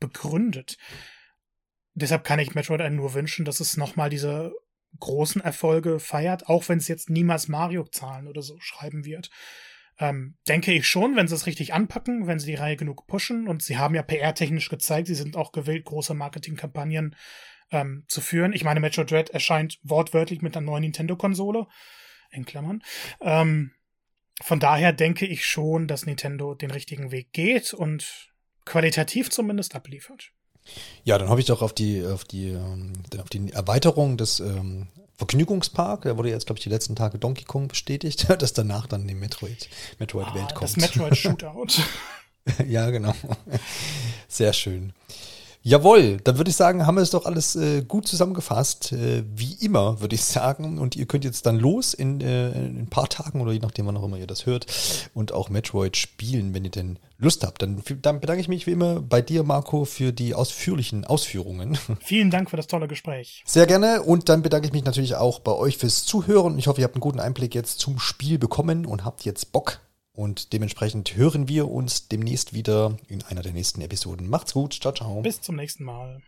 begründet. 0.00 0.78
Deshalb 1.94 2.24
kann 2.24 2.38
ich 2.38 2.54
Metroid 2.54 2.80
einen 2.80 2.96
nur 2.96 3.14
wünschen, 3.14 3.44
dass 3.44 3.60
es 3.60 3.76
nochmal 3.76 4.08
diese 4.08 4.52
großen 4.98 5.40
Erfolge 5.40 6.00
feiert, 6.00 6.48
auch 6.48 6.68
wenn 6.68 6.78
es 6.78 6.88
jetzt 6.88 7.10
niemals 7.10 7.48
Mario-Zahlen 7.48 8.26
oder 8.26 8.42
so 8.42 8.58
schreiben 8.60 9.04
wird. 9.04 9.30
Ähm, 10.00 10.34
denke 10.48 10.72
ich 10.72 10.88
schon, 10.88 11.14
wenn 11.14 11.28
sie 11.28 11.34
es 11.34 11.46
richtig 11.46 11.74
anpacken, 11.74 12.26
wenn 12.26 12.38
sie 12.38 12.46
die 12.46 12.54
Reihe 12.54 12.76
genug 12.76 13.06
pushen 13.06 13.46
und 13.46 13.62
sie 13.62 13.76
haben 13.76 13.94
ja 13.94 14.02
PR-technisch 14.02 14.70
gezeigt, 14.70 15.06
sie 15.06 15.14
sind 15.14 15.36
auch 15.36 15.52
gewillt, 15.52 15.84
große 15.84 16.14
Marketingkampagnen 16.14 17.14
ähm, 17.70 18.04
zu 18.08 18.22
führen. 18.22 18.54
Ich 18.54 18.64
meine, 18.64 18.80
Metro 18.80 19.04
Dread 19.04 19.30
erscheint 19.30 19.78
wortwörtlich 19.82 20.40
mit 20.40 20.56
einer 20.56 20.64
neuen 20.64 20.82
Nintendo-Konsole, 20.82 21.66
in 22.30 22.46
Klammern. 22.46 22.82
Ähm, 23.20 23.72
von 24.42 24.58
daher 24.58 24.92
denke 24.92 25.26
ich 25.26 25.44
schon, 25.44 25.86
dass 25.86 26.06
Nintendo 26.06 26.54
den 26.54 26.70
richtigen 26.70 27.10
Weg 27.10 27.32
geht 27.32 27.74
und 27.74 28.30
qualitativ 28.64 29.30
zumindest 29.30 29.74
abliefert. 29.74 30.32
Ja, 31.04 31.18
dann 31.18 31.28
hoffe 31.28 31.40
ich 31.40 31.46
doch 31.46 31.62
auf 31.62 31.74
die, 31.74 32.04
auf 32.04 32.24
die, 32.24 32.50
ähm, 32.50 32.92
auf 33.18 33.28
die 33.28 33.52
Erweiterung 33.52 34.16
des 34.16 34.40
ähm, 34.40 34.88
Vergnügungspark, 35.20 36.02
da 36.02 36.16
wurde 36.16 36.30
jetzt, 36.30 36.46
glaube 36.46 36.58
ich, 36.58 36.62
die 36.62 36.70
letzten 36.70 36.96
Tage 36.96 37.18
Donkey 37.18 37.44
Kong 37.44 37.68
bestätigt, 37.68 38.26
dass 38.42 38.54
danach 38.54 38.86
dann 38.86 39.06
die 39.06 39.14
Metroid, 39.14 39.68
Metroid-Welt 39.98 40.46
ah, 40.48 40.54
kommt. 40.54 40.76
Das 40.76 40.76
Metroid-Shootout. 40.78 41.82
ja, 42.66 42.88
genau. 42.88 43.14
Sehr 44.28 44.54
schön. 44.54 44.94
Jawohl, 45.62 46.16
dann 46.24 46.38
würde 46.38 46.50
ich 46.50 46.56
sagen, 46.56 46.86
haben 46.86 46.94
wir 46.94 47.02
es 47.02 47.10
doch 47.10 47.26
alles 47.26 47.54
äh, 47.54 47.82
gut 47.82 48.08
zusammengefasst. 48.08 48.92
Äh, 48.92 49.24
wie 49.34 49.54
immer, 49.60 50.00
würde 50.00 50.14
ich 50.14 50.24
sagen. 50.24 50.78
Und 50.78 50.96
ihr 50.96 51.04
könnt 51.04 51.24
jetzt 51.24 51.44
dann 51.44 51.58
los 51.58 51.92
in, 51.92 52.22
äh, 52.22 52.52
in, 52.52 52.78
ein 52.78 52.86
paar 52.88 53.08
Tagen 53.10 53.42
oder 53.42 53.52
je 53.52 53.58
nachdem, 53.58 53.86
wann 53.86 53.96
auch 53.98 54.04
immer 54.04 54.16
ihr 54.16 54.26
das 54.26 54.46
hört 54.46 54.66
und 55.12 55.32
auch 55.32 55.50
Metroid 55.50 55.98
spielen, 55.98 56.54
wenn 56.54 56.64
ihr 56.64 56.70
denn 56.70 56.98
Lust 57.18 57.44
habt. 57.44 57.60
Dann, 57.60 57.82
dann 58.00 58.20
bedanke 58.20 58.40
ich 58.40 58.48
mich 58.48 58.66
wie 58.66 58.70
immer 58.70 59.00
bei 59.00 59.20
dir, 59.20 59.42
Marco, 59.42 59.84
für 59.84 60.12
die 60.12 60.34
ausführlichen 60.34 61.04
Ausführungen. 61.04 61.78
Vielen 62.00 62.30
Dank 62.30 62.48
für 62.48 62.56
das 62.56 62.66
tolle 62.66 62.88
Gespräch. 62.88 63.42
Sehr 63.44 63.66
gerne. 63.66 64.02
Und 64.02 64.30
dann 64.30 64.40
bedanke 64.40 64.66
ich 64.66 64.72
mich 64.72 64.84
natürlich 64.84 65.16
auch 65.16 65.40
bei 65.40 65.52
euch 65.52 65.76
fürs 65.76 66.06
Zuhören. 66.06 66.58
Ich 66.58 66.68
hoffe, 66.68 66.80
ihr 66.80 66.84
habt 66.84 66.94
einen 66.94 67.02
guten 67.02 67.20
Einblick 67.20 67.54
jetzt 67.54 67.80
zum 67.80 67.98
Spiel 67.98 68.38
bekommen 68.38 68.86
und 68.86 69.04
habt 69.04 69.26
jetzt 69.26 69.52
Bock 69.52 69.80
und 70.20 70.52
dementsprechend 70.52 71.16
hören 71.16 71.48
wir 71.48 71.70
uns 71.70 72.08
demnächst 72.08 72.52
wieder 72.52 72.98
in 73.08 73.22
einer 73.22 73.40
der 73.40 73.52
nächsten 73.52 73.80
Episoden. 73.80 74.28
Macht's 74.28 74.52
gut. 74.52 74.74
Ciao, 74.74 74.92
ciao. 74.92 75.22
Bis 75.22 75.40
zum 75.40 75.56
nächsten 75.56 75.84
Mal. 75.84 76.20